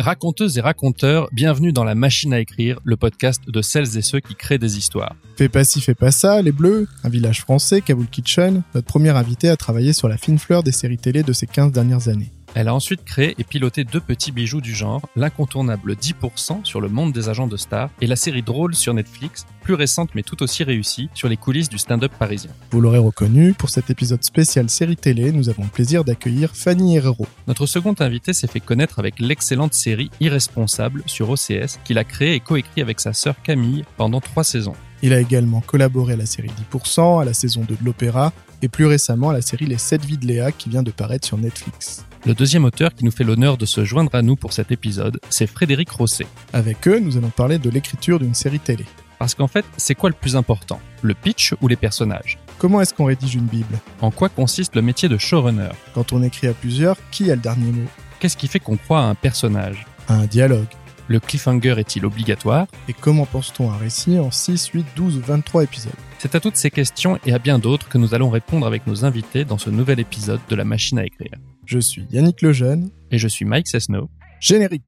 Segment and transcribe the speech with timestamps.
[0.00, 4.20] Raconteuses et raconteurs, bienvenue dans la machine à écrire, le podcast de celles et ceux
[4.20, 5.14] qui créent des histoires.
[5.36, 9.18] Fais pas ci, fais pas ça, Les Bleus, un village français, Kabul Kitchen, notre première
[9.18, 12.32] invitée à travailler sur la fine fleur des séries télé de ces 15 dernières années.
[12.54, 16.88] Elle a ensuite créé et piloté deux petits bijoux du genre, l'incontournable 10% sur le
[16.88, 20.42] monde des agents de stars et la série drôle sur Netflix, plus récente mais tout
[20.42, 22.50] aussi réussie, sur les coulisses du stand-up parisien.
[22.72, 26.96] Vous l'aurez reconnu, pour cet épisode spécial série télé, nous avons le plaisir d'accueillir Fanny
[26.96, 27.26] Herrero.
[27.46, 32.34] Notre second invité s'est fait connaître avec l'excellente série Irresponsable sur OCS qu'il a créée
[32.34, 34.74] et coécrit avec sa sœur Camille pendant trois saisons.
[35.02, 38.68] Il a également collaboré à la série 10%, à la saison 2 de l'Opéra et
[38.68, 41.38] plus récemment à la série Les 7 vies de Léa qui vient de paraître sur
[41.38, 42.04] Netflix.
[42.26, 45.18] Le deuxième auteur qui nous fait l'honneur de se joindre à nous pour cet épisode,
[45.30, 46.26] c'est Frédéric Rosset.
[46.52, 48.84] Avec eux, nous allons parler de l'écriture d'une série télé.
[49.18, 50.80] Parce qu'en fait, c'est quoi le plus important?
[51.00, 52.38] Le pitch ou les personnages?
[52.58, 53.78] Comment est-ce qu'on rédige une Bible?
[54.02, 55.70] En quoi consiste le métier de showrunner?
[55.94, 57.88] Quand on écrit à plusieurs, qui a le dernier mot?
[58.18, 59.86] Qu'est-ce qui fait qu'on croit à un personnage?
[60.06, 60.68] À un dialogue.
[61.08, 62.66] Le cliffhanger est-il obligatoire?
[62.88, 65.92] Et comment pense-t-on un récit en 6, 8, 12 ou 23 épisodes?
[66.18, 69.06] C'est à toutes ces questions et à bien d'autres que nous allons répondre avec nos
[69.06, 71.32] invités dans ce nouvel épisode de La Machine à écrire.
[71.70, 72.90] Je suis Yannick Lejeune.
[73.12, 74.10] Et je suis Mike Cessno.
[74.40, 74.82] Générique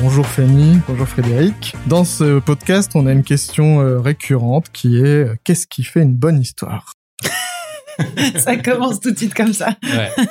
[0.00, 1.76] Bonjour Fanny, bonjour Frédéric.
[1.86, 6.02] Dans ce podcast, on a une question euh, récurrente qui est euh, qu'est-ce qui fait
[6.02, 6.97] une bonne histoire?
[8.38, 9.76] ça commence tout de suite comme ça.
[9.82, 10.10] Ouais.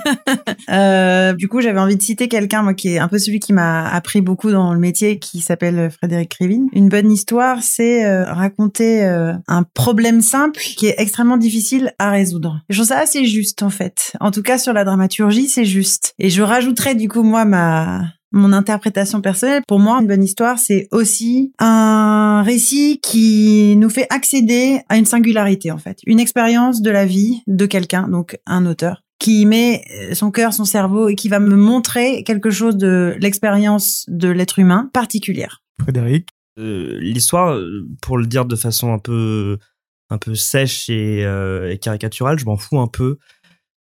[0.70, 3.54] Euh, du coup, j'avais envie de citer quelqu'un, moi, qui est un peu celui qui
[3.54, 6.68] m'a appris beaucoup dans le métier, qui s'appelle Frédéric Krivine.
[6.74, 12.12] Une bonne histoire, c'est euh, raconter euh, un problème simple qui est extrêmement difficile à
[12.12, 12.62] résoudre.
[12.70, 14.12] Je trouve ça assez juste, en fait.
[14.20, 16.14] En tout cas, sur la dramaturgie, c'est juste.
[16.20, 18.02] Et je rajouterais, du coup, moi, ma
[18.32, 19.62] mon interprétation personnelle.
[19.68, 25.06] Pour moi, une bonne histoire, c'est aussi un récit qui nous fait accéder à une
[25.06, 26.00] singularité, en fait.
[26.06, 30.66] Une expérience de la vie de quelqu'un, donc un auteur qui met son cœur, son
[30.66, 35.64] cerveau et qui va me montrer quelque chose de l'expérience de l'être humain particulière.
[35.82, 36.30] Frédéric?
[36.60, 39.58] Euh, L'histoire, euh, pour le dire de façon un peu
[40.10, 43.18] un peu sèche et, euh, et caricaturale, je m'en fous un peu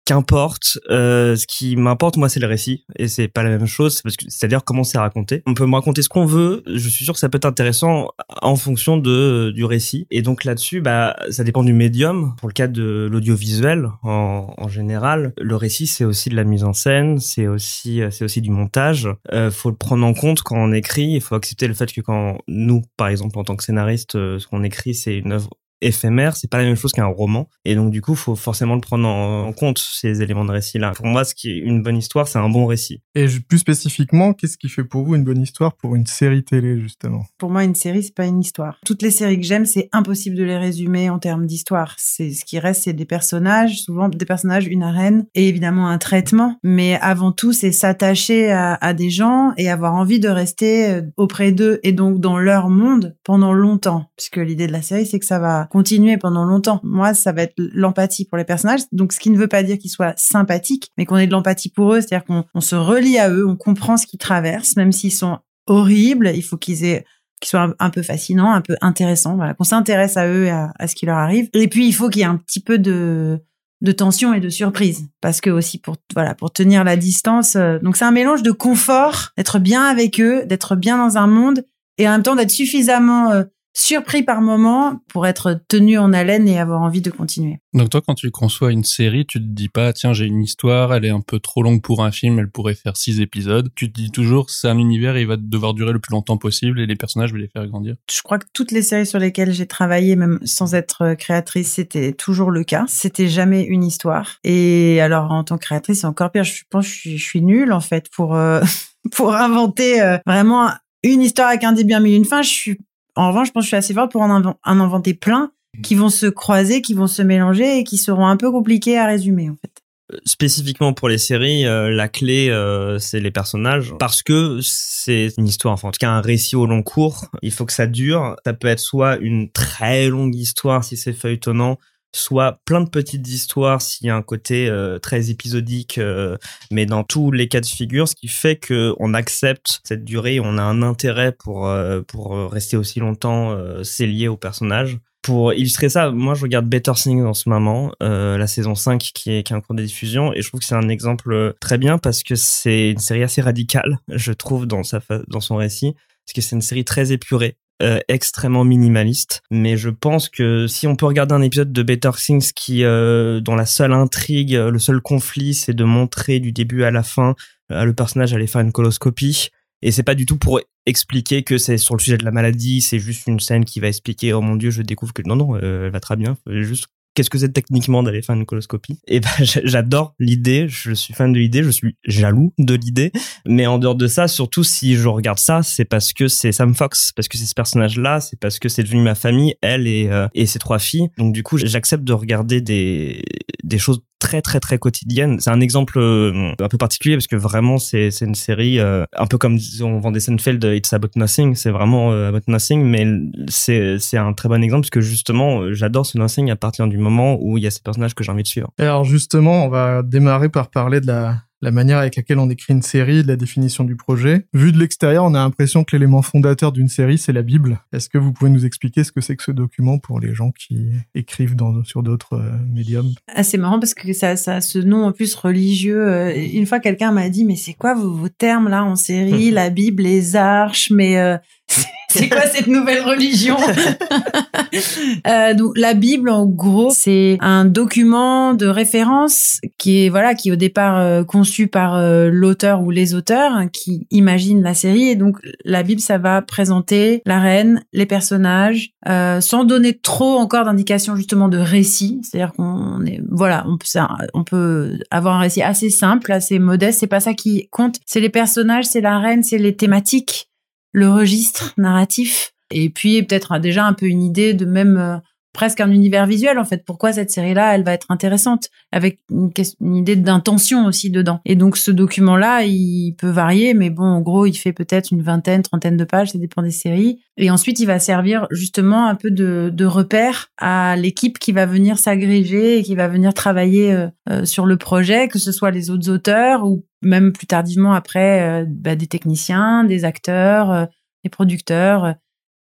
[0.07, 0.79] qu'importe.
[0.89, 4.01] Euh, ce qui m'importe, moi, c'est le récit, et c'est pas la même chose.
[4.01, 5.43] parce que c'est-à-dire comment c'est raconté.
[5.47, 6.63] On peut me raconter ce qu'on veut.
[6.67, 8.09] Je suis sûr que ça peut être intéressant
[8.41, 10.07] en fonction de du récit.
[10.11, 12.35] Et donc là-dessus, bah, ça dépend du médium.
[12.39, 16.65] Pour le cas de l'audiovisuel, en, en général, le récit, c'est aussi de la mise
[16.65, 19.09] en scène, c'est aussi c'est aussi du montage.
[19.33, 21.15] Euh, faut le prendre en compte quand on écrit.
[21.15, 24.39] Il faut accepter le fait que quand nous, par exemple, en tant que scénariste, euh,
[24.39, 25.51] ce qu'on écrit, c'est une œuvre
[25.81, 27.49] éphémère, c'est pas la même chose qu'un roman.
[27.65, 30.93] Et donc du coup, faut forcément le prendre en, compte ces éléments de récit là.
[30.93, 33.03] Pour moi, ce qui est une bonne histoire, c'est un bon récit.
[33.15, 36.81] Et plus spécifiquement, qu'est-ce qui fait pour vous une bonne histoire pour une série télé
[36.81, 37.25] justement?
[37.39, 38.79] Pour moi, une série, c'est pas une histoire.
[38.85, 41.95] Toutes les séries que j'aime, c'est impossible de les résumer en termes d'histoire.
[41.99, 45.99] C'est ce qui reste, c'est des personnages, souvent des personnages, une arène et évidemment un
[45.99, 46.59] traitement.
[46.63, 51.03] Mais avant tout, c'est s'attacher à, à des gens et avoir envie de rester euh,
[51.17, 54.11] auprès d'eux et donc dans leur monde pendant longtemps.
[54.17, 56.81] Puisque l'idée de la série, c'est que ça va continuer pendant longtemps.
[56.83, 58.81] Moi, ça va être l'empathie pour les personnages.
[58.93, 61.71] Donc, ce qui ne veut pas dire qu'ils soient sympathiques, mais qu'on ait de l'empathie
[61.71, 65.13] pour eux, c'est-à-dire qu'on se relie à eux, on comprend ce qu'ils traversent, même s'ils
[65.13, 66.33] sont horribles.
[66.35, 67.05] Il faut qu'ils aient
[67.45, 70.95] soient un, peu fascinants, un peu intéressants, voilà, qu'on s'intéresse à eux et à, ce
[70.95, 71.49] qui leur arrive.
[71.53, 73.41] Et puis, il faut qu'il y ait un petit peu de
[73.83, 77.79] de tension et de surprise parce que aussi pour voilà pour tenir la distance euh,
[77.81, 81.63] donc c'est un mélange de confort d'être bien avec eux d'être bien dans un monde
[81.99, 83.45] et en même temps d'être suffisamment euh,
[83.77, 87.59] surpris par moment pour être tenu en haleine et avoir envie de continuer.
[87.75, 90.95] Donc toi, quand tu conçois une série, tu te dis pas, tiens, j'ai une histoire,
[90.95, 93.69] elle est un peu trop longue pour un film, elle pourrait faire six épisodes.
[93.75, 96.81] Tu te dis toujours, c'est un univers, il va devoir durer le plus longtemps possible
[96.81, 97.97] et les personnages, je vais les faire grandir.
[98.11, 102.15] Je crois que toutes les séries sur lesquelles j'ai travaillé, même sans être créatrice, c'était
[102.15, 102.87] toujours le cas.
[102.89, 104.37] C'était jamais une histoire.
[104.43, 106.45] Et alors, en tant que créatrice, c'est encore pire.
[106.45, 108.63] Je pense que je suis, je suis nulle, en fait, pour, euh,
[109.13, 110.71] pour inventer euh, vraiment
[111.03, 112.41] une histoire avec un début, un milieu, une fin.
[112.41, 112.79] Je suis
[113.17, 115.51] en revanche, je pense que je suis assez forte pour en, inventer plein
[115.83, 119.07] qui vont se croiser, qui vont se mélanger et qui seront un peu compliqués à
[119.07, 119.83] résumer en fait.
[120.13, 125.33] Euh, spécifiquement pour les séries, euh, la clé euh, c'est les personnages parce que c'est
[125.37, 127.27] une histoire, enfin en tout cas un récit au long cours.
[127.43, 128.37] Il faut que ça dure.
[128.45, 131.79] Ça peut être soit une très longue histoire si c'est feuilletonnant,
[132.19, 136.37] soit plein de petites histoires s'il y a un côté euh, très épisodique, euh,
[136.71, 140.41] mais dans tous les cas de figure, ce qui fait que on accepte cette durée,
[140.41, 145.53] on a un intérêt pour euh, pour rester aussi longtemps, c'est lié au personnage pour
[145.53, 149.43] illustrer ça, moi je regarde Better Things en ce moment, la saison 5 qui est,
[149.43, 151.99] qui est en cours de diffusion, et je trouve que c'est un exemple très bien
[151.99, 156.33] parce que c'est une série assez radicale, je trouve, dans, sa dans son récit, parce
[156.35, 157.57] que c'est une série très épurée.
[157.83, 159.43] Euh, extrêmement minimaliste.
[159.51, 163.41] Mais je pense que si on peut regarder un épisode de Better Things qui euh,
[163.41, 167.35] dont la seule intrigue le seul conflit c'est de montrer du début à la fin
[167.73, 169.51] euh, le personnage aller faire une coloscopie.
[169.83, 172.81] Et c'est pas du tout pour expliquer que c'est sur le sujet de la maladie,
[172.81, 175.57] c'est juste une scène qui va expliquer oh mon dieu, je découvre que non non,
[175.57, 179.01] euh, elle va très bien, juste qu'est-ce que c'est techniquement d'aller faire une coloscopie?
[179.09, 183.11] Et ben j'adore l'idée, je suis fan de l'idée, je suis jaloux de l'idée,
[183.47, 186.75] mais en dehors de ça, surtout si je regarde ça, c'est parce que c'est Sam
[186.75, 190.09] Fox, parce que c'est ce personnage-là, c'est parce que c'est devenu ma famille, elle et
[190.11, 191.09] euh, et ses trois filles.
[191.17, 193.25] Donc du coup, j'accepte de regarder des
[193.65, 195.41] des choses très très très quotidiennes.
[195.41, 199.05] C'est un exemple euh, un peu particulier parce que vraiment c'est c'est une série euh,
[199.17, 203.07] un peu comme on vend des Seinfeld It's About Nothing, c'est vraiment About Nothing mais
[203.49, 206.99] c'est c'est un très bon exemple parce que justement j'adore ce Nothing à partir du
[206.99, 208.71] moment où il y a ces personnages que j'ai envie de suivre.
[208.79, 212.73] Alors justement, on va démarrer par parler de la la manière avec laquelle on écrit
[212.73, 214.47] une série, de la définition du projet.
[214.53, 217.81] Vu de l'extérieur, on a l'impression que l'élément fondateur d'une série, c'est la Bible.
[217.93, 220.51] Est-ce que vous pouvez nous expliquer ce que c'est que ce document pour les gens
[220.53, 223.13] qui écrivent dans, sur d'autres euh, médiums?
[223.35, 226.07] Ah, C'est marrant parce que ça, ça ce nom en plus religieux.
[226.09, 229.51] Euh, une fois, quelqu'un m'a dit, mais c'est quoi vos, vos, termes là en série?
[229.51, 231.19] La Bible, les arches, mais...
[231.19, 231.37] Euh,
[232.09, 233.57] c'est quoi cette nouvelle religion
[235.27, 240.49] euh, donc, La Bible, en gros, c'est un document de référence qui est voilà, qui
[240.49, 244.75] est au départ euh, conçu par euh, l'auteur ou les auteurs hein, qui imaginent la
[244.75, 245.09] série.
[245.09, 250.39] Et donc, la Bible, ça va présenter la reine, les personnages, euh, sans donner trop
[250.39, 252.21] encore d'indications justement de récit.
[252.23, 253.87] C'est-à-dire qu'on est voilà, on peut,
[254.35, 257.01] on peut avoir un récit assez simple, assez modeste.
[257.01, 257.97] C'est pas ça qui compte.
[258.07, 260.49] C'est les personnages, c'est la reine, c'est les thématiques
[260.97, 262.55] le registre narratif.
[262.71, 265.19] Et puis peut-être déjà un peu une idée de même euh,
[265.57, 266.85] presque un univers visuel en fait.
[266.85, 268.69] Pourquoi cette série-là, elle va être intéressante?
[268.93, 269.51] Avec une,
[269.97, 271.41] idée d'intention aussi dedans.
[271.47, 275.23] Et donc ce document-là, il peut varier, mais bon, en gros, il fait peut-être une
[275.23, 277.21] vingtaine, trentaine de pages, ça dépend des séries.
[277.39, 281.97] Et ensuite, il va servir justement un peu de, repère à l'équipe qui va venir
[281.97, 285.89] s'agréger et qui va venir travailler euh, euh, sur le projet, que ce soit les
[285.89, 290.89] autres auteurs ou même plus tardivement après euh, bah, des techniciens, des acteurs,
[291.25, 292.15] des producteurs,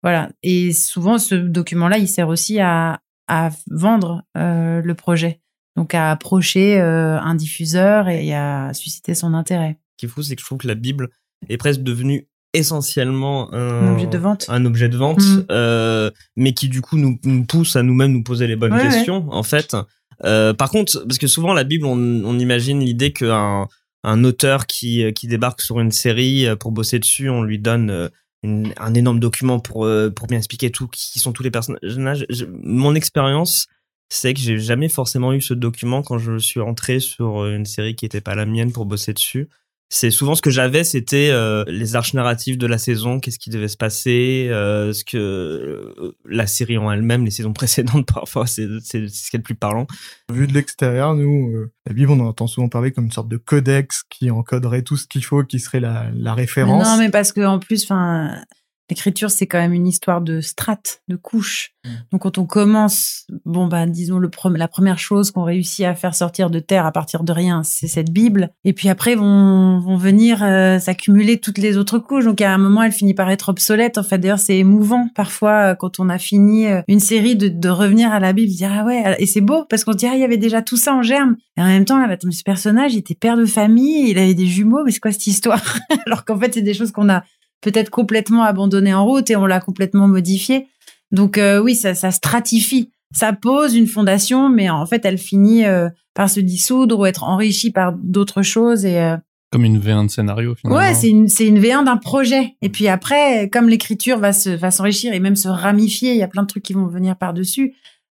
[0.03, 0.29] voilà.
[0.43, 5.41] Et souvent ce document-là, il sert aussi à, à vendre le projet,
[5.75, 9.79] donc à approcher un diffuseur et à susciter son intérêt.
[9.93, 11.09] Ce qui est fou, c'est que je trouve que la Bible
[11.49, 16.11] est presque devenue essentiellement un, objet de vente, un objet de vente, mmh.
[16.35, 19.75] mais qui du coup nous, pousse à nous-mêmes nous poser les bonnes questions en fait.
[20.21, 23.67] par contre, parce que souvent la Bible, on, on imagine l'idée qu'un
[24.03, 27.59] un auteur qui, euh, qui débarque sur une série euh, pour bosser dessus, on lui
[27.59, 28.09] donne
[28.45, 32.25] euh, un énorme document pour, pour bien expliquer tout, qui sont tous les personnages.
[32.49, 33.67] mon expérience,
[34.09, 37.95] c'est que j'ai jamais forcément eu ce document quand je suis entré sur une série
[37.95, 39.49] qui n'était pas la mienne pour bosser dessus
[39.89, 43.51] c'est souvent ce que j'avais, c'était euh, les arches narratives de la saison, qu'est-ce qui
[43.51, 48.47] devait se passer, euh, ce que euh, la série en elle-même, les saisons précédentes, parfois,
[48.47, 49.85] c'est ce qui est le plus parlant.
[50.31, 53.37] Vu de l'extérieur, nous, la Bible, on en entend souvent parler comme une sorte de
[53.37, 56.83] codex qui encoderait tout ce qu'il faut, qui serait la, la référence.
[56.83, 58.43] non, mais parce que en plus, enfin
[58.89, 61.71] L'écriture, c'est quand même une histoire de strates, de couches.
[61.85, 61.89] Mm.
[62.11, 66.15] Donc, quand on commence, bon, bah, disons, le la première chose qu'on réussit à faire
[66.15, 68.49] sortir de terre à partir de rien, c'est cette Bible.
[68.65, 72.25] Et puis après, vont, vont venir euh, s'accumuler toutes les autres couches.
[72.25, 73.97] Donc, à un moment, elle finit par être obsolète.
[73.97, 77.47] En fait, d'ailleurs, c'est émouvant parfois euh, quand on a fini euh, une série de,
[77.47, 80.07] de revenir à la Bible, dire ah ouais, et c'est beau parce qu'on se dit
[80.07, 81.37] ah il y avait déjà tout ça en germe.
[81.57, 84.45] Et en même temps, là, ce personnage, il était père de famille, il avait des
[84.45, 85.61] jumeaux, mais c'est quoi cette histoire?
[86.05, 87.23] Alors qu'en fait, c'est des choses qu'on a
[87.63, 90.67] peut-être complètement abandonné en route et on l'a complètement modifié.
[91.11, 92.91] Donc euh, oui, ça, ça stratifie.
[93.15, 97.23] Ça pose une fondation, mais en fait, elle finit euh, par se dissoudre ou être
[97.23, 99.17] enrichie par d'autres choses et euh,
[99.51, 100.81] comme une V1 de scénario finalement.
[100.81, 102.55] Ouais, c'est une c'est une V1 d'un projet.
[102.63, 106.23] Et puis après, comme l'écriture va se va s'enrichir et même se ramifier, il y
[106.23, 107.75] a plein de trucs qui vont venir par dessus.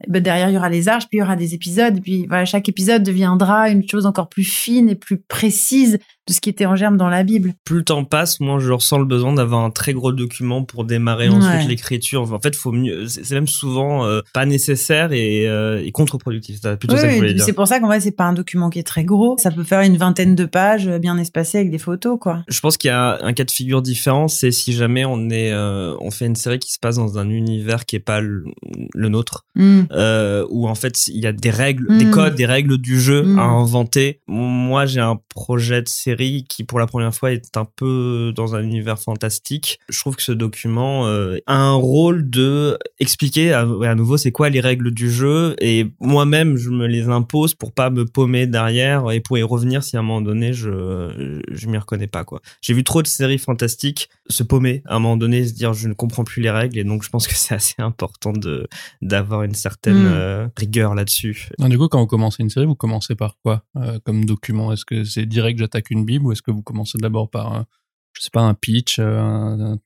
[0.09, 2.27] Ben derrière il y aura les arches, puis il y aura des épisodes, et puis
[2.27, 6.51] voilà, chaque épisode deviendra une chose encore plus fine et plus précise de ce qui
[6.51, 7.55] était en germe dans la Bible.
[7.65, 10.85] Plus le temps passe, moi je ressens le besoin d'avoir un très gros document pour
[10.85, 12.33] démarrer ensuite l'écriture.
[12.33, 13.07] En fait, faut mieux.
[13.07, 16.59] C'est même souvent euh, pas nécessaire et, euh, et contre-productif.
[16.61, 18.87] C'est plutôt ça que C'est pour ça qu'en vrai c'est pas un document qui est
[18.87, 19.37] très gros.
[19.39, 22.43] Ça peut faire une vingtaine de pages euh, bien espacées avec des photos, quoi.
[22.49, 25.55] Je pense qu'il y a un cas de figure différent, c'est si jamais on est,
[25.55, 28.45] on fait une série qui se passe dans un univers qui est pas le,
[28.95, 29.85] nôtre, mm.
[30.51, 32.11] où en fait il y a des règles, des mm.
[32.11, 33.39] codes, des règles du jeu mm.
[33.39, 34.21] à inventer.
[34.27, 38.33] Moi j'ai un projet de série série qui pour la première fois est un peu
[38.35, 39.79] dans un univers fantastique.
[39.89, 44.33] Je trouve que ce document euh, a un rôle de expliquer à, à nouveau c'est
[44.33, 48.47] quoi les règles du jeu et moi-même je me les impose pour pas me paumer
[48.47, 52.25] derrière et pour y revenir si à un moment donné je je m'y reconnais pas
[52.25, 52.41] quoi.
[52.61, 55.89] J'ai vu trop de séries fantastiques se paumer à un moment donné se dire je
[55.89, 58.67] ne comprends plus les règles et donc je pense que c'est assez important de
[59.03, 60.07] d'avoir une certaine Mm.
[60.07, 61.49] euh, rigueur là-dessus.
[61.59, 63.63] Du coup, quand vous commencez une série, vous commencez par quoi?
[63.77, 67.31] Euh, comme document Est-ce que c'est direct j'attaque une ou est-ce que vous commencez d'abord
[67.31, 67.67] par, un,
[68.15, 69.79] je sais pas, un pitch, euh, un,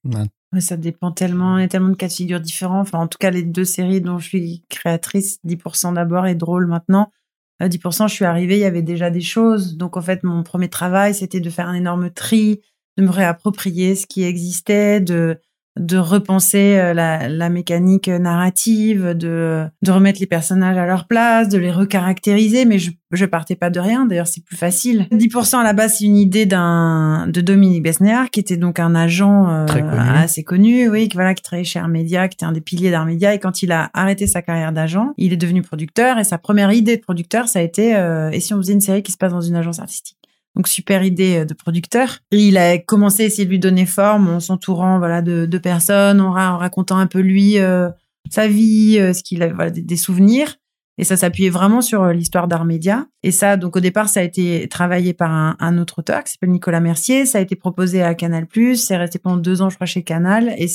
[0.58, 2.80] ça dépend tellement, il y a tellement de cas de figure différents.
[2.80, 6.66] Enfin, en tout cas, les deux séries dont je suis créatrice, 10% d'abord et drôle
[6.66, 7.12] maintenant.
[7.60, 9.76] À 10%, je suis arrivée, il y avait déjà des choses.
[9.76, 12.62] Donc, en fait, mon premier travail, c'était de faire un énorme tri,
[12.96, 15.38] de me réapproprier ce qui existait, de,
[15.78, 21.48] de repenser euh, la, la mécanique narrative, de, de remettre les personnages à leur place,
[21.48, 22.64] de les recaractériser.
[22.64, 24.04] Mais je, je partais pas de rien.
[24.04, 25.06] D'ailleurs, c'est plus facile.
[25.12, 28.94] 10% à la base, c'est une idée d'un, de Dominique Besnéard, qui était donc un
[28.94, 29.88] agent euh, connu.
[29.98, 33.34] assez connu, oui, qui, voilà, qui travaillait chez Armédia, qui était un des piliers d'Armédia.
[33.34, 36.18] Et quand il a arrêté sa carrière d'agent, il est devenu producteur.
[36.18, 38.80] Et sa première idée de producteur, ça a été, euh, et si on faisait une
[38.80, 40.16] série qui se passe dans une agence artistique?
[40.56, 42.18] Donc super idée euh, de producteur.
[42.32, 45.58] Et il a commencé à essayer de lui donner forme en s'entourant voilà de, de
[45.58, 47.88] personnes, en, ra- en racontant un peu lui euh,
[48.30, 50.56] sa vie, euh, ce qu'il a voilà des, des souvenirs.
[50.98, 53.06] Et ça s'appuyait vraiment sur euh, l'histoire d'Armédia.
[53.22, 56.32] Et ça, donc au départ, ça a été travaillé par un, un autre auteur qui
[56.32, 57.24] s'appelle Nicolas Mercier.
[57.24, 58.46] Ça a été proposé à Canal+.
[58.74, 60.52] C'est resté pendant deux ans, je crois, chez Canal.
[60.58, 60.68] Et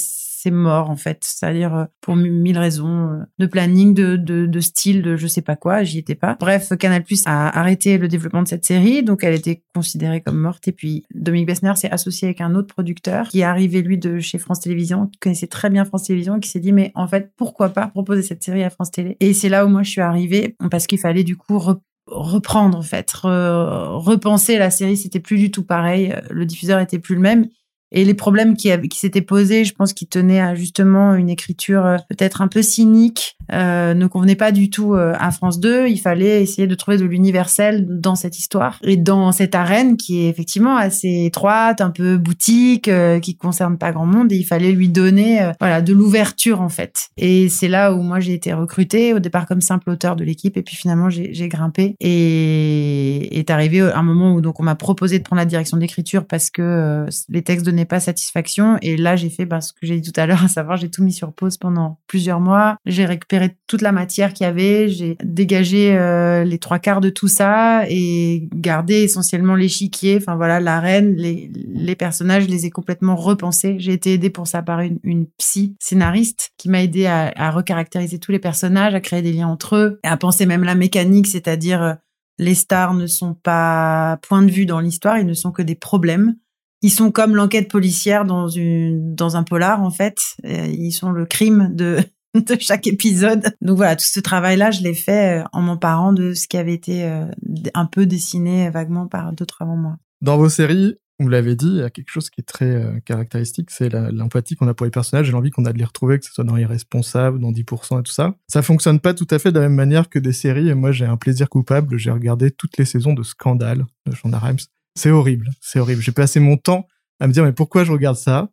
[0.45, 1.17] c'est mort, en fait.
[1.23, 5.25] C'est-à-dire, euh, pour mi- mille raisons, euh, de planning, de, de, de style, de je
[5.25, 6.37] sais pas quoi, j'y étais pas.
[6.39, 9.01] Bref, Canal+, a arrêté le développement de cette série.
[9.01, 10.67] Donc, elle était considérée comme morte.
[10.67, 14.19] Et puis, Dominique Bessner s'est associé avec un autre producteur qui est arrivé, lui, de
[14.19, 17.31] chez France Télévisions, qui connaissait très bien France Télévisions, qui s'est dit, mais en fait,
[17.37, 19.17] pourquoi pas proposer cette série à France Télé?
[19.19, 22.77] Et c'est là où moi, je suis arrivée, parce qu'il fallait, du coup, re- reprendre
[22.77, 27.15] en fait, re- repenser la série, c'était plus du tout pareil, le diffuseur était plus
[27.15, 27.47] le même
[27.95, 31.97] et les problèmes qui, s'étaient posés, je pense qu'ils tenaient à justement une écriture euh,
[32.09, 35.87] peut-être un peu cynique, euh, ne convenait pas du tout euh, à France 2.
[35.87, 40.21] Il fallait essayer de trouver de l'universel dans cette histoire et dans cette arène qui
[40.21, 44.31] est effectivement assez étroite, un peu boutique, euh, qui concerne pas grand monde.
[44.31, 47.09] Et il fallait lui donner euh, voilà de l'ouverture en fait.
[47.17, 50.57] Et c'est là où moi j'ai été recrutée au départ comme simple auteur de l'équipe
[50.57, 55.19] et puis finalement j'ai grimpé et est arrivé un moment où donc on m'a proposé
[55.19, 59.15] de prendre la direction d'écriture parce que euh, les textes donnaient pas satisfaction et là
[59.15, 61.13] j'ai fait bah, ce que j'ai dit tout à l'heure à savoir j'ai tout mis
[61.13, 63.34] sur pause pendant plusieurs mois j'ai récupéré
[63.67, 67.83] toute la matière qu'il y avait j'ai dégagé euh, les trois quarts de tout ça
[67.89, 73.75] et gardé essentiellement l'échiquier enfin voilà l'arène les, les personnages je les ai complètement repensés
[73.79, 78.19] j'ai été aidée pour ça par une, psy scénariste qui m'a aidé à, à recaractériser
[78.19, 81.81] tous les personnages à créer des liens entre eux à penser même la mécanique c'est-à-dire
[81.81, 81.93] euh,
[82.37, 85.75] les stars ne sont pas point de vue dans l'histoire, ils ne sont que des
[85.75, 86.35] problèmes.
[86.81, 90.19] Ils sont comme l'enquête policière dans une dans un polar en fait.
[90.45, 91.99] Euh, Ils sont le crime de
[92.41, 93.43] de chaque épisode.
[93.61, 96.73] Donc voilà, tout ce travail-là, je l'ai fait euh, en m'emparant de ce qui avait
[96.73, 97.25] été euh,
[97.73, 99.97] un peu dessiné vaguement par d'autres avant moi.
[100.21, 102.99] Dans vos séries, vous l'avez dit, il y a quelque chose qui est très euh,
[103.05, 106.19] caractéristique, c'est l'empathie qu'on a pour les personnages et l'envie qu'on a de les retrouver,
[106.19, 108.35] que ce soit dans Irresponsable, dans 10% et tout ça.
[108.47, 110.91] Ça fonctionne pas tout à fait de la même manière que des séries, et moi
[110.91, 114.59] j'ai un plaisir coupable, j'ai regardé toutes les saisons de Scandale de Shonda Rhimes.
[114.95, 116.01] C'est horrible, c'est horrible.
[116.01, 116.87] J'ai passé mon temps
[117.19, 118.49] à me dire mais pourquoi je regarde ça?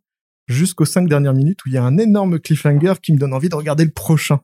[0.48, 3.48] Jusqu'aux cinq dernières minutes où il y a un énorme cliffhanger qui me donne envie
[3.48, 4.40] de regarder le prochain.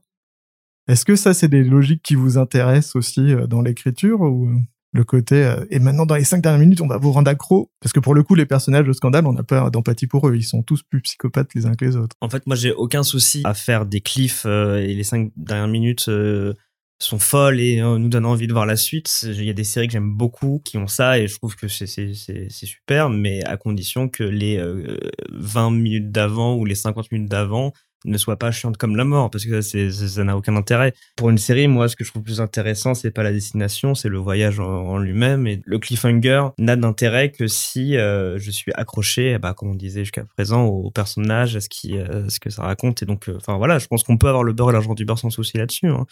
[0.88, 4.56] Est-ce que ça, c'est des logiques qui vous intéressent aussi euh, dans l'écriture ou euh,
[4.92, 7.70] le côté euh, et maintenant dans les cinq dernières minutes on va vous rendre accro?
[7.80, 10.34] Parce que pour le coup les personnages de Scandale on n'a pas d'empathie pour eux
[10.34, 12.16] ils sont tous plus psychopathes les uns que les autres.
[12.22, 16.08] En fait, moi, j'ai aucun souci à faire des cliffs et les cinq dernières minutes
[16.98, 19.24] sont folles et euh, nous donnent envie de voir la suite.
[19.24, 21.68] Il y a des séries que j'aime beaucoup qui ont ça et je trouve que
[21.68, 21.86] c'est
[22.50, 24.98] super, mais à condition que les euh,
[25.30, 27.72] 20 minutes d'avant ou les 50 minutes d'avant
[28.04, 30.94] ne soient pas chiantes comme la mort parce que ça, n'a aucun intérêt.
[31.16, 34.08] Pour une série, moi, ce que je trouve plus intéressant, c'est pas la destination, c'est
[34.08, 39.38] le voyage en, lui-même et le cliffhanger n'a d'intérêt que si euh, je suis accroché,
[39.38, 42.62] bah, comme on disait jusqu'à présent, au, personnage, à ce qui, euh, ce que ça
[42.62, 44.94] raconte et donc, euh, enfin voilà, je pense qu'on peut avoir le beurre et l'argent
[44.94, 45.88] du beurre sans souci là-dessus.
[45.88, 46.06] hein.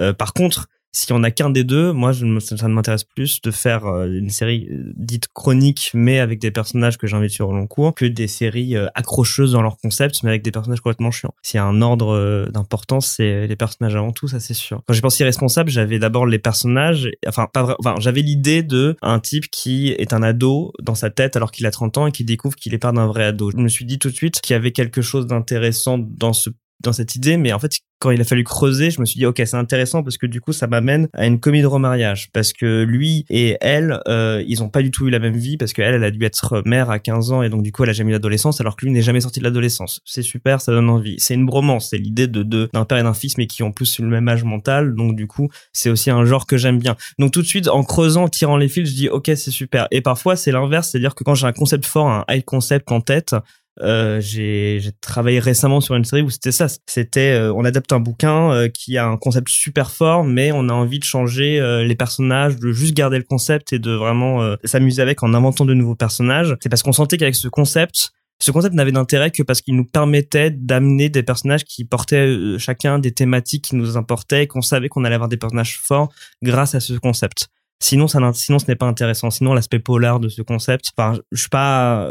[0.00, 3.04] Euh, par contre, s'il y en a qu'un des deux, moi, je ça, ne m'intéresse
[3.04, 7.30] plus de faire euh, une série euh, dite chronique, mais avec des personnages que j'invite
[7.30, 10.50] sur le long cours, que des séries euh, accrocheuses dans leur concept, mais avec des
[10.50, 11.34] personnages complètement chiants.
[11.40, 14.82] S'il y a un ordre d'importance, c'est les personnages avant tout, ça c'est sûr.
[14.86, 18.96] Quand j'ai pensé irresponsable, j'avais d'abord les personnages, enfin pas vrai, enfin j'avais l'idée de
[19.00, 22.12] un type qui est un ado dans sa tête alors qu'il a 30 ans et
[22.12, 23.50] qui découvre qu'il est pas d'un vrai ado.
[23.50, 26.50] Je me suis dit tout de suite qu'il y avait quelque chose d'intéressant dans ce
[26.82, 27.72] dans cette idée, mais en fait,
[28.02, 30.40] quand il a fallu creuser, je me suis dit ok c'est intéressant parce que du
[30.40, 34.60] coup ça m'amène à une comédie de remariage parce que lui et elle euh, ils
[34.60, 36.90] ont pas du tout eu la même vie parce qu'elle elle a dû être mère
[36.90, 38.92] à 15 ans et donc du coup elle a jamais eu l'adolescence alors que lui
[38.92, 40.00] n'est jamais sorti de l'adolescence.
[40.04, 41.14] C'est super, ça donne envie.
[41.18, 44.00] C'est une bromance, c'est l'idée de d'un père et d'un fils mais qui ont plus
[44.00, 46.96] le même âge mental donc du coup c'est aussi un genre que j'aime bien.
[47.20, 49.86] Donc tout de suite en creusant, tirant les fils, je dis ok c'est super.
[49.92, 53.00] Et parfois c'est l'inverse, c'est-à-dire que quand j'ai un concept fort, un high concept en
[53.00, 53.36] tête,
[53.80, 56.66] euh, j'ai travaillé récemment sur une série où c'était ça.
[56.86, 60.68] C'était euh, on adapte un bouquin euh, qui a un concept super fort, mais on
[60.68, 65.02] a envie de changer les personnages, de juste garder le concept et de vraiment s'amuser
[65.02, 66.56] avec en inventant de nouveaux personnages.
[66.60, 68.10] C'est parce qu'on sentait qu'avec ce concept,
[68.40, 72.98] ce concept n'avait d'intérêt que parce qu'il nous permettait d'amener des personnages qui portaient chacun
[72.98, 76.12] des thématiques qui nous importaient et qu'on savait qu'on allait avoir des personnages forts
[76.42, 77.48] grâce à ce concept.
[77.80, 79.30] Sinon, sinon, ce n'est pas intéressant.
[79.30, 82.08] Sinon, l'aspect polar de ce concept, enfin, je suis pas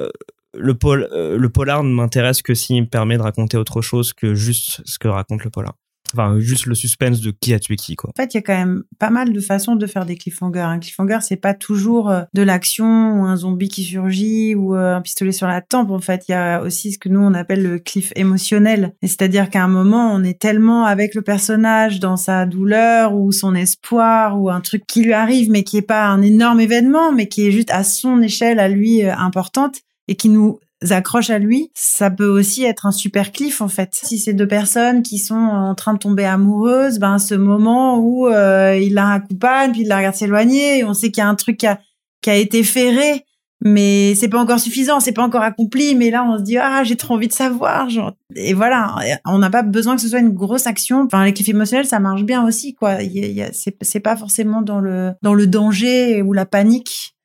[0.53, 4.13] le, pol, euh, le polar ne m'intéresse que s'il me permet de raconter autre chose
[4.13, 5.73] que juste ce que raconte le polar.
[6.13, 8.09] Enfin, juste le suspense de qui a tué qui, quoi.
[8.09, 10.59] En fait, il y a quand même pas mal de façons de faire des cliffhangers.
[10.59, 14.95] Un cliffhanger, c'est pas toujours euh, de l'action ou un zombie qui surgit ou euh,
[14.95, 15.89] un pistolet sur la tempe.
[15.89, 18.93] En fait, il y a aussi ce que nous on appelle le cliff émotionnel.
[19.01, 23.55] C'est-à-dire qu'à un moment, on est tellement avec le personnage dans sa douleur ou son
[23.55, 27.27] espoir ou un truc qui lui arrive, mais qui est pas un énorme événement, mais
[27.27, 29.81] qui est juste à son échelle, à lui, importante
[30.11, 33.91] et qui nous accroche à lui, ça peut aussi être un super cliff en fait.
[33.93, 38.27] Si c'est deux personnes qui sont en train de tomber amoureuses, ben ce moment où
[38.27, 41.35] euh, il la accompagne puis il la regarde s'éloigner, on sait qu'il y a un
[41.35, 41.79] truc qui a,
[42.21, 43.23] qui a été ferré,
[43.61, 46.83] mais c'est pas encore suffisant, c'est pas encore accompli, mais là on se dit ah
[46.83, 50.19] j'ai trop envie de savoir, genre et voilà, on n'a pas besoin que ce soit
[50.19, 51.03] une grosse action.
[51.05, 53.01] Enfin les cliffs émotionnels ça marche bien aussi quoi.
[53.01, 57.15] Il y a, c'est pas forcément dans le dans le danger ou la panique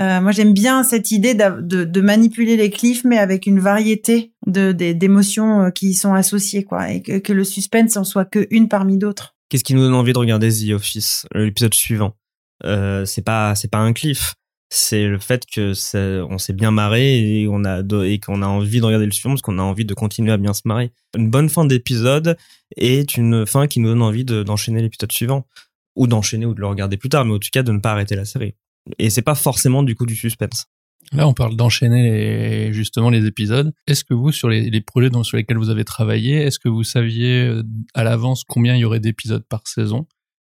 [0.00, 4.72] euh, moi, j'aime bien cette idée de, manipuler les cliffs, mais avec une variété de
[4.72, 8.68] d'émotions euh, qui y sont associées, quoi, et que, le suspense en soit que une
[8.68, 9.34] parmi d'autres.
[9.48, 12.14] Qu'est-ce qui nous donne envie de regarder The Office, l'épisode suivant?
[12.64, 14.34] Euh, C'est pas c'est pas un cliff,
[14.70, 15.72] c'est le fait que
[16.24, 19.62] on s'est bien marré et qu'on a envie de regarder le suivant parce qu'on a
[19.62, 20.92] envie de continuer à bien se marrer.
[21.16, 22.36] Une bonne fin d'épisode
[22.76, 25.46] est une fin qui nous donne envie d'enchaîner l'épisode suivant
[25.94, 27.92] ou d'enchaîner ou de le regarder plus tard, mais en tout cas de ne pas
[27.92, 28.54] arrêter la série
[28.98, 30.66] et c'est pas forcément du coup du suspense.
[31.12, 33.72] Là, on parle d'enchaîner justement les épisodes.
[33.86, 36.82] Est-ce que vous, sur les, projets dont, sur lesquels vous avez travaillé, est-ce que vous
[36.82, 37.62] saviez euh,
[37.94, 40.06] à l'avance combien il y aurait d'épisodes par saison?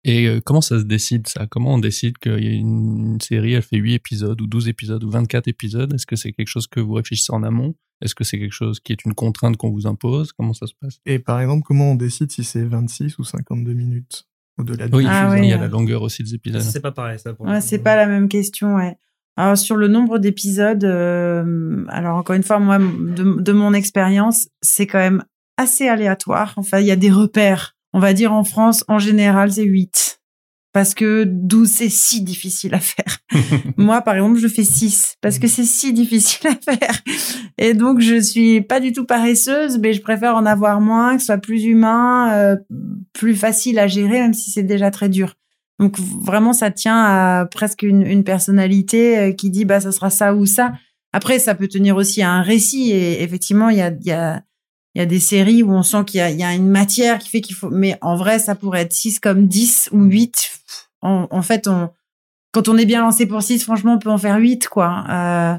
[0.05, 1.47] Et euh, comment ça se décide ça?
[1.47, 5.03] Comment on décide qu'il y a une, série, elle fait 8 épisodes ou 12 épisodes
[5.03, 5.93] ou 24 épisodes?
[5.93, 7.75] Est-ce que c'est quelque chose que vous réfléchissez en amont?
[8.01, 10.31] Est-ce que c'est quelque chose qui est une contrainte qu'on vous impose?
[10.31, 10.99] Comment ça se passe?
[11.05, 14.27] Et par exemple, comment on décide si c'est 26 ou 52 minutes?
[14.57, 16.61] Oui, ah il y a la longueur aussi des épisodes.
[16.61, 17.33] C'est pas pareil, ça.
[17.39, 18.97] ouais, c'est pas la même question, ouais.
[19.35, 24.47] Alors sur le nombre d'épisodes, euh, alors encore une fois, moi, de, de mon expérience,
[24.61, 25.23] c'est quand même
[25.57, 26.53] assez aléatoire.
[26.57, 27.75] Enfin, il y a des repères.
[27.93, 30.16] On va dire en France, en général, c'est 8
[30.77, 33.17] parce que 12 c'est si difficile à faire.
[33.77, 37.01] Moi par exemple, je fais 6 parce que c'est si difficile à faire.
[37.57, 41.21] Et donc je suis pas du tout paresseuse, mais je préfère en avoir moins, que
[41.21, 42.57] ce soit plus humain, euh,
[43.11, 45.33] plus facile à gérer même si c'est déjà très dur.
[45.79, 50.11] Donc vraiment ça tient à presque une, une personnalité euh, qui dit bah ça sera
[50.11, 50.73] ça ou ça.
[51.11, 54.43] Après ça peut tenir aussi à un récit et effectivement il y a y a
[54.97, 57.29] il y a des séries où on sent qu'il y, y a, une matière qui
[57.29, 60.56] fait qu'il faut, mais en vrai, ça pourrait être 6 comme 10 ou 8.
[61.01, 61.89] En, en, fait, on,
[62.51, 65.05] quand on est bien lancé pour 6, franchement, on peut en faire 8, quoi.
[65.09, 65.55] Euh,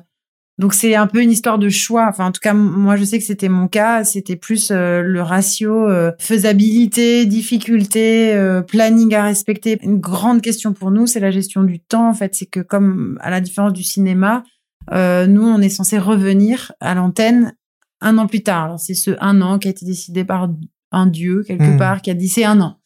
[0.58, 2.06] donc c'est un peu une histoire de choix.
[2.08, 4.02] Enfin, en tout cas, moi, je sais que c'était mon cas.
[4.02, 9.78] C'était plus euh, le ratio euh, faisabilité, difficulté, euh, planning à respecter.
[9.82, 12.08] Une grande question pour nous, c'est la gestion du temps.
[12.08, 14.42] En fait, c'est que comme à la différence du cinéma,
[14.90, 17.54] nous, on est censé revenir à l'antenne
[18.00, 18.80] un an plus tard.
[18.80, 20.48] C'est ce un an qui a été décidé par
[20.92, 21.78] un dieu quelque hmm.
[21.78, 22.77] part qui a dit c'est un an.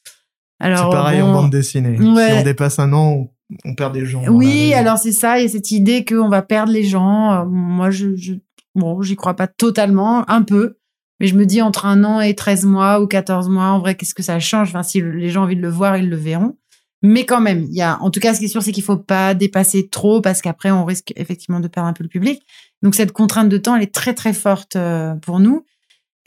[0.63, 1.97] Alors c'est pareil en bande dessinée.
[1.97, 3.29] Si on dépasse un an,
[3.65, 4.25] on, perd des gens.
[4.29, 5.39] Oui, alors c'est ça.
[5.39, 7.33] Il y a cette idée qu'on va perdre les gens.
[7.33, 8.35] Euh, moi, je, je
[8.75, 10.77] bon, j'y crois pas totalement, un peu.
[11.21, 13.95] Mais je me dis entre un an et 13 mois ou 14 mois, en vrai,
[13.97, 14.69] qu'est-ce que ça change?
[14.69, 16.57] Enfin, si les gens ont envie de le voir, ils le verront.
[17.03, 18.85] Mais quand même, il y a, en tout cas, ce qui est sûr, c'est qu'il
[18.85, 22.41] faut pas dépasser trop parce qu'après, on risque effectivement de perdre un peu le public.
[22.83, 25.65] Donc, cette contrainte de temps, elle est très, très forte euh, pour nous.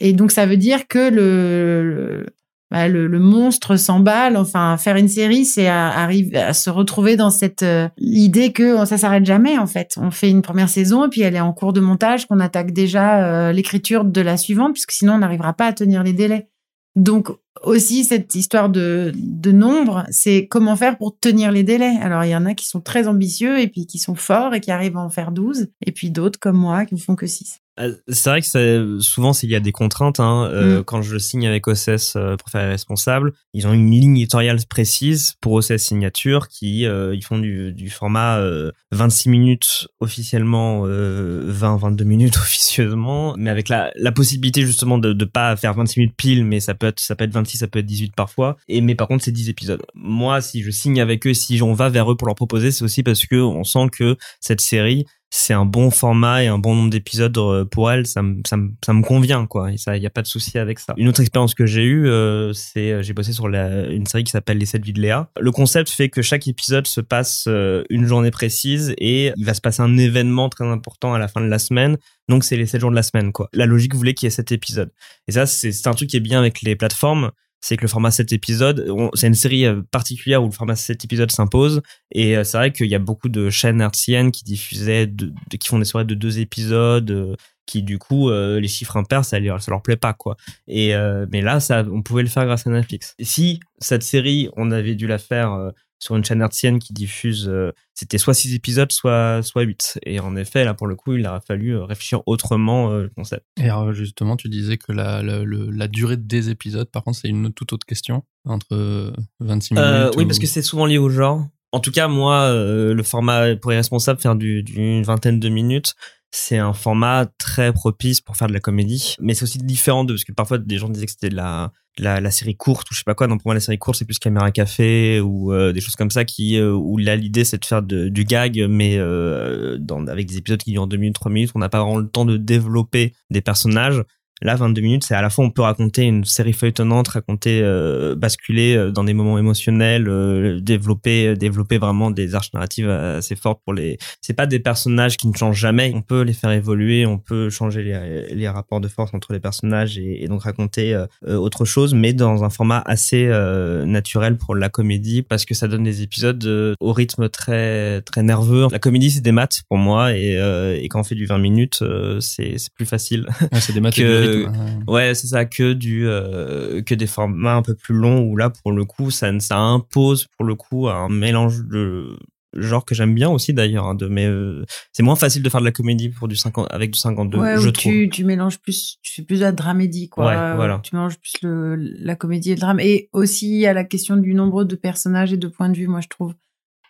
[0.00, 2.26] Et donc, ça veut dire que le,
[2.70, 4.36] bah, le, le, monstre s'emballe.
[4.36, 8.98] Enfin, faire une série, c'est arriver à se retrouver dans cette euh, idée que ça
[8.98, 9.56] s'arrête jamais.
[9.58, 12.26] En fait, on fait une première saison et puis elle est en cours de montage,
[12.26, 16.02] qu'on attaque déjà euh, l'écriture de la suivante, puisque sinon on n'arrivera pas à tenir
[16.02, 16.48] les délais.
[16.96, 17.28] Donc
[17.62, 21.94] aussi cette histoire de, de nombre, c'est comment faire pour tenir les délais.
[22.00, 24.60] Alors il y en a qui sont très ambitieux et puis qui sont forts et
[24.60, 27.26] qui arrivent à en faire 12, et puis d'autres comme moi qui ne font que
[27.26, 27.60] 6.
[27.78, 30.20] Euh, C'est vrai que c'est- souvent il y a des contraintes.
[30.20, 30.48] Hein.
[30.52, 30.84] Euh, Mm.
[30.84, 34.58] Quand je signe avec OCS euh, pour faire les responsables, ils ont une ligne éditoriale
[34.68, 40.84] précise pour OCS Signature qui euh, ils font du, du format euh, 26 minutes officiellement,
[40.86, 46.00] euh, 20-22 minutes officieusement, mais avec la, la possibilité justement de ne pas faire 26
[46.00, 48.56] minutes pile, mais ça peut être ça peut être 26, ça peut être 18 parfois.
[48.68, 49.82] Et mais par contre c'est 10 épisodes.
[49.94, 52.84] Moi si je signe avec eux, si on va vers eux pour leur proposer, c'est
[52.84, 55.04] aussi parce que on sent que cette série
[55.36, 58.56] c'est un bon format et un bon nombre d'épisodes euh, pour elle, ça me, ça
[58.56, 59.68] me, ça me convient, quoi.
[59.76, 60.94] Ça, il n'y a pas de souci avec ça.
[60.96, 64.24] Une autre expérience que j'ai eue, euh, c'est, euh, j'ai bossé sur la, une série
[64.24, 65.30] qui s'appelle Les 7 vies de Léa.
[65.38, 67.48] Le concept fait que chaque épisode se passe
[67.90, 71.42] une journée précise et il va se passer un événement très important à la fin
[71.42, 71.98] de la semaine.
[72.28, 73.50] Donc, c'est les 7 jours de la semaine, quoi.
[73.52, 74.90] La logique voulait qu'il y ait 7 épisodes.
[75.28, 77.30] Et ça, c'est un truc qui est bien avec les plateformes.
[77.66, 81.04] C'est que le format 7 épisodes, c'est une série euh, particulière où le format 7
[81.04, 81.82] épisodes s'impose.
[82.12, 85.12] Et euh, c'est vrai qu'il y a beaucoup de chaînes hertziennes qui diffusaient,
[85.50, 87.34] qui font des soirées de deux épisodes, euh,
[87.66, 90.36] qui du coup les chiffres impairs, ça, ça leur plaît pas quoi.
[90.68, 90.94] Et
[91.32, 93.16] mais là, ça, on pouvait le faire grâce à Netflix.
[93.18, 97.48] Et si cette série, on avait dû la faire sur une chaîne hertzienne qui diffuse,
[97.48, 99.98] euh, c'était soit six épisodes, soit soit huit.
[100.04, 103.08] Et en effet, là pour le coup, il aurait fallu euh, réfléchir autrement euh, le
[103.08, 103.44] concept.
[103.58, 107.18] Et alors, justement, tu disais que la, la, le- la durée des épisodes, par contre,
[107.18, 108.24] c'est une toute autre question.
[108.44, 109.86] Entre 26 minutes.
[109.88, 111.46] Euh, oui, ou- parce que c'est souvent lié au genre.
[111.72, 115.48] En tout cas, moi, euh, le format pour les responsables, faire du- d'une vingtaine de
[115.48, 115.94] minutes,
[116.30, 119.16] c'est un format très propice pour faire de la comédie.
[119.20, 121.72] Mais c'est aussi différent de, parce que parfois des gens disaient que c'était de la,
[121.98, 123.26] la, série courte ou je sais pas quoi.
[123.26, 126.10] Non, pour moi, la série courte, c'est plus caméra café ou euh, des choses comme
[126.10, 130.36] ça qui, euh, où là, l'idée, c'est de faire du gag, mais euh, avec des
[130.38, 131.50] épisodes qui durent 2 minutes, 3 minutes.
[131.54, 134.02] On n'a pas vraiment le temps de développer des personnages.
[134.42, 138.14] Là, 22 minutes, c'est à la fois on peut raconter une série feuilletonnante, raconter, euh,
[138.14, 143.60] basculer euh, dans des moments émotionnels, euh, développer, développer vraiment des arches narratives assez fortes
[143.64, 143.96] pour les.
[144.20, 145.90] C'est pas des personnages qui ne changent jamais.
[145.94, 149.40] On peut les faire évoluer, on peut changer les, les rapports de force entre les
[149.40, 153.86] personnages et, et donc raconter euh, euh, autre chose, mais dans un format assez euh,
[153.86, 158.22] naturel pour la comédie parce que ça donne des épisodes euh, au rythme très très
[158.22, 158.66] nerveux.
[158.70, 161.38] La comédie c'est des maths pour moi et, euh, et quand on fait du 20
[161.38, 163.26] minutes, euh, c'est c'est plus facile.
[163.52, 164.82] Ouais, c'est des maths que- rythme.
[164.88, 164.94] ouais.
[164.94, 168.50] Ouais, c'est ça, que du euh, que des formats un peu plus longs où là
[168.50, 172.16] pour le coup ça ça impose pour le coup un mélange de
[172.54, 175.60] genre que j'aime bien aussi d'ailleurs hein, de mais euh, c'est moins facile de faire
[175.60, 177.92] de la comédie pour du 50 avec du 52 ouais, je trouve.
[177.92, 180.26] tu, tu mélanges plus, tu fais plus de la dramédie, quoi.
[180.26, 180.80] Ouais, voilà.
[180.82, 182.80] Tu mélanges plus le, la comédie et le drame.
[182.80, 186.00] Et aussi à la question du nombre de personnages et de points de vue, moi,
[186.00, 186.34] je trouve.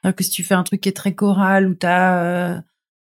[0.03, 2.61] C'est-à-dire que si tu fais un truc qui est très choral, où t'as euh,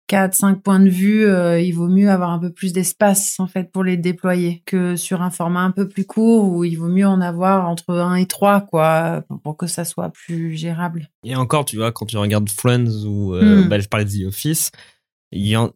[0.08, 3.46] 4, 5 points de vue, euh, il vaut mieux avoir un peu plus d'espace, en
[3.46, 6.88] fait, pour les déployer, que sur un format un peu plus court, où il vaut
[6.88, 11.08] mieux en avoir entre 1 et 3, quoi, pour, que ça soit plus gérable.
[11.24, 13.68] Et encore, tu vois, quand tu regardes Friends ou euh, Hmm.
[13.68, 14.70] bah, je parlais de The Office.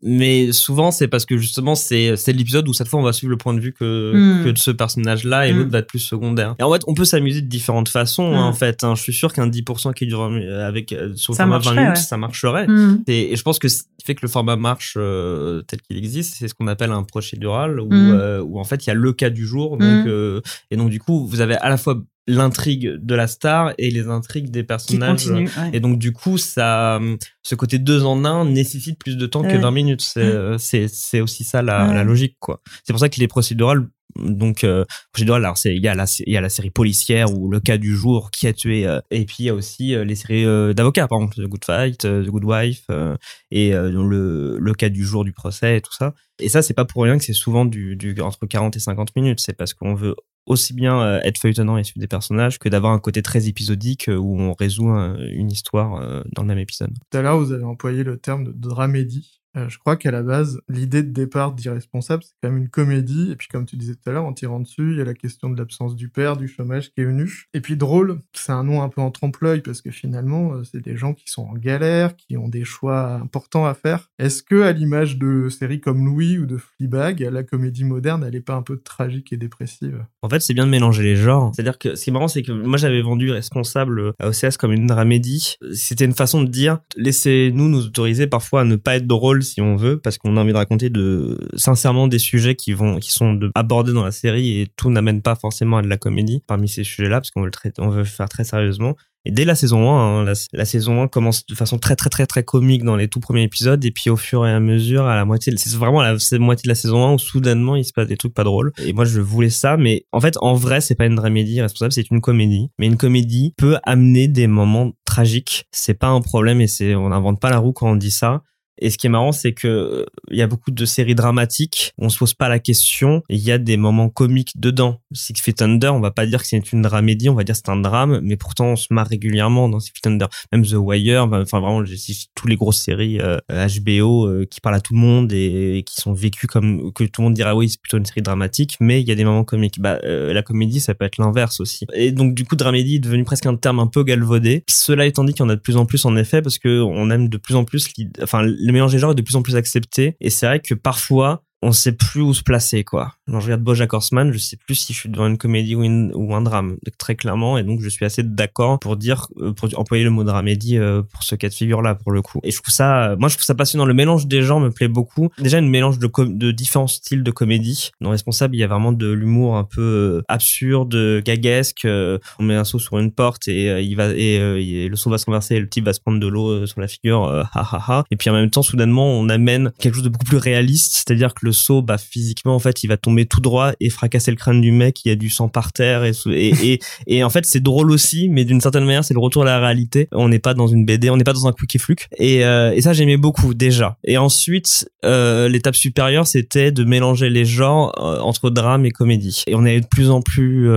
[0.03, 3.31] Mais souvent c'est parce que justement c'est c'est l'épisode où cette fois on va suivre
[3.31, 4.45] le point de vue que Hmm.
[4.45, 5.59] que de ce personnage-là et Hmm.
[5.59, 6.55] l'autre va être plus secondaire.
[6.59, 8.35] Et en fait, on peut s'amuser de différentes façons.
[8.35, 8.49] hein, Hmm.
[8.49, 8.95] en fait, hein.
[8.95, 11.65] je suis sûr qu'un 10% qui dure euh, avec euh, sur le Ça format 20
[11.65, 12.03] marcherait, minutes, ouais.
[12.03, 12.67] ça marcherait.
[13.07, 15.97] Et, et je pense que ce qui fait que le format marche euh, tel qu'il
[15.97, 18.95] existe, c'est ce qu'on appelle un procédural, où, euh, où en fait il y a
[18.95, 20.41] le cas du jour, donc euh,
[20.71, 24.09] et donc du coup vous avez à la fois l'intrigue de la star et les
[24.09, 25.25] intrigues des Qui personnages.
[25.27, 25.49] continue.
[25.59, 25.71] ouais.
[25.73, 27.01] Et donc du coup ça,
[27.43, 29.59] ce côté deux en un nécessite plus de temps que Ouais.
[29.59, 30.01] 20 minutes.
[30.03, 30.29] C'est Mm.
[30.37, 31.95] euh, c'est c'est aussi ça la, Ouais.
[31.95, 32.61] la logique quoi.
[32.85, 33.87] C'est pour ça que les procédurales
[34.19, 37.31] donc euh, procédural alors c'est il y a la il y a la série policière
[37.37, 39.95] ou le cas du jour qui a tué euh, et puis il y a aussi
[39.95, 43.15] euh, les séries euh, d'avocats par exemple The Good Fight euh, The Good Wife euh,
[43.51, 46.73] et euh, le le cas du jour du procès et tout ça et ça c'est
[46.73, 49.75] pas pour rien que c'est souvent du, du entre 40 et 50 minutes c'est parce
[49.75, 53.21] qu'on veut aussi bien euh, être feuilletonnant et suivre des personnages que d'avoir un côté
[53.23, 56.93] très épisodique euh, où on résout un- une histoire euh, dans le même épisode.
[57.11, 59.41] Tout à l'heure, vous avez employé le terme de dramédie.
[59.57, 63.33] Euh, je crois qu'à la base, l'idée de départ d'Irresponsable, c'est quand même une comédie.
[63.33, 65.15] Et puis, comme tu disais tout à l'heure, en tirant dessus, il y a la
[65.15, 67.47] question de l'absence du père, du chômage qui est venu.
[67.55, 70.83] Et puis, drôle, c'est un nom un peu en trompe-l'œil parce que finalement, euh, c'est
[70.83, 74.11] des gens qui sont en galère, qui ont des choix importants à faire.
[74.19, 78.35] Est-ce que, à l'image de séries comme Louis ou de Fleabag, la comédie moderne, elle
[78.35, 80.05] est pas un peu tragique et dépressive?
[80.23, 81.53] En fait, c'est bien de mélanger les genres.
[81.55, 84.73] C'est-à-dire que ce qui est marrant, c'est que moi, j'avais vendu Responsable à OCS comme
[84.73, 85.57] une dramédie.
[85.73, 89.61] C'était une façon de dire, laissez-nous nous autoriser parfois à ne pas être drôle si
[89.61, 93.11] on veut, parce qu'on a envie de raconter de, sincèrement des sujets qui vont, qui
[93.11, 96.69] sont abordés dans la série et tout n'amène pas forcément à de la comédie parmi
[96.69, 98.97] ces sujets-là, parce qu'on veut le on veut faire très sérieusement.
[99.27, 102.27] Et dès la saison 1, hein, la, saison 1 commence de façon très très très
[102.27, 105.17] très comique dans les tout premiers épisodes et puis au fur et à mesure à
[105.17, 108.07] la moitié, c'est vraiment la moitié de la saison 1 où soudainement il se passe
[108.07, 108.73] des trucs pas drôles.
[108.85, 111.91] Et moi je voulais ça, mais en fait en vrai c'est pas une dramédie responsable,
[111.91, 112.71] c'est une comédie.
[112.79, 117.41] Mais une comédie peut amener des moments tragiques, c'est pas un problème et on n'invente
[117.41, 118.45] pas la roue quand on dit ça.
[118.79, 121.93] Et ce qui est marrant, c'est que euh, il y a beaucoup de séries dramatiques
[121.99, 123.23] on se pose pas la question.
[123.29, 125.01] Il y a des moments comiques dedans.
[125.13, 127.69] Six Feet Under, on va pas dire que c'est une dramédie, on va dire c'est
[127.69, 130.29] un drame, mais pourtant on se marre régulièrement dans Six Feet Under.
[130.53, 131.97] Même The Wire, enfin vraiment, j'ai
[132.35, 136.01] tous les grosses séries HBO euh, euh, qui parlent à tout le monde et, qui
[136.01, 139.01] sont vécues comme que tout le monde dirait oui, c'est plutôt une série dramatique, mais
[139.01, 139.81] il y a des moments comiques.
[139.81, 141.87] Bah, la comédie, ça peut être l'inverse aussi.
[141.95, 144.65] Et donc du coup, dramédie est devenu presque un terme un peu galvaudé.
[144.69, 146.81] Cela étant dit qu'il y en a de plus en plus en effet, parce que
[146.81, 147.89] on aime de plus en plus,
[148.23, 150.17] enfin le mélange des genres est de plus en plus accepté.
[150.21, 153.15] Et c'est vrai que parfois, on sait plus où se placer quoi.
[153.29, 156.35] Quand je regarde BoJack Horseman, je sais plus si je suis devant une comédie ou,
[156.35, 160.05] un drame très clairement et donc je suis assez d'accord pour dire euh, pour employer
[160.05, 162.41] le mot dramédie euh, pour ce cas de figure là pour le coup.
[162.43, 164.89] Et je trouve ça moi je trouve ça passionnant le mélange des genres me plaît
[164.89, 165.31] beaucoup.
[165.39, 167.91] Déjà une mélange de différents styles de comédie.
[168.01, 172.55] Dans Responsable, il y a vraiment de l'humour un peu euh, absurde, gaguesque, on met
[172.55, 175.61] un saut sur une porte et il va et, le saut va se renverser et
[175.61, 178.31] le type va se prendre de l'eau sur la figure ha ha ha et puis
[178.31, 181.53] en même temps soudainement on amène quelque chose de beaucoup plus réaliste, c'est-à-dire que le
[181.53, 184.73] saut, bah physiquement en fait, il va tomber tout droit et fracasser le crâne du
[184.73, 185.05] mec.
[185.05, 188.29] Il y a du sang par terre et et et, en fait c'est drôle aussi,
[188.29, 190.09] mais d'une certaine manière c'est le retour à la réalité.
[190.13, 191.77] On n'est pas dans une BD, on n'est pas dans un quick
[192.19, 193.97] et euh, et ça j'aimais beaucoup déjà.
[194.05, 199.45] Et ensuite euh, l'étape supérieure c'était de mélanger les genres euh, entre drame et comédie.
[199.47, 200.69] Et on est de plus en plus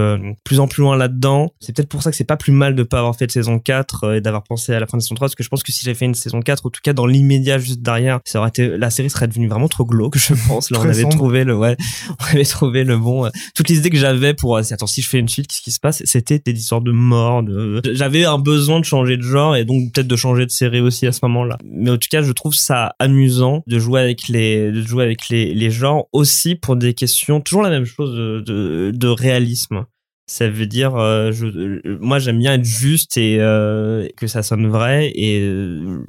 [0.43, 1.51] plus en plus loin là-dedans.
[1.59, 3.59] C'est peut-être pour ça que c'est pas plus mal de pas avoir fait de saison
[3.59, 5.71] 4 et d'avoir pensé à la fin de saison 3 parce que je pense que
[5.71, 8.49] si j'avais fait une saison 4 en tout cas dans l'immédiat juste derrière, ça aurait
[8.49, 11.55] été la série serait devenue vraiment trop glauque je pense Là, on avait trouvé le,
[11.55, 11.75] ouais,
[12.19, 13.25] on avait trouvé le bon.
[13.25, 15.61] Euh, toutes les idées que j'avais pour, euh, attends, si je fais une suite, qu'est-ce
[15.61, 16.01] qui se passe?
[16.05, 17.43] C'était des histoires de mort.
[17.43, 17.81] De...
[17.93, 21.07] J'avais un besoin de changer de genre et donc peut-être de changer de série aussi
[21.07, 21.57] à ce moment-là.
[21.63, 25.29] Mais en tout cas, je trouve ça amusant de jouer avec les, de jouer avec
[25.29, 29.85] les, les genres aussi pour des questions toujours la même chose de, de, de réalisme
[30.29, 34.43] ça veut dire euh, je, euh, moi j'aime bien être juste et euh, que ça
[34.43, 35.43] sonne vrai et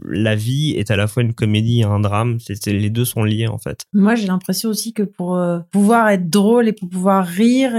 [0.04, 2.37] la vie est à la fois une comédie et un drame.
[2.38, 3.85] C'est les deux sont liés en fait.
[3.94, 7.72] Moi j'ai l'impression aussi que pour pouvoir être drôle et pour pouvoir rire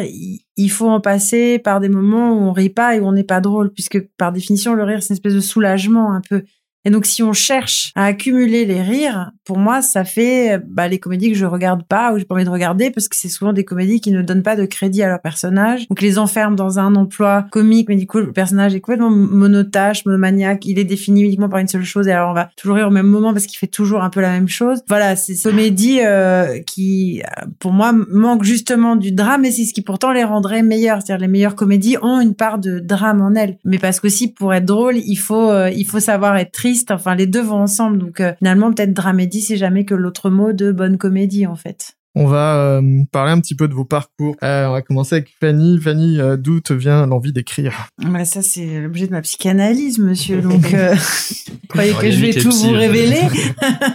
[0.58, 3.24] il faut en passer par des moments où on rit pas et où on n'est
[3.24, 6.44] pas drôle puisque par définition le rire c'est une espèce de soulagement un peu
[6.84, 11.00] et donc, si on cherche à accumuler les rires, pour moi, ça fait bah, les
[11.00, 13.54] comédies que je regarde pas ou j'ai pas envie de regarder parce que c'est souvent
[13.54, 15.88] des comédies qui ne donnent pas de crédit à leur personnage.
[15.90, 20.06] Donc, les enferment dans un emploi comique, mais du coup, le personnage est complètement monotache,
[20.06, 20.66] monomaniaque.
[20.66, 22.92] Il est défini uniquement par une seule chose et alors on va toujours rire au
[22.92, 24.82] même moment parce qu'il fait toujours un peu la même chose.
[24.88, 27.22] Voilà, c'est comédies euh, qui,
[27.60, 31.02] pour moi, manquent justement du drame et c'est ce qui pourtant les rendrait meilleures.
[31.02, 33.58] C'est-à-dire les meilleures comédies ont une part de drame en elles.
[33.66, 37.16] Mais parce qu'aussi, pour être drôle, il faut, euh, il faut savoir être triste Enfin,
[37.16, 37.98] les deux vont ensemble.
[37.98, 41.94] Donc, euh, finalement, peut-être dramédie, c'est jamais que l'autre mot de bonne comédie, en fait.
[42.14, 42.82] On va euh,
[43.14, 44.36] parler un petit peu de vos parcours.
[44.44, 45.80] Euh, on va commencer avec Fanny.
[45.80, 47.88] Fanny, d'où te vient l'envie d'écrire?
[48.00, 50.42] Bah, Ça, c'est l'objet de ma psychanalyse, monsieur.
[50.42, 53.22] Donc, vous croyez que je vais tout vous révéler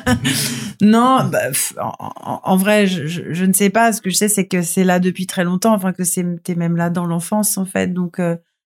[0.80, 1.50] Non, bah,
[2.22, 3.92] en, vrai, je, je, ne sais pas.
[3.92, 5.74] Ce que je sais, c'est que c'est là depuis très longtemps.
[5.74, 7.92] Enfin, que c'était même là dans l'enfance, en fait.
[7.92, 8.18] Donc,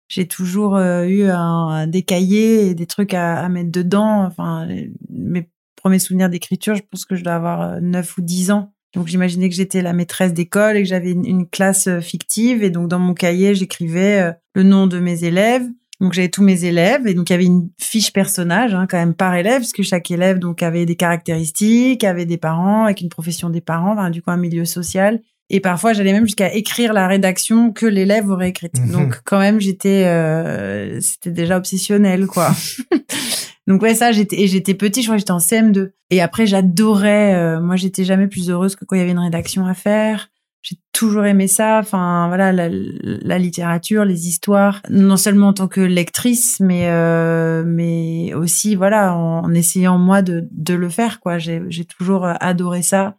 [0.10, 4.26] j'ai toujours euh, eu un, des cahiers et des trucs à, mettre dedans.
[4.26, 4.68] Enfin,
[5.10, 8.74] mes premiers souvenirs d'écriture, je pense que je dois avoir 9 euh, ou 10 ans.
[8.96, 12.64] Donc j'imaginais que j'étais la maîtresse d'école et que j'avais une, classe euh, fictive.
[12.64, 15.68] Et donc dans mon cahier, j'écrivais le nom de mes élèves.
[16.02, 18.98] Donc j'avais tous mes élèves et donc il y avait une fiche personnage hein, quand
[18.98, 23.02] même par élève parce que chaque élève donc avait des caractéristiques, avait des parents avec
[23.02, 25.20] une profession des parents, enfin, du coup un milieu social
[25.50, 28.80] et parfois, j'allais même jusqu'à écrire la rédaction que l'élève aurait écrite.
[28.80, 28.92] Mhm.
[28.92, 32.52] Donc, quand même, j'étais, euh, c'était déjà obsessionnel, quoi.
[33.68, 35.92] Donc ouais, ça, j'étais, et j'étais petit, je crois que j'étais en CM2.
[36.10, 39.20] Et après, j'adorais, euh, moi, j'étais jamais plus heureuse que quand il y avait une
[39.20, 40.30] rédaction à faire.
[40.62, 41.80] J'ai toujours aimé ça.
[41.80, 47.64] Enfin, voilà, la, la, littérature, les histoires, non seulement en tant que lectrice, mais euh,
[47.66, 51.38] mais aussi, voilà, en, en, essayant moi de de le faire, quoi.
[51.38, 53.16] J'ai j'ai toujours adoré ça.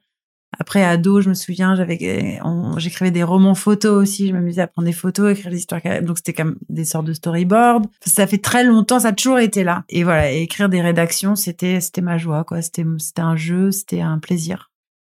[0.58, 2.38] Après, ado, je me souviens, j'avais,
[2.76, 4.28] j'écrivais des romans photos aussi.
[4.28, 5.80] Je m'amusais à prendre des photos, écrire des histoires.
[6.02, 7.86] Donc, c'était comme des sortes de storyboard.
[8.04, 9.84] Ça fait très longtemps, ça a toujours été là.
[9.88, 12.62] Et voilà, écrire des rédactions, c'était, c'était ma joie, quoi.
[12.62, 14.70] C'était, c'était un jeu, c'était un plaisir.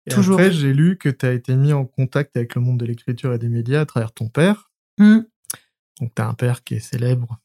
[0.06, 0.34] Et toujours.
[0.34, 3.32] Après, j'ai lu que tu as été mis en contact avec le monde de l'écriture
[3.32, 4.70] et des médias à travers ton père.
[4.98, 5.20] Mmh.
[6.00, 7.38] Donc t'as un père qui est célèbre.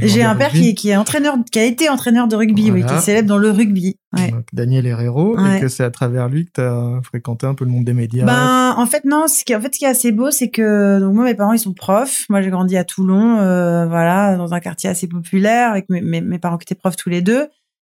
[0.00, 2.92] J'ai un père qui, qui, est entraîneur, qui a été entraîneur de rugby, oui, qui
[2.92, 3.96] est célèbre dans le rugby.
[4.12, 4.30] Ouais.
[4.30, 7.70] Donc, Daniel Herrero, et que c'est à travers lui que t'as fréquenté un peu le
[7.70, 8.24] monde des médias.
[8.24, 10.98] Ben en fait non, ce qui en fait ce qui est assez beau, c'est que
[11.00, 12.24] donc moi mes parents ils sont profs.
[12.28, 16.20] Moi j'ai grandi à Toulon, euh, voilà, dans un quartier assez populaire avec mes, mes,
[16.20, 17.48] mes parents qui étaient profs tous les deux.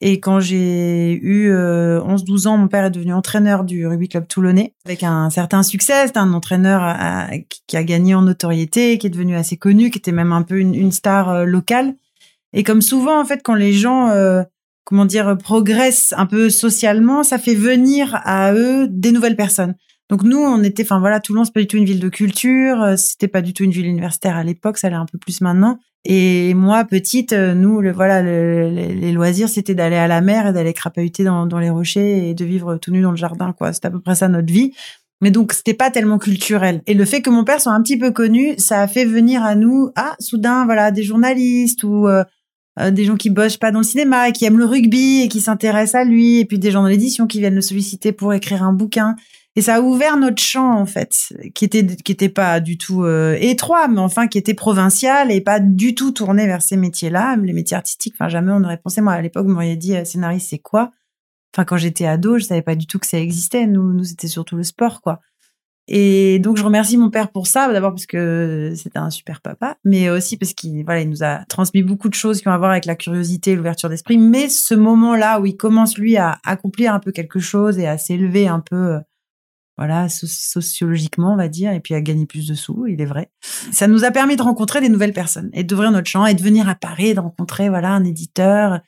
[0.00, 4.26] Et quand j'ai eu 11-12 euh, ans, mon père est devenu entraîneur du rugby club
[4.26, 6.06] toulonnais avec un certain succès.
[6.06, 6.96] C'était un entraîneur
[7.66, 10.58] qui a gagné en notoriété, qui est devenu assez connu, qui était même un peu
[10.58, 11.94] une, star euh, locale.
[12.52, 14.42] Et comme souvent, en fait, quand les gens euh,
[14.84, 19.74] comment dire, progressent un peu socialement, ça fait venir à eux des nouvelles personnes.
[20.10, 22.82] Donc nous, on était, enfin voilà, Toulon, c'est pas du tout une ville de culture,
[22.82, 25.40] euh, c'était pas du tout une ville universitaire à l'époque, ça l'est un peu plus
[25.40, 25.78] maintenant.
[26.04, 30.52] Et moi, petite, euh, nous, le, voilà, les loisirs, c'était d'aller à la mer et
[30.52, 33.72] d'aller crapahuter dans, dans les rochers et de vivre tout nu dans le jardin, quoi.
[33.72, 34.72] C'était à peu près ça notre vie.
[35.20, 36.82] Mais donc, c'était pas tellement culturel.
[36.86, 39.42] Et le fait que mon père soit un petit peu connu, ça a fait venir
[39.42, 42.24] à nous, ah, soudain, voilà, des journalistes ou euh,
[42.80, 45.28] euh, des gens qui bossent pas dans le cinéma et qui aiment le rugby et
[45.28, 48.34] qui s'intéressent à lui, et puis des gens dans l'édition qui viennent le solliciter pour
[48.34, 49.16] écrire un bouquin.
[49.56, 53.04] Et ça a ouvert notre champ en fait, qui était qui était pas du tout
[53.04, 57.36] euh, étroit, mais enfin qui était provincial et pas du tout tourné vers ces métiers-là,
[57.36, 58.14] les métiers artistiques.
[58.16, 59.00] Enfin jamais on aurait pensé.
[59.00, 60.90] Moi à l'époque, vous m'auriez dit euh, scénariste c'est quoi?
[61.54, 63.66] Enfin quand j'étais ado, je savais pas du tout que ça existait.
[63.66, 65.20] Nous nous c'était surtout le sport quoi.
[65.86, 69.76] Et donc je remercie mon père pour ça, d'abord parce que c'était un super papa,
[69.84, 72.58] mais aussi parce qu'il voilà, il nous a transmis beaucoup de choses qui ont à
[72.58, 74.16] voir avec la curiosité l'ouverture d'esprit.
[74.16, 77.98] Mais ce moment-là où il commence lui à accomplir un peu quelque chose et à
[77.98, 79.00] s'élever un peu, euh,
[79.76, 83.30] voilà, sociologiquement on va dire, et puis à gagner plus de sous, il est vrai.
[83.72, 86.42] Ça nous a permis de rencontrer des nouvelles personnes et d'ouvrir notre champ et de
[86.42, 88.80] venir à Paris, de rencontrer voilà un éditeur.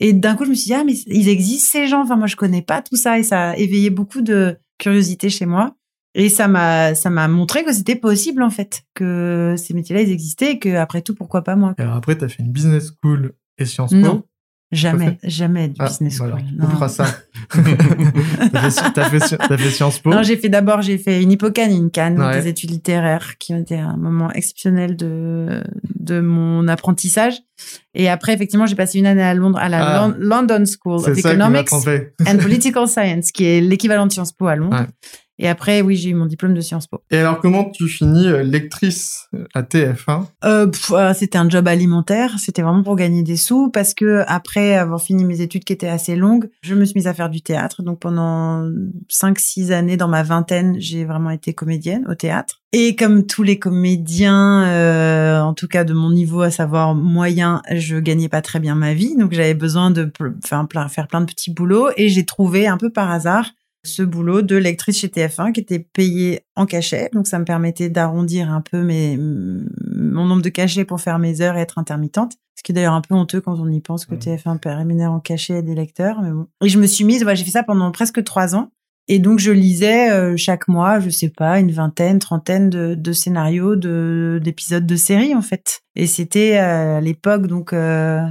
[0.00, 2.02] Et d'un coup je me suis dit ah mais ils existent ces gens.
[2.02, 5.46] Enfin moi je connais pas tout ça et ça a éveillé beaucoup de curiosité chez
[5.46, 5.76] moi.
[6.14, 10.10] Et ça m'a, ça m'a montré que c'était possible, en fait, que ces métiers-là, ils
[10.10, 11.74] existaient et que, après tout, pourquoi pas moi.
[11.78, 13.96] Alors après, tu as fait une business school et Sciences Po.
[13.96, 14.22] Non.
[14.72, 16.34] Jamais, jamais du ah, business school.
[16.58, 17.04] on fera ça.
[17.52, 18.70] t'as
[19.10, 20.10] fait, fait, fait, Sciences Po?
[20.10, 23.58] Non, j'ai fait d'abord, j'ai fait une hippocane, une canne, des études littéraires, qui ont
[23.58, 25.62] été un moment exceptionnel de
[26.00, 27.34] de mon apprentissage.
[27.94, 30.14] Et après, effectivement, j'ai passé une année à Londres, à la ah.
[30.18, 34.86] London School of Economics and Political Science, qui est l'équivalent de Sciences Po à Londres.
[35.42, 37.02] Et après, oui, j'ai eu mon diplôme de Sciences Po.
[37.10, 42.36] Et alors, comment tu finis euh, lectrice à TF1 euh, euh, C'était un job alimentaire.
[42.38, 45.88] C'était vraiment pour gagner des sous parce que après avoir fini mes études qui étaient
[45.88, 47.82] assez longues, je me suis mise à faire du théâtre.
[47.82, 48.70] Donc pendant
[49.10, 52.62] 5-6 années, dans ma vingtaine, j'ai vraiment été comédienne au théâtre.
[52.74, 57.62] Et comme tous les comédiens, euh, en tout cas de mon niveau, à savoir moyen,
[57.70, 59.16] je gagnais pas très bien ma vie.
[59.16, 60.10] Donc j'avais besoin de
[60.42, 61.90] faire plein, faire plein de petits boulots.
[61.96, 63.50] Et j'ai trouvé un peu par hasard
[63.84, 67.10] ce boulot de lectrice chez TF1 qui était payé en cachet.
[67.12, 71.40] Donc ça me permettait d'arrondir un peu mes, mon nombre de cachets pour faire mes
[71.40, 72.34] heures et être intermittente.
[72.56, 75.20] Ce qui est d'ailleurs un peu honteux quand on y pense que TF1 rémunère en
[75.20, 76.22] cachet des lecteurs.
[76.22, 76.46] Mais bon.
[76.64, 78.70] Et je me suis mise, ouais, j'ai fait ça pendant presque trois ans.
[79.08, 83.12] Et donc je lisais euh, chaque mois, je sais pas, une vingtaine, trentaine de, de
[83.12, 85.80] scénarios, de d'épisodes de séries en fait.
[85.96, 88.22] Et c'était euh, à l'époque donc euh,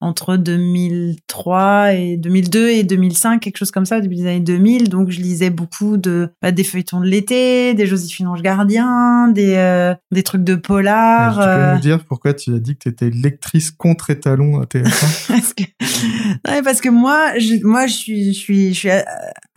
[0.00, 4.88] entre 2003 et 2002 et 2005, quelque chose comme ça, depuis les années 2000.
[4.88, 9.54] Donc, je lisais beaucoup de bah, des feuilletons de l'été, des Joséphine Ange Gardien, des
[9.56, 11.34] euh, des trucs de polar.
[11.34, 11.74] tu peux euh.
[11.74, 15.54] nous dire pourquoi tu as dit que tu étais lectrice contre étalon à TF1 parce
[15.54, 18.90] que ouais, parce que moi, je, moi, je suis je suis je suis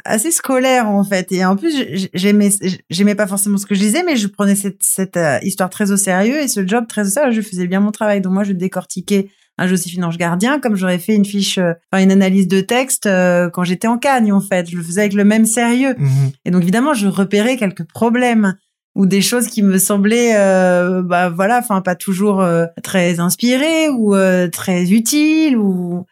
[0.06, 2.49] assez scolaire en fait et en plus j'aimais
[2.89, 5.91] j'aimais pas forcément ce que je lisais mais je prenais cette cette euh, histoire très
[5.91, 8.43] au sérieux et ce job très au sérieux je faisais bien mon travail donc moi
[8.43, 9.30] je décortiquais
[9.62, 13.06] un Joséphine Ange Gardien, comme j'aurais fait une fiche, euh, enfin une analyse de texte
[13.06, 14.69] euh, quand j'étais en Cagne en fait.
[14.69, 15.95] Je le faisais avec le même sérieux.
[15.97, 16.32] Mhm.
[16.45, 18.56] Et donc évidemment, je repérais quelques problèmes
[18.95, 22.45] ou des choses qui me semblaient, euh, bah voilà, enfin pas toujours
[22.84, 24.15] très inspirées ou
[24.52, 26.06] très utiles ou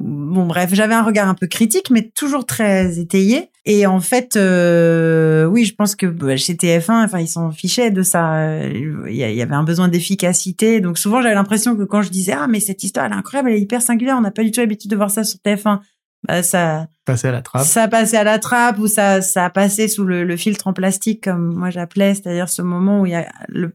[0.00, 3.50] Bon, bref, j'avais un regard un peu critique, mais toujours très étayé.
[3.64, 7.92] Et en fait, euh, oui, je pense que bah, chez TF1, enfin, ils s'en fichaient
[7.92, 8.58] de ça.
[8.66, 10.80] Il y avait un besoin d'efficacité.
[10.80, 13.50] Donc souvent, j'avais l'impression que quand je disais ah mais cette histoire elle est incroyable,
[13.50, 15.78] elle est hyper singulière, on n'a pas du tout l'habitude de voir ça sur TF1.
[16.26, 17.64] Bah, ça passé à la trappe.
[17.64, 20.72] Ça passait à la trappe ou ça ça a passé sous le, le filtre en
[20.72, 23.26] plastique comme moi j'appelais, c'est-à-dire ce moment où il y a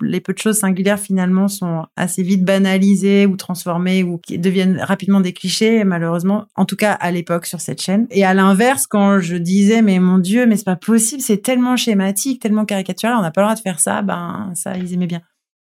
[0.02, 4.80] les peu de choses singulières finalement sont assez vite banalisées ou transformées ou qui deviennent
[4.80, 8.08] rapidement des clichés malheureusement en tout cas à l'époque sur cette chaîne.
[8.10, 11.78] Et à l'inverse quand je disais mais mon dieu mais c'est pas possible, c'est tellement
[11.78, 15.08] schématique, tellement caricatural, on n'a pas le droit de faire ça, ben ça ils aimaient
[15.08, 15.22] bien.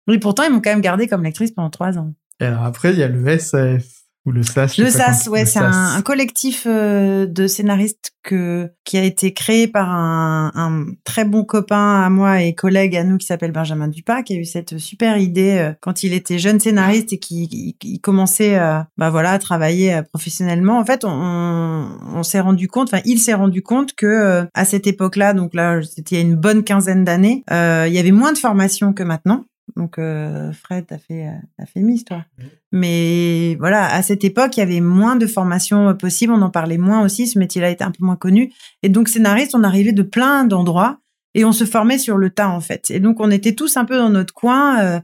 [0.09, 2.15] Et pourtant ils m'ont quand même gardé comme lectrice pendant trois ans.
[2.39, 3.96] Et alors après il y a le SF
[4.27, 4.77] ou le SAS.
[4.77, 9.89] Le SAS, ouais, c'est un, collectif euh, de scénaristes que qui a été créé par
[9.89, 14.25] un, un, très bon copain à moi et collègue à nous qui s'appelle Benjamin Dupas,
[14.25, 18.01] qui a eu cette super idée euh, quand il était jeune scénariste et qui, qui,
[18.01, 20.79] commençait à, bah voilà, à travailler euh, professionnellement.
[20.79, 24.89] En fait, on, on s'est rendu compte, enfin, il s'est rendu compte que à cette
[24.89, 28.33] époque-là, donc là, c'était il y a une bonne quinzaine d'années, il y avait moins
[28.33, 29.45] de formation que maintenant.
[29.75, 32.25] Donc euh, Fred, t'as fait t'as fait Miss toi.
[32.73, 36.79] Mais voilà, à cette époque, il y avait moins de formations possibles, on en parlait
[36.79, 38.53] moins aussi, ce métier-là était un peu moins connu
[38.83, 41.01] et donc scénariste, on arrivait de plein d'endroits
[41.35, 42.91] et on se formait sur le tas en fait.
[42.91, 45.01] Et donc on était tous un peu dans notre coin euh,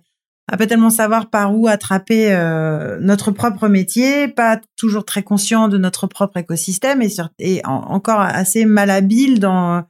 [0.48, 5.68] à pas tellement savoir par où attraper euh, notre propre métier, pas toujours très conscient
[5.68, 9.84] de notre propre écosystème et, sur, et encore assez malhabile dans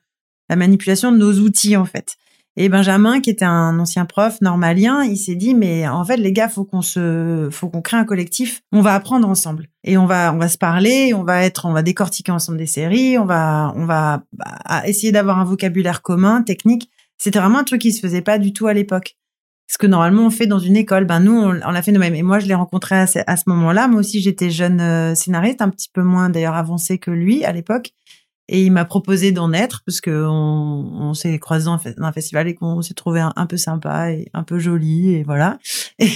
[0.49, 2.17] la manipulation de nos outils en fait.
[2.57, 6.33] Et Benjamin, qui était un ancien prof normalien, il s'est dit mais en fait les
[6.33, 8.63] gars, faut qu'on se, faut qu'on crée un collectif.
[8.73, 11.73] On va apprendre ensemble et on va, on va se parler, on va être, on
[11.73, 16.43] va décortiquer ensemble des séries, on va, on va bah, essayer d'avoir un vocabulaire commun,
[16.43, 16.91] technique.
[17.17, 19.17] C'était vraiment un truc qui se faisait pas du tout à l'époque
[19.73, 21.07] ce que normalement on fait dans une école.
[21.07, 22.15] Ben nous, on, l'a fait nous-mêmes.
[22.15, 23.89] Et moi, je l'ai rencontré à ce, à ce moment-là.
[23.89, 27.53] Moi aussi, j'étais jeune euh, scénariste, un petit peu moins d'ailleurs avancé que lui à
[27.53, 27.93] l'époque.
[28.55, 32.49] Et il m'a proposé d'en être parce que on, on s'est croisés dans un festival
[32.49, 35.57] et qu'on s'est trouvé un, peu sympa et un peu joli et voilà.
[35.99, 36.11] et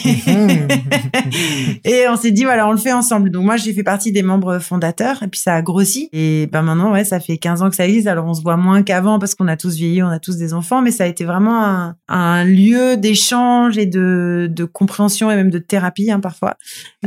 [2.11, 3.30] on s'est dit voilà, on le fait ensemble.
[3.30, 6.61] Donc moi j'ai fait partie des membres fondateurs et puis ça a grossi et ben
[6.61, 8.07] maintenant ouais, ça fait 15 ans que ça existe.
[8.07, 10.53] Alors on se voit moins qu'avant parce qu'on a tous vieilli, on a tous des
[10.53, 15.37] enfants, mais ça a été vraiment un, un lieu d'échange et de, de compréhension et
[15.37, 16.59] même de thérapie hein, parfois.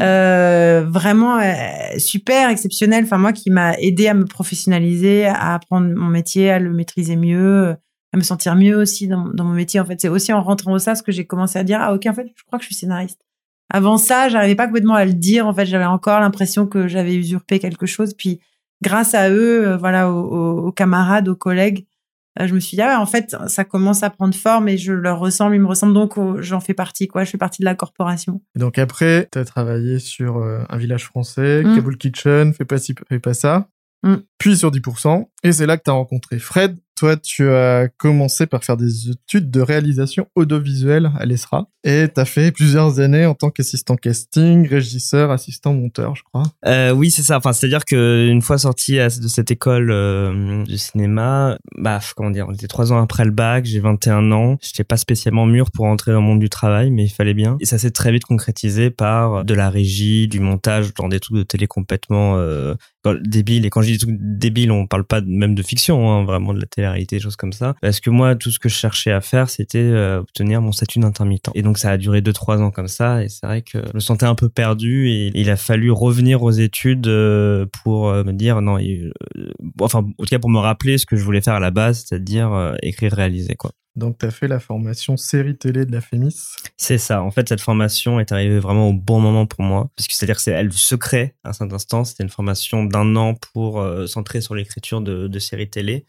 [0.02, 1.54] Euh, vraiment euh,
[2.00, 3.04] super exceptionnel.
[3.04, 7.16] Enfin moi qui m'a aidé à me professionnaliser à apprendre mon métier, à le maîtriser
[7.16, 7.76] mieux,
[8.14, 9.80] à me sentir mieux aussi dans, mon métier.
[9.80, 12.06] En fait, c'est aussi en rentrant au SAS que j'ai commencé à dire ah ok
[12.08, 13.22] en fait je crois que je suis scénariste.
[13.72, 15.46] Avant ça, j'arrivais pas complètement à le dire.
[15.46, 18.16] En fait, j'avais encore l'impression que j'avais usurpé quelque chose.
[18.16, 18.40] Puis
[18.82, 21.86] grâce à eux, euh, voilà, aux, camarades, aux collègues,
[22.40, 24.94] euh, je me suis dit ah en fait ça commence à prendre forme et je
[24.94, 27.24] leur ressemble, ils me ressemblent donc j'en fais partie quoi.
[27.24, 28.42] Je fais partie de la corporation.
[28.56, 31.76] donc après, tu as travaillé sur euh, un village français, mmh.
[31.76, 33.68] Kabul Kitchen, fais pas ci, fais pas ça.
[34.04, 34.16] Mm.
[34.38, 35.26] Puis sur 10%.
[35.44, 39.12] Et c'est là que tu as rencontré Fred, toi, tu as commencé par faire des
[39.12, 43.96] études de réalisation audiovisuelle à l'ESRA et tu as fait plusieurs années en tant qu'assistant
[43.96, 46.44] casting, régisseur, assistant monteur, je crois.
[46.66, 47.38] Euh, oui, c'est ça.
[47.38, 52.48] Enfin, c'est-à-dire que une fois sorti de cette école euh, de cinéma, bah comment dire,
[52.50, 55.86] on était trois ans après le bac, j'ai 21 ans, j'étais pas spécialement mûr pour
[55.86, 57.56] entrer dans le monde du travail, mais il fallait bien.
[57.62, 61.38] Et ça s'est très vite concrétisé par de la régie, du montage dans des trucs
[61.38, 62.76] de télé complètement euh,
[63.22, 63.66] débiles.
[63.66, 66.54] Et quand je dis des trucs débiles, on parle pas même de fiction, hein, vraiment
[66.54, 67.76] de la télé des choses comme ça.
[67.82, 71.00] Parce que moi, tout ce que je cherchais à faire, c'était euh, obtenir mon statut
[71.00, 71.50] d'intermittent.
[71.56, 73.24] Et donc, ça a duré deux trois ans comme ça.
[73.24, 76.44] Et c'est vrai que je me sentais un peu perdu et il a fallu revenir
[76.44, 78.78] aux études euh, pour euh, me dire non,
[79.82, 82.06] enfin, en tout cas pour me rappeler ce que je voulais faire à la base,
[82.08, 83.72] c'est-à-dire écrire, réaliser, quoi.
[84.00, 87.22] Donc, tu as fait la formation série télé de la FEMIS C'est ça.
[87.22, 89.92] En fait, cette formation est arrivée vraiment au bon moment pour moi.
[89.96, 92.04] Parce que c'est-à-dire que c'est elle se crée à cet instant.
[92.04, 96.06] C'était une formation d'un an pour centrer sur l'écriture de, de séries télé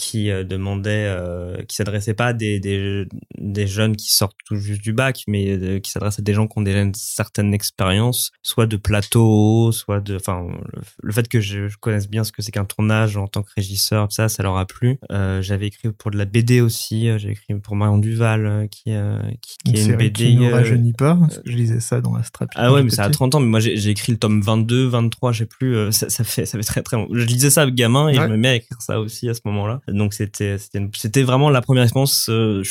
[0.00, 4.56] qui euh, demandait, euh, qui s'adressait pas à des, des, des, jeunes qui sortent tout
[4.56, 7.52] juste du bac, mais euh, qui s'adresse à des gens qui ont déjà une certaine
[7.52, 10.46] expérience, soit de plateau, soit de, enfin,
[11.02, 14.10] le, fait que je, connaisse bien ce que c'est qu'un tournage en tant que régisseur,
[14.10, 14.98] ça, ça leur a plu.
[15.12, 18.92] Euh, j'avais écrit pour de la BD aussi, j'ai écrit pour Marion Duval, qui,
[19.42, 20.24] qui, qui est une BD.
[20.30, 22.48] Qui ne rajeunit pas, je lisais ça dans la strap.
[22.54, 25.32] Ah ouais, mais ça a 30 ans, mais moi j'ai écrit le tome 22, 23,
[25.32, 27.06] je sais plus, ça, ça, fait, ça fait très très long.
[27.12, 29.40] Je lisais ça avec gamin et je me mets à écrire ça aussi à ce
[29.44, 29.82] moment-là.
[29.90, 32.28] Donc c'était c'était vraiment la première expérience.
[32.28, 32.62] Euh,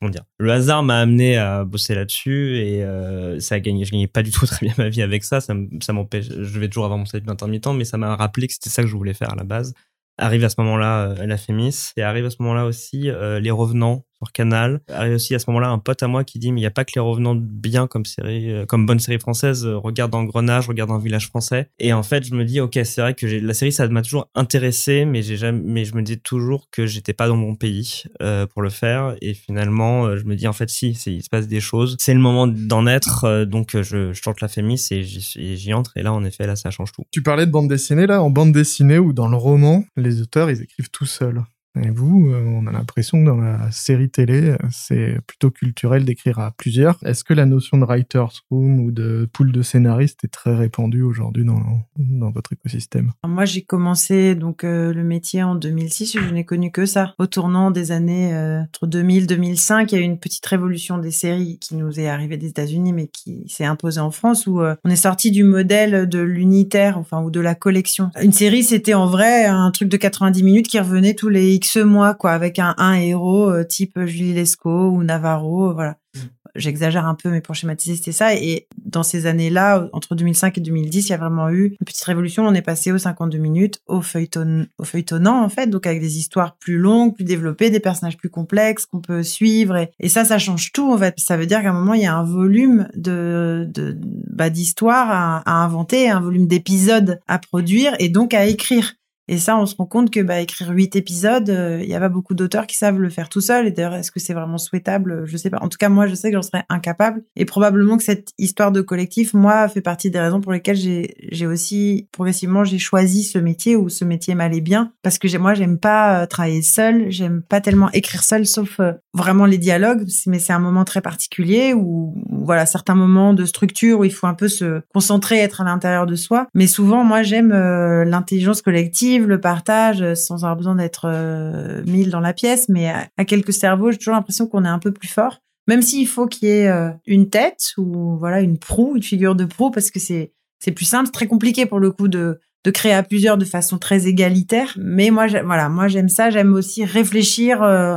[0.00, 3.84] comment dire Le hasard m'a amené à bosser là-dessus et euh, ça a gagné.
[3.84, 5.40] Je gagnais pas du tout très bien ma vie avec ça.
[5.40, 5.54] Ça,
[5.92, 6.28] m'empêche.
[6.28, 8.88] Je vais toujours avoir mon statut d'intermittent, mais ça m'a rappelé que c'était ça que
[8.88, 9.74] je voulais faire à la base.
[10.18, 13.08] Arrive à ce moment-là euh, la Fémis et arrive à ce moment-là aussi
[13.40, 14.80] les Revenants Canal.
[14.88, 16.70] Arrive aussi à ce moment-là un pote à moi qui dit mais il n'y a
[16.70, 19.66] pas que les revenants bien comme série, euh, comme bonne série française.
[19.66, 21.68] Euh, regarde Engrenage, regarde un village français.
[21.78, 24.28] Et en fait je me dis ok c'est vrai que la série ça m'a toujours
[24.34, 28.04] intéressé mais j'ai jamais, mais je me dis toujours que j'étais pas dans mon pays
[28.22, 29.16] euh, pour le faire.
[29.20, 31.96] Et finalement je me dis en fait si, il se passe des choses.
[31.98, 35.96] C'est le moment d'en être donc je, je tente la fémis et j'y entre.
[35.96, 37.04] Et là en effet là ça change tout.
[37.10, 40.50] Tu parlais de bande dessinée là en bande dessinée ou dans le roman les auteurs
[40.50, 41.42] ils écrivent tout seuls.
[41.80, 46.38] Et vous, euh, on a l'impression que dans la série télé, c'est plutôt culturel d'écrire
[46.38, 46.98] à plusieurs.
[47.04, 51.02] Est-ce que la notion de writer's room ou de pool de scénaristes est très répandue
[51.02, 51.62] aujourd'hui dans,
[51.96, 53.12] dans votre écosystème?
[53.26, 56.18] Moi, j'ai commencé donc euh, le métier en 2006.
[56.18, 57.14] Je n'ai connu que ça.
[57.18, 60.98] Au tournant des années euh, entre 2000 2005, il y a eu une petite révolution
[60.98, 64.60] des séries qui nous est arrivée des États-Unis, mais qui s'est imposée en France, où
[64.60, 68.10] on est sorti du modèle de l'unitaire, enfin ou de la collection.
[68.20, 71.78] Une série, c'était en vrai un truc de 90 minutes qui revenait tous les ce
[71.78, 75.96] mois, quoi, avec un, un héros euh, type Julie Lescaut ou Navarro, euh, voilà.
[76.14, 76.20] Mm.
[76.54, 78.34] J'exagère un peu, mais pour schématiser, c'était ça.
[78.34, 82.04] Et dans ces années-là, entre 2005 et 2010, il y a vraiment eu une petite
[82.04, 82.46] révolution.
[82.46, 85.68] On est passé aux 52 minutes, au feuilleton, au feuilletonnant, en fait.
[85.68, 89.76] Donc, avec des histoires plus longues, plus développées, des personnages plus complexes qu'on peut suivre.
[89.76, 91.14] Et, et, ça, ça change tout, en fait.
[91.16, 93.96] Ça veut dire qu'à un moment, il y a un volume de, de,
[94.28, 98.92] bah, d'histoires à, à inventer, un volume d'épisodes à produire et donc à écrire.
[99.28, 102.00] Et ça, on se rend compte que bah, écrire huit épisodes, euh, il y a
[102.00, 103.66] pas beaucoup d'auteurs qui savent le faire tout seul.
[103.66, 105.22] Et d'ailleurs, est-ce que c'est vraiment souhaitable?
[105.26, 105.58] Je sais pas.
[105.60, 107.22] En tout cas, moi, je sais que j'en serais incapable.
[107.36, 111.14] Et probablement que cette histoire de collectif, moi, fait partie des raisons pour lesquelles j'ai,
[111.30, 115.54] j'ai aussi progressivement j'ai choisi ce métier ou ce métier m'allait bien parce que moi,
[115.54, 117.10] j'aime pas euh, travailler seul.
[117.10, 120.04] J'aime pas tellement écrire seul, sauf euh, vraiment les dialogues.
[120.26, 124.26] Mais c'est un moment très particulier où, voilà, certains moments de structure où il faut
[124.26, 126.48] un peu se concentrer, être à l'intérieur de soi.
[126.54, 132.10] Mais souvent, moi, j'aime l'intelligence collective le partage, euh, sans avoir besoin d'être euh, mille
[132.10, 135.08] dans la pièce, mais à, quelques cerveaux, j'ai toujours l'impression qu'on est un peu plus
[135.08, 135.38] fort.
[135.68, 139.34] Même s'il faut qu'il y ait euh, une tête ou voilà une proue, une figure
[139.34, 142.70] de proue, parce que c'est c'est plus simple, très compliqué pour le coup de de
[142.70, 144.76] créer à plusieurs de façon très égalitaire.
[144.78, 146.30] Mais moi, voilà, moi j'aime ça.
[146.30, 147.96] J'aime aussi réfléchir euh,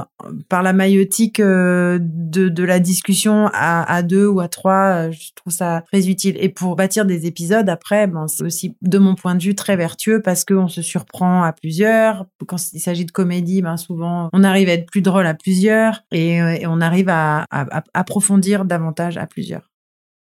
[0.49, 5.07] par la maïotique euh, de, de la discussion à, à deux ou à trois.
[5.07, 6.35] Euh, je trouve ça très utile.
[6.39, 9.75] Et pour bâtir des épisodes, après, ben, c'est aussi de mon point de vue très
[9.75, 12.25] vertueux parce qu'on se surprend à plusieurs.
[12.47, 16.03] Quand il s'agit de comédie, ben souvent on arrive à être plus drôle à plusieurs
[16.11, 19.74] et, et on arrive à, à, à approfondir davantage à plusieurs.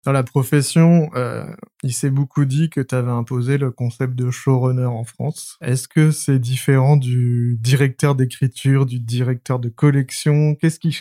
[0.08, 1.44] Dans la profession, euh,
[1.84, 5.58] il s'est beaucoup dit que tu avais imposé le concept de showrunner en France.
[5.60, 10.56] Est-ce que c'est différent du directeur d'écriture, du directeur de collection?
[10.56, 10.94] Qu'est-ce qui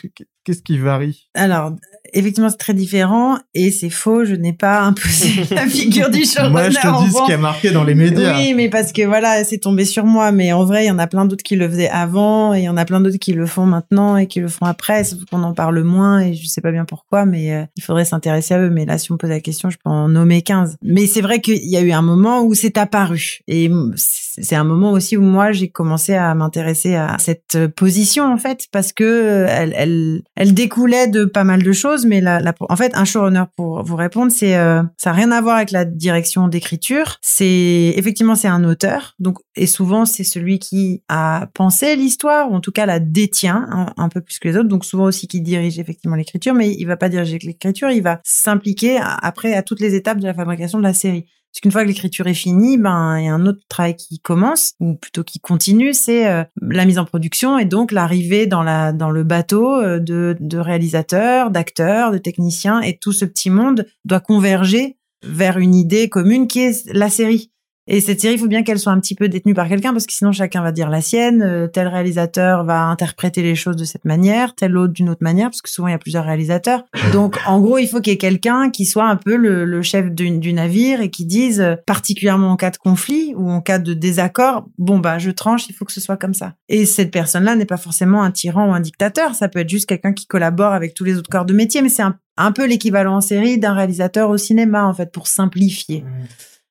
[0.47, 1.27] Qu'est-ce qui varie?
[1.33, 1.73] Alors,
[2.13, 4.23] effectivement, c'est très différent et c'est faux.
[4.23, 6.51] Je n'ai pas imposé la figure du showrunner.
[6.51, 8.37] moi, je te dis ce qui a marqué dans les médias.
[8.37, 10.31] Oui, mais parce que voilà, c'est tombé sur moi.
[10.31, 12.63] Mais en vrai, il y en a plein d'autres qui le faisaient avant et il
[12.63, 15.03] y en a plein d'autres qui le font maintenant et qui le font après.
[15.03, 18.05] Sauf qu'on en parle moins et je sais pas bien pourquoi, mais euh, il faudrait
[18.05, 18.69] s'intéresser à eux.
[18.69, 20.77] Mais là, si on me pose la question, je peux en nommer 15.
[20.81, 24.63] Mais c'est vrai qu'il y a eu un moment où c'est apparu et c'est un
[24.63, 29.45] moment aussi où moi, j'ai commencé à m'intéresser à cette position, en fait, parce que
[29.49, 33.45] elle, elle elle découlait de pas mal de choses, mais la, en fait, un showrunner,
[33.55, 37.17] pour vous répondre, c'est euh, ça n'a rien à voir avec la direction d'écriture.
[37.21, 42.55] C'est effectivement c'est un auteur, donc et souvent c'est celui qui a pensé l'histoire ou
[42.55, 44.69] en tout cas la détient un, peu plus que les autres.
[44.69, 48.21] Donc souvent aussi qui dirige effectivement l'écriture, mais il va pas diriger l'écriture, il va
[48.23, 51.25] s'impliquer après à toutes les étapes de la fabrication de la série.
[51.57, 54.19] Parce qu'une fois que l'écriture est finie, ben il y a un autre travail qui
[54.19, 58.61] commence ou plutôt qui continue, c'est euh, la mise en production et donc l'arrivée dans
[58.61, 63.49] la dans le bateau euh, de, de réalisateurs, d'acteurs, de techniciens et tout ce petit
[63.49, 67.51] monde doit converger vers une idée commune qui est la série.
[67.89, 70.05] Et cette série, il faut bien qu'elle soit un petit peu détenue par quelqu'un parce
[70.05, 71.41] que sinon chacun va dire la sienne.
[71.41, 75.49] Euh, tel réalisateur va interpréter les choses de cette manière, tel autre d'une autre manière
[75.49, 76.83] parce que souvent il y a plusieurs réalisateurs.
[77.13, 80.11] Donc en gros, il faut qu'il y ait quelqu'un qui soit un peu le, chef
[80.11, 83.93] du, navire et qui dise, euh, particulièrement en cas de conflit ou en cas de
[83.93, 86.55] désaccord, bon bah je tranche, il faut que ce soit comme ça.
[86.67, 89.35] Et cette personne-là n'est pas forcément un tyran ou un dictateur.
[89.35, 91.89] Ça peut être juste quelqu'un qui collabore avec tous les autres corps de métier, mais
[91.89, 96.01] c'est un, un peu l'équivalent en série d'un réalisateur au cinéma en fait pour simplifier.
[96.01, 96.25] Mmh.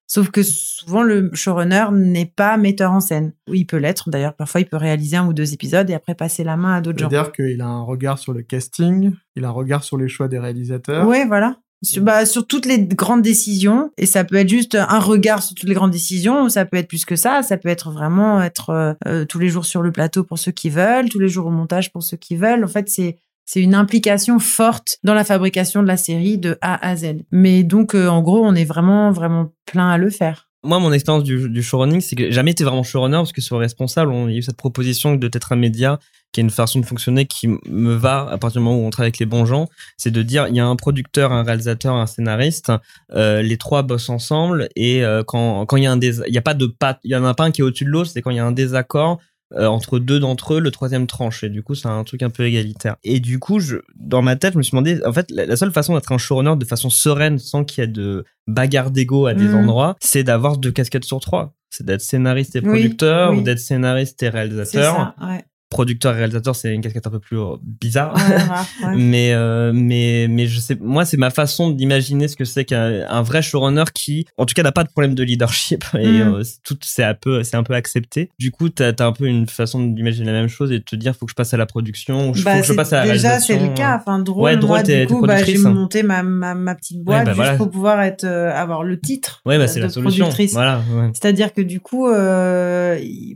[0.06, 3.32] Sauf que souvent le showrunner n'est pas metteur en scène.
[3.48, 4.08] Oui, il peut l'être.
[4.08, 6.80] D'ailleurs, parfois il peut réaliser un ou deux épisodes et après passer la main à
[6.80, 7.10] d'autres gens.
[7.10, 10.28] C'est-à-dire qu'il a un regard sur le casting, il a un regard sur les choix
[10.28, 11.06] des réalisateurs.
[11.08, 11.56] Oui, voilà.
[11.82, 15.54] Sur, bah, sur toutes les grandes décisions et ça peut être juste un regard sur
[15.54, 18.42] toutes les grandes décisions ou ça peut être plus que ça ça peut être vraiment
[18.42, 21.28] être euh, euh, tous les jours sur le plateau pour ceux qui veulent tous les
[21.28, 25.14] jours au montage pour ceux qui veulent en fait c'est c'est une implication forte dans
[25.14, 27.22] la fabrication de la série de A à Z.
[27.30, 30.48] Mais donc, euh, en gros, on est vraiment, vraiment plein à le faire.
[30.64, 34.10] Moi, mon expérience du, showrunning, c'est que jamais été vraiment showrunner parce que sur responsable,
[34.10, 36.00] on, a eu cette proposition de d'être un média
[36.32, 38.90] qui est une façon de fonctionner qui me va à partir du moment où on
[38.90, 41.94] travaille avec les bons gens, c'est de dire il y a un producteur, un réalisateur,
[41.94, 42.72] un scénariste,
[43.12, 46.38] euh, les trois bossent ensemble et euh, quand quand il y a un il y
[46.38, 48.10] a pas de pas il y en a pas un qui est au-dessus de l'autre,
[48.12, 49.20] c'est quand il y a un désaccord,
[49.54, 51.44] euh, entre deux d'entre eux, le troisième tranche.
[51.44, 52.96] Et du coup, c'est un truc un peu égalitaire.
[53.04, 55.72] Et du coup, je, dans ma tête, je me suis demandé, en fait, la, seule
[55.72, 59.34] façon d'être un showrunner de façon sereine, sans qu'il y ait de bagarre d'ego à
[59.34, 59.54] des mmh.
[59.54, 61.54] endroits, c'est d'avoir deux casquettes sur trois.
[61.70, 64.94] C'est d'être scénariste et producteur, ou d'être scénariste et réalisateur.
[64.94, 68.16] Ça, ouais producteur et réalisateur, c'est une casquette un peu plus euh, bizarre.
[68.96, 73.22] mais euh, mais mais je sais, moi c'est ma façon d'imaginer ce que c'est qu'un
[73.22, 76.34] vrai showrunner qui, en tout cas, n'a pas de problème de leadership et mm.
[76.34, 78.30] euh, tout c'est un peu c'est un peu accepté.
[78.38, 80.94] Du coup, t'as as un peu une façon d'imaginer la même chose et de te
[80.94, 83.12] dire faut que je passe à la production, faut bah, que je passe à la
[83.12, 83.96] déjà c'est le cas.
[83.96, 87.26] Enfin drôle, ouais, drôle moi, du coup, bah, j'ai monté ma, ma, ma petite boîte
[87.26, 89.42] bah, juste pour pouvoir être avoir le titre.
[89.44, 90.30] Ouais, bah, c'est la solution.
[90.52, 90.80] Voilà.
[91.12, 92.06] C'est-à-dire que du coup,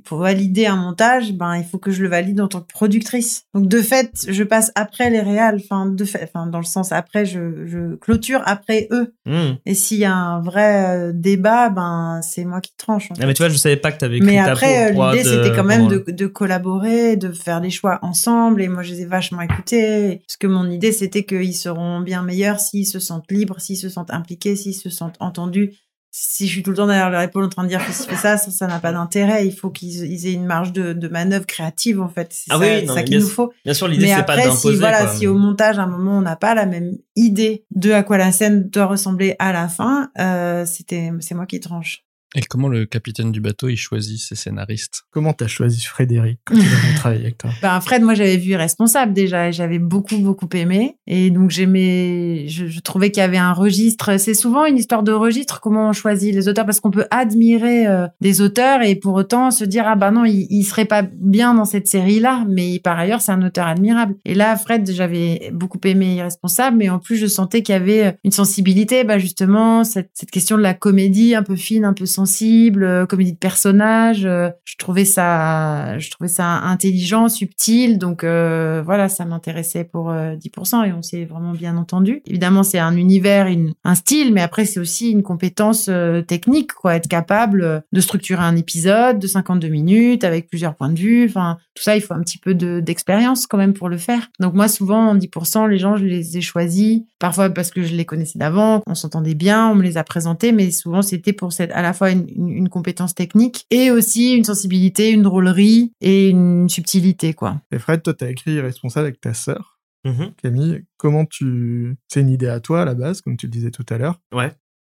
[0.05, 2.73] pour valider un montage, ben il faut que je le valide valide en tant que
[2.73, 3.45] productrice.
[3.55, 6.93] Donc de fait, je passe après les réals, enfin de fait, enfin dans le sens
[6.93, 9.14] après, je, je clôture après eux.
[9.27, 9.55] Hmm.
[9.66, 13.11] Et s'il y a un vrai euh, débat, ben c'est moi qui tranche.
[13.11, 15.12] En ah, mais tu vois, je savais pas que tu avais écrit Mais après, euh,
[15.12, 18.62] l'idée c'était quand même de, de, collaborer, de faire des choix ensemble.
[18.62, 22.23] Et moi, je les ai vachement écoutés parce que mon idée c'était qu'ils seront bien
[22.23, 25.75] meilleurs s'ils se sentent libres, s'ils se sentent impliqués, s'ils se sentent entendus
[26.13, 28.17] si je suis tout le temps derrière leur épaule en train de dire fais fais
[28.17, 29.47] ça, ça, ça n'a pas d'intérêt.
[29.47, 32.33] Il faut qu'ils ils aient une marge de, de manœuvre créative, en fait.
[32.33, 33.53] C'est Ah ça, oui, non, ça qu'il nous faut.
[33.65, 34.75] Bien sûr, l'idée Mais c'est pas d'imposer.
[34.75, 35.15] si, voilà, quoi.
[35.15, 38.19] si au montage, à un moment, on n'a pas la même idée de à quoi
[38.19, 42.05] la scène doit ressembler à la fin, euh, c'était, c'est moi qui tranche.
[42.37, 46.55] Et comment le capitaine du bateau, il choisit ses scénaristes Comment t'as choisi Frédéric quand
[46.55, 47.51] il a travaillé avec toi?
[47.61, 50.97] Ben, Fred, moi, j'avais vu Responsable déjà et j'avais beaucoup, beaucoup aimé.
[51.09, 54.16] Et donc, j'aimais, je, je trouvais qu'il y avait un registre.
[54.18, 57.89] C'est souvent une histoire de registre, comment on choisit les auteurs, parce qu'on peut admirer
[57.89, 61.03] euh, des auteurs et pour autant se dire, ah bah non, il, il serait pas
[61.03, 64.14] bien dans cette série-là, mais par ailleurs, c'est un auteur admirable.
[64.24, 68.16] Et là, Fred, j'avais beaucoup aimé Irresponsable, mais en plus, je sentais qu'il y avait
[68.22, 72.07] une sensibilité, bah justement, cette, cette question de la comédie un peu fine, un peu
[72.07, 74.25] sensible, euh, comédie de personnages.
[74.25, 77.99] euh, je trouvais ça, je trouvais ça intelligent, subtil.
[77.99, 82.23] Donc euh, voilà, ça m'intéressait pour euh, 10% et on s'est vraiment bien entendu.
[82.27, 85.91] Évidemment, c'est un univers, une, un style, mais après c'est aussi une compétence
[86.27, 90.99] technique, quoi, être capable de structurer un épisode de 52 minutes avec plusieurs points de
[90.99, 91.27] vue.
[91.29, 94.29] Enfin, tout ça, il faut un petit peu de- d'expérience quand même pour le faire.
[94.41, 97.95] Donc moi, souvent, en 10%, les gens, je les ai choisis, parfois parce que je
[97.95, 101.53] les connaissais d'avant, on s'entendait bien, on me les a présentés, mais souvent c'était pour
[101.53, 105.93] cette, à la fois une, une- une compétence technique et aussi une sensibilité, une drôlerie
[106.01, 107.61] et une subtilité, quoi.
[107.73, 110.33] Et Fred, toi, t'as écrit Irresponsable avec ta sœur, Mhm.
[110.43, 110.85] Camille.
[110.97, 111.97] Comment tu...
[112.09, 114.19] C'est une idée à toi, à la base, comme tu le disais tout à l'heure.
[114.33, 114.51] Ouais.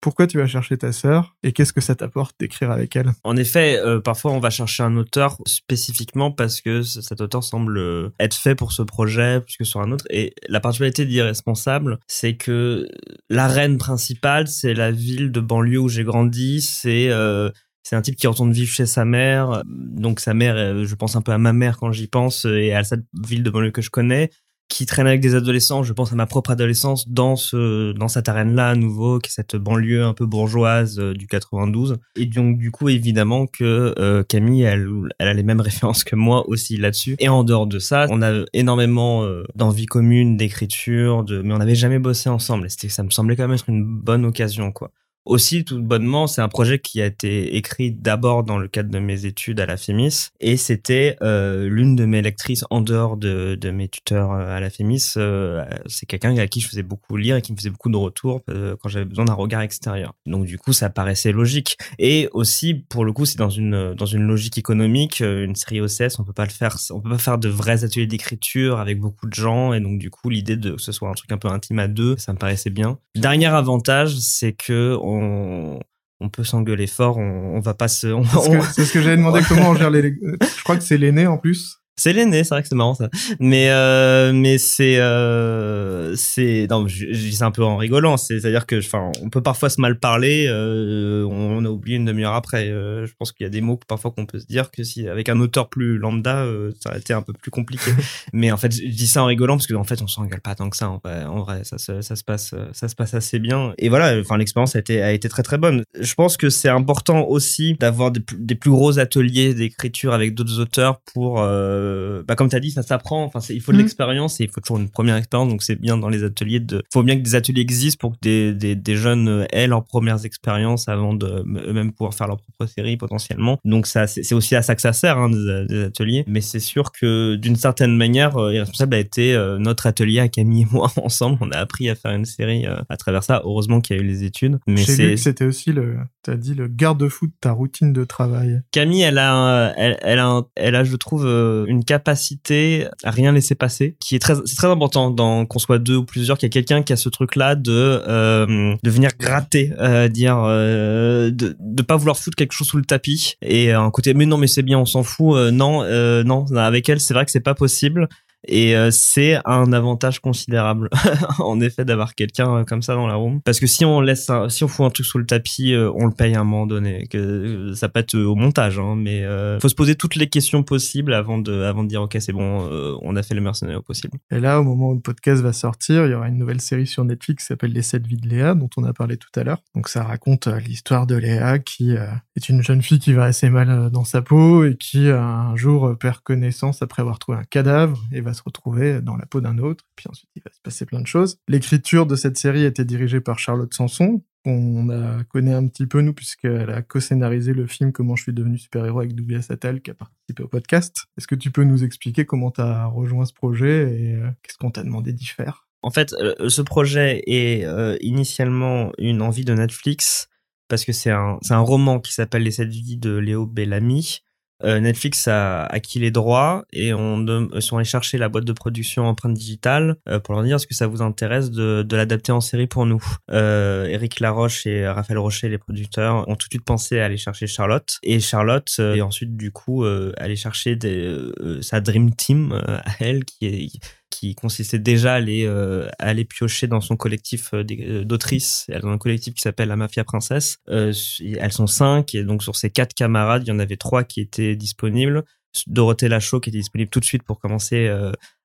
[0.04, 3.14] Pourquoi tu vas chercher ta sœur et qu'est-ce que ça t'apporte d'écrire avec elle?
[3.24, 7.78] En effet, euh, parfois on va chercher un auteur spécifiquement parce que cet auteur semble
[7.78, 10.04] euh, être fait pour ce projet plus que sur un autre.
[10.10, 12.86] Et la particularité d'Irresponsable, c'est que
[13.30, 16.60] l'arène principale, c'est la ville de banlieue où j'ai grandi.
[16.60, 17.50] C'est euh,
[17.84, 19.62] c'est un type qui retourne vivre chez sa mère.
[19.66, 22.84] Donc sa mère, je pense un peu à ma mère quand j'y pense et à
[22.84, 24.32] cette ville de banlieue que je connais
[24.70, 28.28] qui traîne avec des adolescents, je pense à ma propre adolescence dans ce dans cette
[28.28, 32.00] arène-là à nouveau, qui est cette banlieue un peu bourgeoise euh, du 92.
[32.16, 34.88] Et donc du coup évidemment que euh, Camille, elle,
[35.20, 37.16] elle a les mêmes références que moi aussi là-dessus.
[37.20, 41.60] Et en dehors de ça, on a énormément euh, d'envie commune, d'écriture, de mais on
[41.60, 42.68] n'avait jamais bossé ensemble.
[42.68, 44.92] Et ça me semblait quand même être une bonne occasion quoi.
[45.26, 49.00] Aussi, tout bonnement, c'est un projet qui a été écrit d'abord dans le cadre de
[49.00, 53.56] mes études à la FEMIS et c'était euh, l'une de mes lectrices en dehors de,
[53.56, 55.14] de mes tuteurs euh, à la FEMIS.
[55.18, 57.96] euh, c'est quelqu'un à qui je faisais beaucoup lire et qui me faisait beaucoup de
[57.96, 60.14] retours euh, quand j'avais besoin d'un regard extérieur.
[60.26, 61.78] Donc du coup, ça paraissait logique.
[62.00, 65.80] Et aussi, pour le coup, c'est dans une dans une logique économique, euh, une série
[65.80, 69.00] OCS, on peut pas le faire, on peut pas faire de vrais ateliers d'écriture avec
[69.00, 71.38] beaucoup de gens et donc du coup, l'idée de que ce soit un truc un
[71.38, 72.98] peu intime à deux, ça me paraissait bien.
[73.16, 78.08] Dernier avantage, c'est que on peut s'engueuler fort, on, on va pas se.
[78.08, 80.02] on- C'est ce que, ce que j'avais demandé comment on gère les...
[80.14, 81.80] Je crois que c'est l'aîné en plus.
[81.96, 83.10] C'est l'aîné, c'est vrai que c'est marrant ça.
[83.40, 88.18] Mais euh, mais c'est euh, c'est non, je, je dis ça un peu en rigolant.
[88.18, 90.48] C'est à dire que enfin, on peut parfois se mal parler.
[90.48, 92.70] Euh, on a oublié une demi-heure après.
[92.70, 94.84] Euh, je pense qu'il y a des mots que parfois qu'on peut se dire que
[94.84, 97.92] si avec un auteur plus lambda, euh, ça aurait été un peu plus compliqué.
[98.34, 100.56] mais en fait, je dis ça en rigolant parce que en fait, on s'engueule pas
[100.56, 100.90] tant que ça.
[100.90, 103.74] En vrai, en vrai ça, se, ça se passe ça se passe assez bien.
[103.78, 105.84] Et voilà, enfin l'expérience a été a été très très bonne.
[106.00, 110.34] Je pense que c'est important aussi d'avoir des, plus- des plus gros ateliers d'écriture avec
[110.34, 111.83] d'autres auteurs pour euh,
[112.28, 113.24] bah comme tu as dit ça s'apprend.
[113.26, 113.84] Enfin il faut de Mhm.
[113.84, 115.50] l'expérience et il faut toujours une première expérience.
[115.50, 118.18] Donc c'est bien dans les ateliers de faut bien que des ateliers existent pour que
[118.22, 122.38] des, des, des jeunes euh, aient leurs premières expériences avant de eux-mêmes pouvoir faire leur
[122.38, 123.58] propre série potentiellement.
[123.66, 126.24] Donc ça c'est aussi à ça que ça sert hein, des, des ateliers.
[126.28, 130.28] Mais c'est sûr que d'une certaine manière euh, Irresponsable a été euh, notre atelier à
[130.28, 131.38] Camille et moi ensemble.
[131.42, 133.42] On a appris à faire une série euh, à travers ça.
[133.46, 134.60] Heureusement qu'il y a eu les études.
[134.68, 134.84] Mais
[135.18, 135.98] c'était aussi le...
[136.24, 138.62] T'as dit le garde-fou de ta routine de travail.
[138.72, 143.12] Camille, elle a, elle, elle a, un- elle a, je trouve, euh, une capacité à
[143.12, 146.38] rien laisser passer, qui est très, c'est très important dans qu'on soit deux ou plusieurs,
[146.38, 150.42] qu'il y a quelqu'un qui a ce truc-là de, euh, de venir gratter, euh, dire,
[150.46, 154.26] euh, de, de pas vouloir foutre quelque chose sous le tapis et un côté, mais
[154.26, 157.26] non, mais c'est bien, on s'en fout, euh, non, euh, non, avec elle, c'est vrai
[157.26, 158.08] que c'est pas possible.
[158.46, 160.90] Et euh, c'est un avantage considérable,
[161.40, 163.42] en effet, d'avoir quelqu'un euh, comme ça dans la room.
[163.42, 165.92] Parce que si on laisse, un- si on fout un truc sous le tapis, euh,
[165.96, 167.08] on le paye à un moment donné.
[167.10, 170.28] Que euh, ça peut être au montage, hein, mais euh, faut se poser toutes les
[170.28, 173.42] questions possibles avant de, avant de dire ok, c'est bon, euh, on a fait le
[173.42, 174.18] mercenaire possible.
[174.32, 176.88] Et là, au moment où le podcast va sortir, il y aura une nouvelle série
[176.88, 179.44] sur Netflix qui s'appelle Les 7 vies de Léa, dont on a parlé tout à
[179.44, 179.60] l'heure.
[179.76, 183.24] Donc ça raconte euh, l'histoire de Léa, qui euh, est une jeune fille qui va
[183.24, 187.02] assez mal euh, dans sa peau et qui euh, un jour euh, perd connaissance après
[187.02, 189.86] avoir trouvé un cadavre et va se retrouver dans la peau d'un autre.
[189.96, 191.38] Puis ensuite, il va se passer plein de choses.
[191.48, 194.88] L'écriture de cette série a été dirigée par Charlotte Sanson, qu'on
[195.30, 199.00] connaît un petit peu nous puisqu'elle a co-scénarisé le film Comment je suis devenu super-héros
[199.00, 201.06] avec Douglas Attal qui a participé au podcast.
[201.18, 204.58] Est-ce que tu peux nous expliquer comment tu as rejoint ce projet et euh, qu'est-ce
[204.58, 205.68] qu'on t'a demandé d'y faire?
[205.82, 210.30] En fait, euh, ce projet est euh, initialement une envie de Netflix
[210.70, 214.22] parce que c'est un, un roman qui s'appelle Les sept vies de Léo Bellamy.
[214.64, 218.54] Euh, Netflix a acquis les droits et on de, sont allés chercher la boîte de
[218.54, 222.32] production empreinte digitale euh, pour leur dire est-ce que ça vous intéresse de, de l'adapter
[222.32, 223.04] en série pour nous.
[223.32, 227.18] Euh, Eric Laroche et Raphaël Rocher, les producteurs, ont tout de suite pensé à aller
[227.18, 229.86] chercher Charlotte et Charlotte et ensuite du coup
[230.18, 231.18] aller chercher des,
[231.62, 233.70] sa dream team à elle qui est
[234.14, 238.66] qui consistait déjà à aller, euh, à aller piocher dans son collectif euh, euh, d'autrices.
[238.70, 240.58] Elles ont un collectif qui s'appelle la Mafia Princesse.
[240.68, 244.22] elles sont cinq et donc sur ces quatre camarades, il y en avait trois qui
[244.22, 245.24] étaient disponibles.
[245.68, 247.88] Dorothée Lachaud qui était disponible tout de suite pour commencer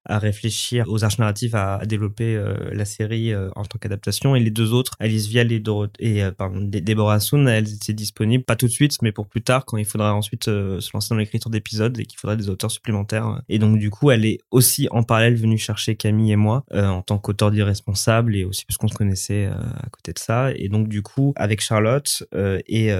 [0.09, 4.35] à réfléchir aux arches narratives, à, développer euh, la série euh, en tant qu'adaptation.
[4.35, 5.63] Et les deux autres, Alice Vial et,
[5.99, 9.43] et euh, pardon, Deborah Assoun, elles étaient disponibles, pas tout de suite, mais pour plus
[9.43, 12.71] tard, quand il faudra ensuite se lancer dans l'écriture d'épisodes et qu'il faudra des auteurs
[12.71, 13.43] supplémentaires.
[13.49, 17.03] Et donc, du coup, elle est aussi en parallèle venue chercher Camille et moi en
[17.03, 20.53] tant qu'auteur d'irresponsable et aussi parce qu'on se connaissait à côté de ça.
[20.55, 22.91] Et donc, du coup, avec Charlotte et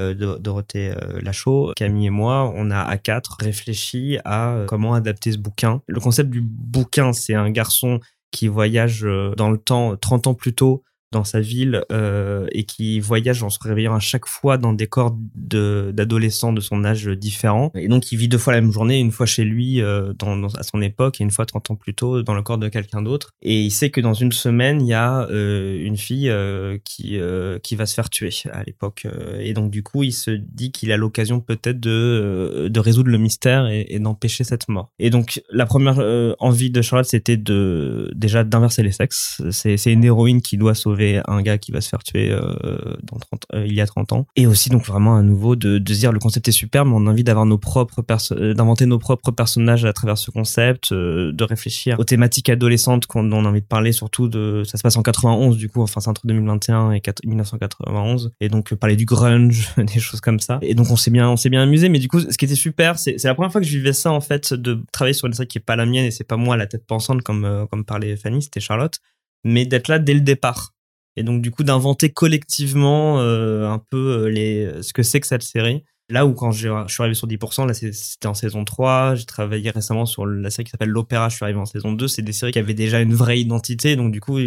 [0.41, 0.93] Dorothée
[1.23, 5.83] Lachaud, Camille et moi, on a à quatre réfléchi à comment adapter ce bouquin.
[5.87, 10.35] Le concept du bouquin c'est un garçon qui voyage euh, dans le temps 30 ans
[10.35, 14.59] plus tôt dans sa ville euh, et qui voyage en se réveillant à chaque fois
[14.59, 17.71] dans des corps d'adolescents de, son âge différent.
[17.75, 20.47] Et donc il vit deux fois la même journée, une fois chez lui euh, dans,
[20.55, 23.03] à son époque et une fois 30 ans plus tôt dans le corps de quelqu'un
[23.03, 23.31] d'autre.
[23.43, 27.19] Et il sait que dans une semaine, il y a euh, une fille euh, qui,
[27.19, 29.07] euh, qui va se faire tuer à l'époque.
[29.41, 33.19] Et donc du coup, il se dit qu'il a l'occasion peut-être de, de résoudre le
[33.19, 34.91] mystère et, et d'empêcher cette mort.
[34.99, 35.99] Et donc la première
[36.39, 39.43] envie de Charlotte, c'était de déjà d'inverser les sexes.
[39.51, 43.19] C'est une héroïne qui doit sauver un gars qui va se faire tuer euh, dans
[43.19, 44.27] 30, euh, il y a 30 ans.
[44.37, 47.07] Et aussi donc vraiment à nouveau de, de dire le concept est super, mais on
[47.07, 51.45] a envie d'avoir nos propres euh, d'inventer nos propres personnages à travers ce concept, de
[51.45, 54.97] réfléchir aux thématiques adolescentes qu'on on a envie de parler, surtout de ça se passe
[54.97, 59.71] en 91 du coup, enfin c'est entre 2021 et 1991, et donc parler du grunge,
[59.77, 60.59] des choses comme ça.
[60.63, 62.55] Et donc on s'est bien on s'est bien amusé, mais du coup ce qui était
[62.55, 65.35] super, c'est la première fois que je vivais ça en fait, de travailler sur une
[65.35, 67.85] série qui est pas la mienne et c'est pas moi la tête pensante comme comme
[67.85, 69.01] parlait Fanny, c'était Charlotte
[69.45, 70.75] mais d'être là dès le départ
[71.19, 75.27] et donc du coup d'inventer collectivement euh, un peu euh, les ce que c'est que
[75.27, 75.85] cette série.
[76.11, 79.69] Là où quand je suis arrivé sur 10%, là c'était en saison 3, j'ai travaillé
[79.69, 82.33] récemment sur la série qui s'appelle L'Opéra, je suis arrivé en saison 2, c'est des
[82.33, 84.39] séries qui avaient déjà une vraie identité, donc du coup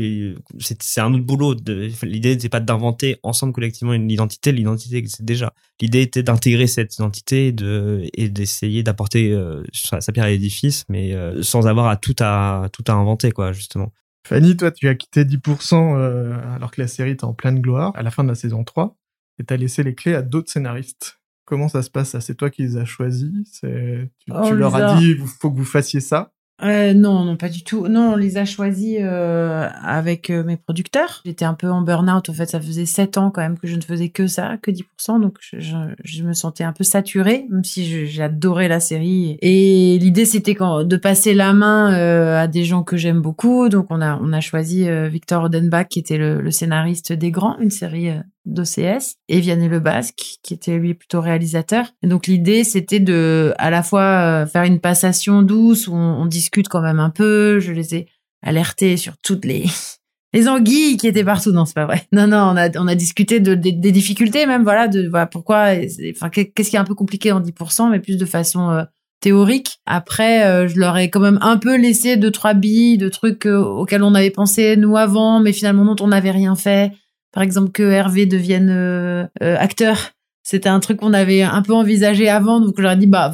[0.57, 1.53] c'est un autre boulot.
[2.01, 5.53] L'idée n'était pas d'inventer ensemble collectivement une identité, l'identité existe déjà.
[5.79, 10.85] L'idée était d'intégrer cette identité et de et d'essayer d'apporter euh, sa, pierre à l'édifice,
[10.89, 13.91] mais sans avoir à tout à tout à inventer quoi justement.
[14.27, 17.91] Fanny, toi, tu as quitté 10% euh, alors que la série était en pleine gloire
[17.95, 18.95] à la fin de la saison 3
[19.39, 21.19] et t'as laissé les clés à d'autres scénaristes.
[21.45, 23.61] Comment ça se passe C'est toi qui les as choisis?
[23.61, 26.33] Tu, tu leur as dit, il faut que vous fassiez ça?
[26.63, 27.87] Euh, non, non, pas du tout.
[27.87, 31.21] Non, on les a choisis euh, avec euh, mes producteurs.
[31.25, 32.29] J'étais un peu en burn-out.
[32.29, 34.69] En fait, ça faisait sept ans quand même que je ne faisais que ça, que
[34.69, 35.19] 10%.
[35.21, 35.57] Donc, je,
[36.03, 39.37] je, me sentais un peu saturée, même si j'adorais la série.
[39.41, 43.67] Et l'idée, c'était de passer la main euh, à des gens que j'aime beaucoup.
[43.69, 47.57] Donc, on a, on a choisi Victor Odenbach, qui était le, le, scénariste des Grands,
[47.59, 48.11] une série
[48.45, 51.85] d'OCS et Vianney Le Basque qui était lui plutôt réalisateur.
[52.03, 56.25] Et donc l'idée c'était de à la fois euh, faire une passation douce où on,
[56.25, 57.59] discute quand même un peu.
[57.59, 58.07] Je les ai
[58.41, 59.65] alertés sur toutes les
[60.33, 61.51] les anguilles qui étaient partout.
[61.51, 62.03] Non, c'est pas vrai.
[62.11, 64.63] Non, non, on a on a discuté de, des difficultés même.
[64.63, 65.73] Voilà, de voilà pourquoi.
[66.15, 68.83] Enfin, qu'est-ce qui est un peu compliqué en 10%, mais plus de façon euh,
[69.19, 69.79] théorique.
[69.85, 73.45] Après, euh, je leur ai quand même un peu laissé deux trois billes de trucs
[73.45, 76.91] auxquels on avait pensé nous avant, mais finalement dont on n'avait rien fait
[77.31, 80.11] par exemple que Hervé devienne euh, euh, acteur.
[80.43, 83.31] C'était un truc qu'on avait un peu envisagé avant, donc je dit bah,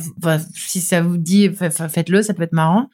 [0.53, 2.89] si ça vous dit faites-le, ça peut être marrant.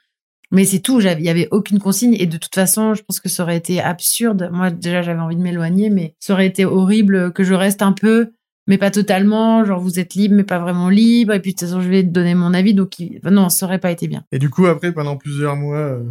[0.51, 3.28] Mais c'est tout, il y avait aucune consigne et de toute façon, je pense que
[3.28, 4.51] ça aurait été absurde.
[4.54, 7.91] Moi déjà j'avais envie de m'éloigner, mais ça aurait été horrible que je reste un
[7.91, 8.34] peu,
[8.68, 9.66] mais pas totalement.
[9.66, 11.34] Genre vous êtes libre, mais pas vraiment libre.
[11.34, 12.93] Et puis de toute façon je vais donner mon avis, donc
[13.24, 14.24] non, ça aurait pas été bien.
[14.32, 16.04] Et du coup après pendant plusieurs mois, euh,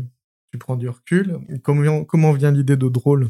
[0.50, 1.38] tu prends du recul.
[1.62, 3.28] Comment vient l'idée de drôle?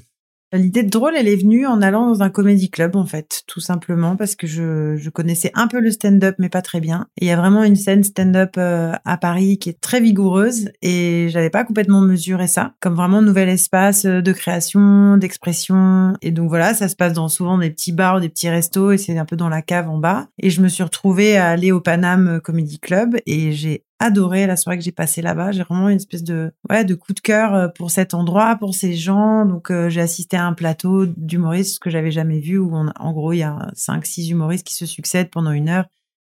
[0.53, 3.61] L'idée de drôle, elle est venue en allant dans un comédie club, en fait, tout
[3.61, 7.07] simplement parce que je, je connaissais un peu le stand-up, mais pas très bien.
[7.19, 10.71] Et il y a vraiment une scène stand-up euh, à Paris qui est très vigoureuse
[10.83, 16.15] et j'avais pas complètement mesuré ça comme vraiment nouvel espace euh, de création, d'expression.
[16.21, 18.99] Et donc voilà, ça se passe dans souvent des petits bars, des petits restos et
[18.99, 20.29] c'est un peu dans la cave en bas.
[20.39, 24.57] Et je me suis retrouvée à aller au Paname Comedy Club et j'ai adoré la
[24.57, 25.53] soirée que j'ai passée là-bas.
[25.53, 28.75] J'ai vraiment une espèce de ouais de coup de cœur euh, pour cet endroit, pour
[28.75, 29.47] ces gens.
[29.47, 33.33] Donc euh, j'ai assisté à un plateau d'humoristes que j'avais jamais vu où en gros
[33.33, 35.87] il y a cinq six humoristes qui se succèdent pendant une heure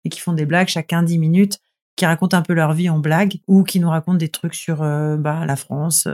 [0.05, 1.59] et qui font des blagues chacun dix minutes,
[1.97, 4.83] qui racontent un peu leur vie en blague ou qui nous racontent des trucs sur
[4.83, 6.07] euh, bah, la France,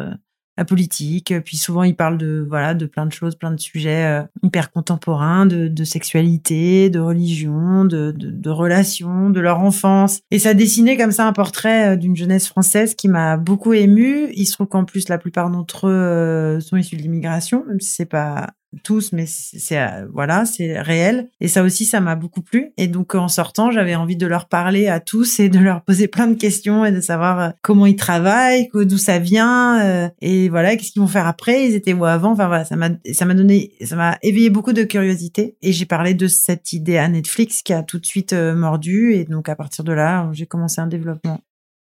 [0.56, 1.34] la politique.
[1.44, 4.70] Puis souvent, ils parlent de voilà de plein de choses, plein de sujets euh, hyper
[4.70, 10.20] contemporains, de, de sexualité, de religion, de, de, de relations, de leur enfance.
[10.30, 14.30] Et ça dessinait comme ça un portrait euh, d'une jeunesse française qui m'a beaucoup émue.
[14.34, 17.80] Il se trouve qu'en plus, la plupart d'entre eux euh, sont issus de l'immigration, même
[17.80, 18.50] si c'est pas
[18.82, 21.28] tous, mais c'est euh, voilà, c'est réel.
[21.40, 22.72] Et ça aussi, ça m'a beaucoup plu.
[22.76, 26.08] Et donc en sortant, j'avais envie de leur parler à tous et de leur poser
[26.08, 30.48] plein de questions et de savoir euh, comment ils travaillent, d'où ça vient, euh, et
[30.48, 31.68] voilà, qu'est-ce qu'ils vont faire après.
[31.68, 32.32] Ils étaient où avant.
[32.32, 35.56] Enfin voilà, ça m'a ça m'a donné, ça m'a éveillé beaucoup de curiosité.
[35.62, 39.14] Et j'ai parlé de cette idée à Netflix qui a tout de suite mordu.
[39.14, 41.40] Et donc à partir de là, j'ai commencé un développement.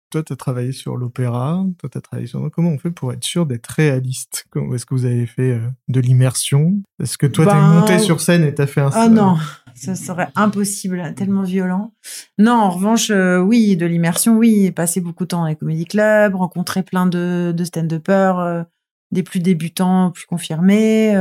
[0.09, 2.49] Toi, tu as travaillé sur l'opéra, toi, tu as travaillé sur...
[2.51, 4.45] Comment on fait pour être sûr d'être réaliste?
[4.73, 6.81] Est-ce que vous avez fait euh, de l'immersion?
[7.01, 8.89] Est-ce que toi, tu t'es ben, monté sur scène et t'as fait un...
[8.93, 9.35] Ah non,
[9.75, 11.93] ça serait impossible, tellement violent.
[12.37, 14.71] Non, en revanche, euh, oui, de l'immersion, oui.
[14.71, 18.63] Passer beaucoup de temps dans les comédie clubs, rencontrer plein de, de stand-uppers, euh,
[19.11, 21.15] des plus débutants, plus confirmés,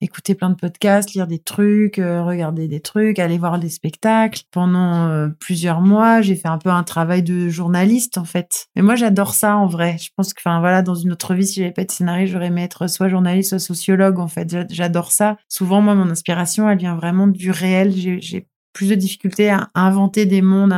[0.00, 4.42] écouter plein de podcasts, lire des trucs, euh, regarder des trucs, aller voir des spectacles.
[4.50, 8.66] Pendant euh, plusieurs mois, j'ai fait un peu un travail de journaliste en fait.
[8.76, 9.96] Mais moi, j'adore ça en vrai.
[10.00, 12.46] Je pense que, enfin voilà, dans une autre vie, si j'avais pas de scénario, j'aurais
[12.46, 14.54] aimé être soit journaliste, soit sociologue en fait.
[14.70, 15.36] J'adore ça.
[15.48, 17.92] Souvent, moi, mon inspiration, elle vient vraiment du réel.
[17.92, 20.72] J'ai plus de difficultés à inventer des mondes,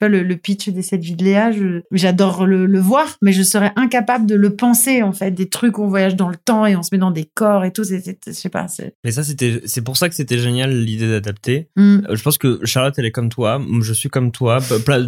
[0.00, 1.50] le, le, pitch des sept vies de Léa,
[1.90, 5.30] j'adore le, le, voir, mais je serais incapable de le penser en fait.
[5.30, 7.64] Des trucs où on voyage dans le temps et on se met dans des corps
[7.64, 8.66] et tout, je sais pas.
[9.04, 11.68] Mais ça, c'était, c'est pour ça que c'était génial l'idée d'adapter.
[11.76, 11.98] Mm.
[12.08, 14.58] Euh, je pense que Charlotte, elle est comme toi, je suis comme toi,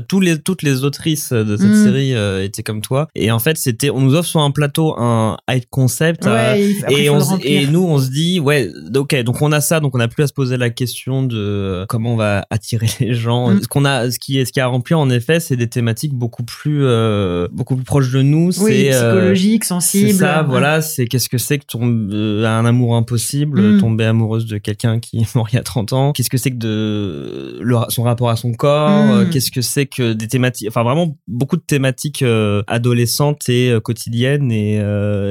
[0.09, 1.85] tous les, toutes les autrices de cette mm.
[1.85, 3.09] série euh, étaient comme toi.
[3.15, 6.55] Et en fait, c'était, on nous offre sur un plateau un high concept euh,
[6.89, 10.01] et, on, et nous, on se dit, ouais, ok, donc on a ça, donc on
[10.01, 13.63] a plus à se poser la question de comment on va attirer les gens, mm.
[13.63, 16.15] ce qu'on a, ce qui est, ce qui a rempli en effet, c'est des thématiques
[16.15, 18.51] beaucoup plus euh, beaucoup plus proches de nous.
[18.61, 20.11] Oui, c'est psychologique, euh, sensible.
[20.11, 20.81] C'est ça, voilà.
[20.81, 23.81] C'est qu'est-ce que c'est que tomber euh, un amour impossible, mm.
[23.81, 26.13] tomber amoureuse de quelqu'un qui est mort il y a 30 ans.
[26.13, 29.05] Qu'est-ce que c'est que de son rapport à son corps.
[29.05, 29.31] Mm.
[29.31, 30.69] Qu'est-ce que c'est que des thématiques.
[30.69, 32.25] Enfin, vraiment beaucoup de thématiques
[32.67, 34.81] adolescentes et quotidiennes et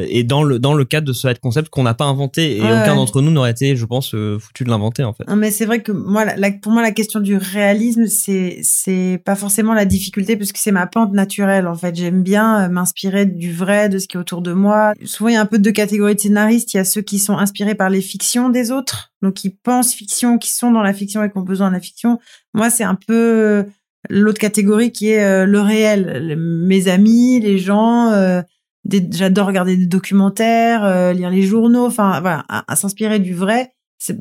[0.09, 2.95] et dans le dans le cadre de ce concept qu'on n'a pas inventé et aucun
[2.95, 5.23] d'entre nous n'aurait été, je pense, foutu de l'inventer en fait.
[5.35, 6.25] mais c'est vrai que moi,
[6.61, 10.71] pour moi, la question du réalisme, c'est c'est pas forcément la difficulté parce que c'est
[10.71, 11.95] ma pente naturelle en fait.
[11.95, 14.93] J'aime bien euh, m'inspirer du vrai, de ce qui est autour de moi.
[15.03, 16.73] Souvent il y a un peu de catégories de scénaristes.
[16.73, 19.93] Il y a ceux qui sont inspirés par les fictions des autres, donc qui pensent
[19.93, 22.19] fiction, qui sont dans la fiction et qui ont besoin de la fiction.
[22.53, 23.63] Moi c'est un peu euh,
[24.09, 26.35] l'autre catégorie qui est euh, le réel.
[26.37, 28.11] Mes amis, les gens.
[29.11, 31.87] J'adore regarder des documentaires, lire les journaux.
[31.87, 33.71] Enfin voilà, à, s'inspirer du vrai.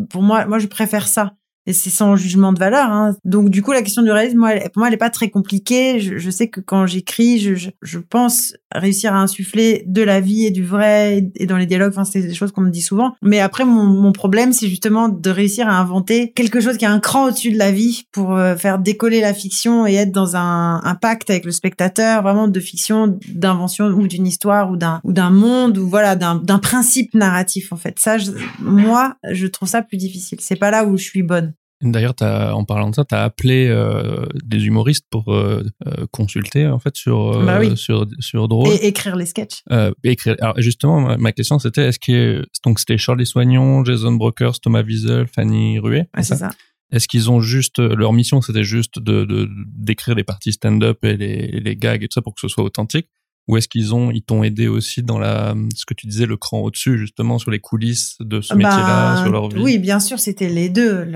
[0.08, 1.34] Pour moi, moi je préfère ça
[1.66, 2.90] et c'est sans jugement de valeur.
[2.90, 3.16] Hein.
[3.24, 5.98] Donc du coup, la question du réalisme, moi, pour moi, elle est pas très compliquée.
[6.00, 10.20] Je, je sais que quand j'écris, je, je, je, pense réussir à insuffler de la
[10.20, 11.92] vie et du vrai et dans les dialogues.
[11.92, 13.14] Enfin, c'est des choses qu'on me dit souvent.
[13.22, 16.90] Mais après, mon, mon problème, c'est justement de réussir à inventer quelque chose qui a
[16.90, 20.36] un cran au-dessus de la vie pour euh, faire décoller la fiction et être dans
[20.36, 25.00] un, un pacte avec le spectateur, vraiment de fiction, d'invention ou d'une histoire ou d'un
[25.04, 27.98] ou d'un monde ou voilà d'un d'un principe narratif en fait.
[27.98, 28.16] Ça,
[28.60, 30.38] moi, je trouve ça plus difficile.
[30.40, 31.53] C'est pas là où je suis bonne.
[31.90, 36.66] D'ailleurs, en parlant de ça, tu as appelé euh, des humoristes pour euh, euh, consulter
[36.66, 39.62] en fait sur bah sur sur Drôle et écrire les sketchs.
[40.02, 40.36] écrire.
[40.40, 45.26] Alors justement, ma, question c'était est-ce que donc c'était Charlie Soignon, Jason Brokers, Thomas Wiesel,
[45.26, 46.08] Fanny Ruet.
[46.22, 46.50] c'est ça.
[46.90, 51.60] Est-ce qu'ils ont juste leur mission c'était juste de d'écrire les parties stand-up et les,
[51.60, 53.08] les gags et tout ça pour que ce soit authentique
[53.46, 56.36] ou est-ce qu'ils ont, ils t'ont aidé aussi dans la, ce que tu disais, le
[56.36, 59.60] cran au-dessus, justement, sur les coulisses de ce métier-là, bah, sur leur vie?
[59.62, 61.06] Oui, bien sûr, c'était les deux.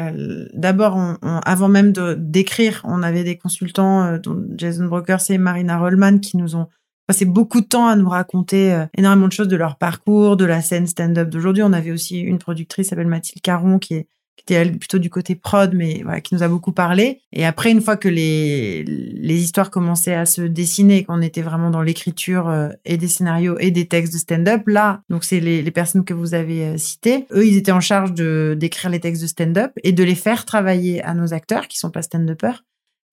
[0.52, 6.18] D'abord, avant même d'écrire, on avait des consultants, euh, dont Jason Brokers et Marina Rollman,
[6.18, 6.68] qui nous ont
[7.06, 10.44] passé beaucoup de temps à nous raconter euh, énormément de choses de leur parcours, de
[10.44, 11.62] la scène stand-up d'aujourd'hui.
[11.62, 14.08] On avait aussi une productrice, s'appelle Mathilde Caron, qui est
[14.38, 17.20] qui était plutôt du côté prod, mais voilà, qui nous a beaucoup parlé.
[17.32, 21.70] Et après, une fois que les, les histoires commençaient à se dessiner, qu'on était vraiment
[21.70, 25.62] dans l'écriture euh, et des scénarios et des textes de stand-up, là, donc c'est les,
[25.62, 29.00] les personnes que vous avez euh, citées, eux, ils étaient en charge de d'écrire les
[29.00, 32.64] textes de stand-up et de les faire travailler à nos acteurs qui sont pas stand-uppers.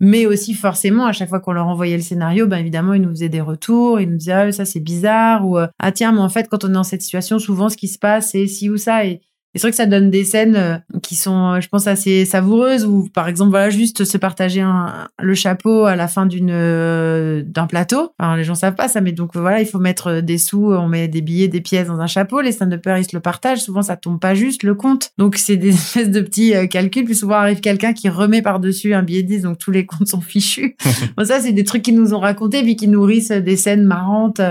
[0.01, 3.11] Mais aussi forcément, à chaque fois qu'on leur envoyait le scénario, ben évidemment, ils nous
[3.11, 6.27] faisaient des retours, ils nous disaient ah ça c'est bizarre ou ah tiens mais en
[6.27, 8.75] fait quand on est dans cette situation, souvent ce qui se passe c'est ci ou
[8.75, 9.21] ça et
[9.55, 12.85] c'est vrai que ça donne des scènes euh, qui sont, euh, je pense, assez savoureuses
[12.85, 17.41] ou par exemple, voilà, juste se partager un, le chapeau à la fin d'une euh,
[17.45, 18.11] d'un plateau.
[18.19, 20.87] Enfin, les gens savent pas ça, mais donc voilà, il faut mettre des sous, on
[20.87, 22.41] met des billets, des pièces dans un chapeau.
[22.41, 23.61] Les stand peur ils se le partagent.
[23.61, 25.11] Souvent, ça tombe pas juste le compte.
[25.17, 27.05] Donc c'est des espèces de petits calculs.
[27.05, 29.85] Puis souvent arrive quelqu'un qui remet par dessus un billet de 10, donc tous les
[29.85, 30.75] comptes sont fichus.
[31.17, 34.41] bon, ça, c'est des trucs qu'ils nous ont racontés puis qui nourrissent des scènes marrantes,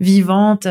[0.00, 0.66] vivantes.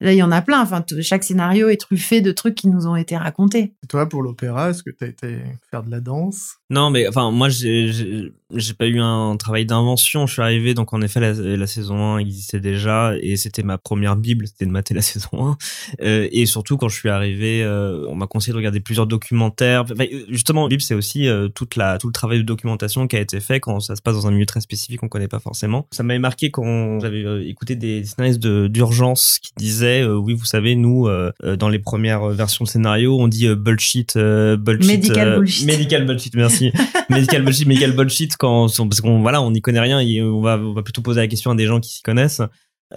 [0.00, 0.62] Là, il y en a plein.
[0.62, 3.74] Enfin, chaque scénario est truffé de trucs qui nous ont été racontés.
[3.82, 5.38] Et toi, pour l'opéra, est-ce que tu as été
[5.70, 6.56] faire de la danse?
[6.70, 10.26] Non, mais enfin, moi, j'ai, j'ai, pas eu un travail d'invention.
[10.26, 13.78] Je suis arrivé, donc en effet, la, la saison 1 existait déjà et c'était ma
[13.78, 15.56] première bible, c'était de mater la saison 1.
[16.02, 19.82] Euh, et surtout, quand je suis arrivé, euh, on m'a conseillé de regarder plusieurs documentaires.
[19.82, 23.20] Enfin, justement, bible, c'est aussi euh, toute la, tout le travail de documentation qui a
[23.20, 25.86] été fait quand ça se passe dans un milieu très spécifique qu'on connaît pas forcément.
[25.90, 30.44] Ça m'avait marqué quand j'avais euh, écouté des scénaristes d'urgence qui disaient, euh, oui, vous
[30.44, 34.56] savez, nous, euh, euh, dans les premières versions de scénario, on dit euh, bullshit, euh,
[34.56, 35.66] bullshit, Medical euh, bullshit.
[35.66, 36.72] medical bullshit, merci.
[37.10, 40.72] medical bullshit, medical bullshit quand parce qu'on voilà, on n'y connaît rien, on va on
[40.72, 42.42] va plutôt poser la question à des gens qui s'y connaissent.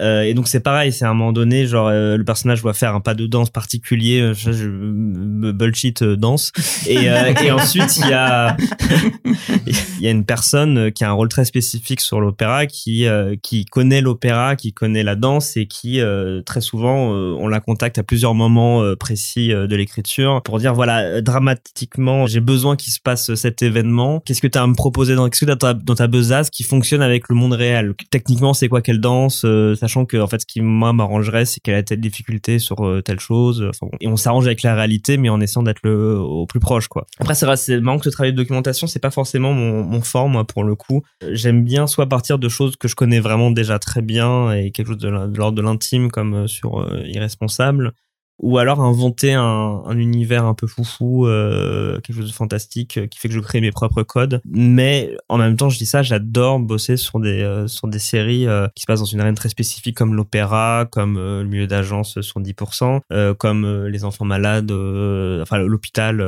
[0.00, 2.74] Euh, et donc c'est pareil, c'est à un moment donné, genre euh, le personnage doit
[2.74, 6.50] faire un pas de danse particulier, euh, je, je bullshit euh, danse,
[6.88, 8.56] et, euh, et ensuite il y a
[9.66, 13.06] il y a une personne euh, qui a un rôle très spécifique sur l'opéra, qui
[13.06, 17.46] euh, qui connaît l'opéra, qui connaît la danse et qui euh, très souvent euh, on
[17.46, 22.40] la contacte à plusieurs moments euh, précis euh, de l'écriture pour dire voilà dramatiquement j'ai
[22.40, 24.22] besoin qu'il se passe cet événement.
[24.26, 26.64] Qu'est-ce que tu as à me proposer dans qu'est-ce que t'as dans ta besace qui
[26.64, 27.94] fonctionne avec le monde réel?
[28.10, 29.44] Techniquement c'est quoi qu'elle danse
[29.84, 33.20] Sachant que fait ce qui moi m'arrangerait c'est qu'elle a telle difficulté sur euh, telle
[33.20, 33.70] chose.
[33.82, 33.90] Bon.
[34.00, 37.06] et on s'arrange avec la réalité mais en essayant d'être le au plus proche quoi.
[37.18, 40.00] Après c'est vrai c'est marrant que le travail de documentation c'est pas forcément mon, mon
[40.00, 41.02] fort moi pour le coup.
[41.32, 44.86] J'aime bien soit partir de choses que je connais vraiment déjà très bien et quelque
[44.86, 47.92] chose de, l'ordre de l'intime comme euh, sur euh, Irresponsable
[48.38, 53.06] ou alors inventer un, un univers un peu foufou, euh, quelque chose de fantastique euh,
[53.06, 54.40] qui fait que je crée mes propres codes.
[54.44, 58.46] Mais en même temps, je dis ça, j'adore bosser sur des euh, sur des séries
[58.46, 61.66] euh, qui se passent dans une arène très spécifique comme l'opéra, comme euh, le milieu
[61.66, 66.18] d'agence sur 10%, euh, comme les enfants malades, enfin l'hôpital.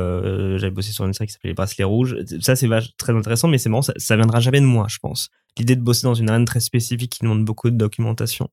[0.57, 2.17] J'avais bossé sur une série qui s'appelait Les Bracelets Rouges.
[2.41, 5.29] Ça c'est très intéressant, mais c'est marrant, ça, ça viendra jamais de moi, je pense.
[5.57, 8.49] L'idée de bosser dans une arène très spécifique qui demande beaucoup de documentation.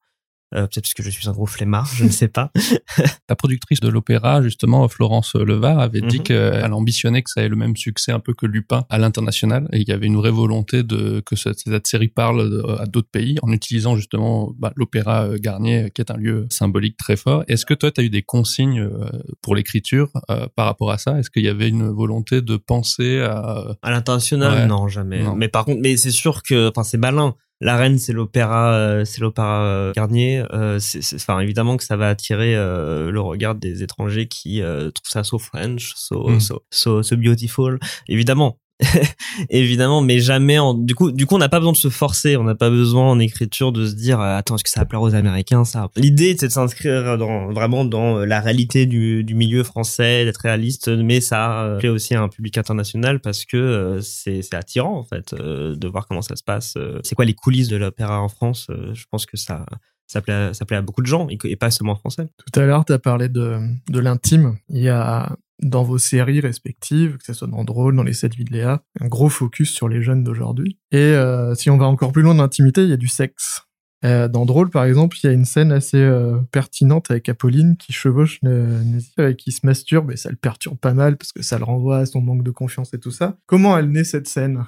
[0.54, 2.50] Euh, Peut-être parce que je suis un gros flemmard, je ne sais pas.
[3.28, 6.22] La productrice de l'opéra, justement, Florence Levar, avait dit Mhm.
[6.22, 9.78] qu'elle ambitionnait que ça ait le même succès un peu que Lupin à l'international et
[9.80, 13.50] il y avait une vraie volonté de que cette, série parle à d'autres pays en
[13.52, 17.44] utilisant justement bah, l'opéra euh, Garnier qui est un lieu symbolique très fort.
[17.48, 19.08] Est-ce que toi, tu as eu des consignes euh,
[19.42, 21.18] pour l'écriture euh, par rapport à ça?
[21.18, 23.76] Est-ce qu'il y avait une volonté de penser à...
[23.82, 24.66] À l'international, Ouais.
[24.66, 25.22] non, jamais.
[25.22, 25.34] Non.
[25.34, 27.34] Mais par contre, mais c'est sûr que, enfin, c'est malin.
[27.64, 30.44] La reine, c'est l'opéra, euh, c'est l'opéra euh, Garnier.
[30.52, 34.90] Euh, c'est, enfin, évidemment que ça va attirer euh, le regard des étrangers qui euh,
[34.90, 36.40] trouvent ça so French, so, Mm.
[36.40, 37.78] so, so, so beautiful.
[38.06, 38.58] Évidemment.
[39.50, 42.36] évidemment mais jamais en du coup du coup on n'a pas besoin de se forcer
[42.36, 44.86] on n'a pas besoin en écriture de se dire euh, attends est-ce que ça va
[44.86, 49.22] plaire aux américains ça l'idée c'est de s'inscrire dans vraiment dans euh, la réalité du,
[49.24, 53.44] du milieu français d'être réaliste mais ça euh, plaît aussi à un public international parce
[53.44, 57.14] que euh, c'est c'est attirant en fait euh, de voir comment ça se passe c'est
[57.14, 59.64] quoi les coulisses de l'opéra en France je pense que ça
[60.06, 62.26] ça plaît, à- ça plaît à beaucoup de gens et pas seulement français.
[62.52, 63.58] Tout à l'heure, tu as parlé de,
[63.88, 64.58] de l'intime.
[64.68, 68.34] Il y a dans vos séries respectives, que ce soit dans Drôle, dans les 7
[68.34, 70.78] vies de Léa, un gros focus sur les jeunes d'aujourd'hui.
[70.90, 73.62] Et euh, si on va encore plus loin dans l'intimité, il y a du sexe.
[74.04, 77.76] Euh, dans Drôle, par exemple, il y a une scène assez euh, pertinente avec Apolline
[77.78, 81.42] qui chevauche Nésir et qui se masturbe, et ça le perturbe pas mal parce que
[81.42, 83.38] ça le renvoie à son manque de confiance et tout ça.
[83.46, 84.64] Comment elle naît cette scène?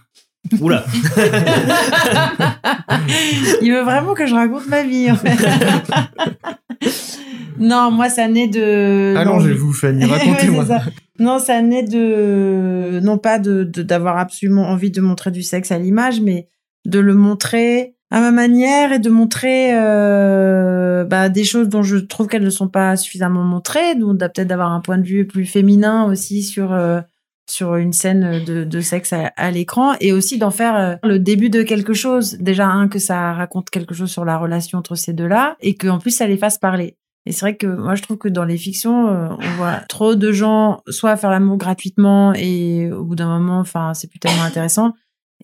[0.60, 0.84] Oula
[3.60, 5.10] Il veut vraiment que je raconte ma vie.
[5.10, 5.36] en fait.
[7.58, 9.14] non, moi, ça naît de.
[9.16, 10.64] Allongez-vous, Fanny, racontez-moi.
[11.18, 13.00] non, ça naît de.
[13.02, 16.48] Non pas de d'avoir absolument envie de montrer du sexe à l'image, mais
[16.84, 21.96] de le montrer à ma manière et de montrer euh, bah, des choses dont je
[21.96, 25.44] trouve qu'elles ne sont pas suffisamment montrées, donc peut-être d'avoir un point de vue plus
[25.44, 27.00] féminin aussi sur euh,
[27.48, 31.18] sur une scène de, de sexe à, à l'écran et aussi d'en faire euh, le
[31.18, 32.36] début de quelque chose.
[32.38, 35.98] Déjà un que ça raconte quelque chose sur la relation entre ces deux-là et qu'en
[35.98, 36.96] plus ça les fasse parler.
[37.26, 40.14] Et c'est vrai que moi je trouve que dans les fictions, euh, on voit trop
[40.14, 44.44] de gens soit faire l'amour gratuitement et au bout d'un moment, enfin c'est plus tellement
[44.44, 44.94] intéressant.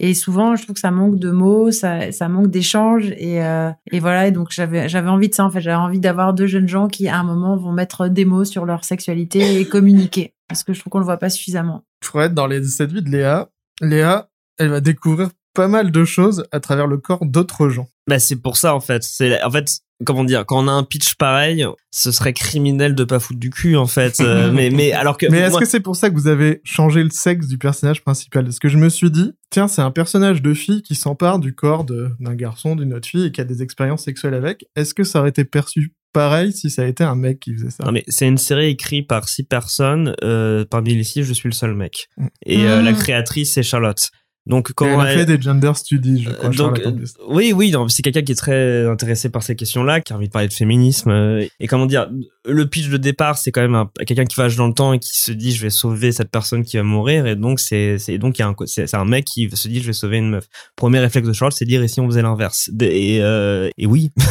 [0.00, 3.70] Et souvent, je trouve que ça manque de mots, ça, ça manque d'échanges et, euh,
[3.90, 4.28] et voilà.
[4.28, 5.60] Et donc j'avais j'avais envie de ça en fait.
[5.60, 8.64] J'avais envie d'avoir deux jeunes gens qui à un moment vont mettre des mots sur
[8.64, 11.84] leur sexualité et communiquer parce que je trouve qu'on le voit pas suffisamment.
[12.00, 14.28] pour être dans les cette vie de Léa, Léa,
[14.58, 17.88] elle va découvrir pas mal de choses à travers le corps d'autres gens.
[18.08, 19.02] Bah c'est pour ça en fait.
[19.02, 23.04] C'est en fait comment dire quand on a un pitch pareil, ce serait criminel de
[23.04, 24.20] pas foutre du cul en fait.
[24.20, 26.60] Euh, mais mais alors que Mais est-ce moi- que c'est pour ça que vous avez
[26.64, 28.44] changé le sexe du personnage principal?
[28.44, 31.54] Parce que je me suis dit, tiens, c'est un personnage de fille qui s'empare du
[31.54, 34.64] corps de- d'un garçon, d'une autre fille et qui a des expériences sexuelles avec.
[34.76, 37.70] Est-ce que ça aurait été perçu pareil si ça a été un mec qui faisait
[37.70, 37.84] ça?
[37.84, 40.14] Non mais c'est une série écrite par six personnes.
[40.22, 42.08] Euh, parmi les six, je suis le seul mec.
[42.44, 42.84] Et euh, Mm.
[42.84, 44.10] la créatrice c'est Charlotte.
[44.44, 46.50] Donc quand elle a elle- fait des gender studies, je crois.
[46.50, 46.90] Donc, euh,
[47.28, 50.32] oui, oui, c'est quelqu'un qui est très intéressé par ces questions-là, qui a envie de
[50.32, 51.10] parler de féminisme.
[51.10, 52.10] euh, et comment dire,
[52.44, 54.98] le pitch de départ, c'est quand même un- quelqu'un qui voyage dans le temps et
[54.98, 57.26] qui se dit, je vais sauver cette personne qui va mourir.
[57.26, 59.86] Et donc, c'est, donc il y a un, c'est, un mec qui se dit, je
[59.86, 60.46] vais sauver une meuf.
[60.74, 62.68] Premier réflexe de Charles, c'est dire, et si on faisait l'inverse?
[62.80, 64.10] Et, euh, et oui,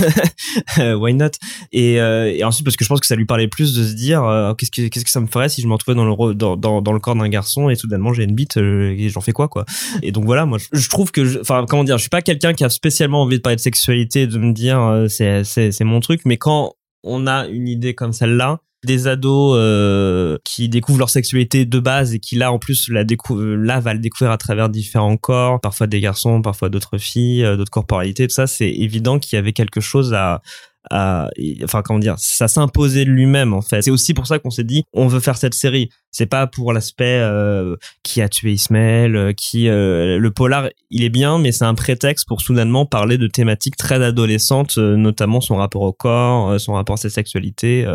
[0.80, 1.30] Euh, why not?
[1.72, 3.94] Et, euh, et ensuite, parce que je pense que ça lui parlait plus de se
[3.94, 6.34] dire, euh, qu'est-ce que qu'est-ce que ça me ferait si je me retrouvais dans le
[6.34, 9.32] dans, dans, dans le corps d'un garçon et soudainement j'ai une bite, et j'en fais
[9.32, 9.66] quoi, quoi?
[10.04, 12.64] Et donc voilà, moi, je, trouve que, enfin, comment dire, je suis pas quelqu'un qui
[12.64, 16.22] a spécialement envie de parler de sexualité, de me dire euh, c'est c'est mon truc,
[16.26, 16.74] mais quand
[17.04, 22.14] on a une idée comme celle-là, des ados euh, qui découvrent leur sexualité de base
[22.16, 25.88] et qui là en plus la là va le découvrir à travers différents corps, parfois
[25.88, 29.54] des garçons, parfois d'autres filles, euh, d'autres corporalités, tout ça, c'est évident qu'il y avait
[29.54, 30.42] quelque chose à
[30.90, 31.30] à,
[31.64, 33.84] enfin comment dire, ça s'imposait lui-même en fait.
[33.84, 35.90] C'est aussi pour ça qu'on s'est dit on veut faire cette série.
[36.12, 41.04] C'est pas pour l'aspect euh, qui a tué Ismaël, euh, qui euh, le polar il
[41.04, 45.40] est bien, mais c'est un prétexte pour soudainement parler de thématiques très adolescentes, euh, notamment
[45.40, 47.86] son rapport au corps, euh, son rapport à sa sexualité.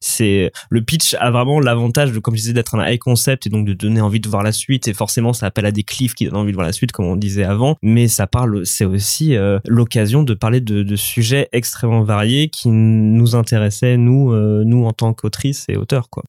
[0.00, 3.50] c'est le pitch a vraiment l'avantage de, comme je disais, d'être un high concept et
[3.50, 4.88] donc de donner envie de voir la suite.
[4.88, 7.06] Et forcément, ça appelle à des cliffs qui donnent envie de voir la suite, comme
[7.06, 7.76] on disait avant.
[7.82, 13.36] Mais ça parle, c'est aussi l'occasion de parler de, de sujets extrêmement variés qui nous
[13.36, 16.24] intéressaient nous, nous en tant qu'autrices et auteurs, quoi.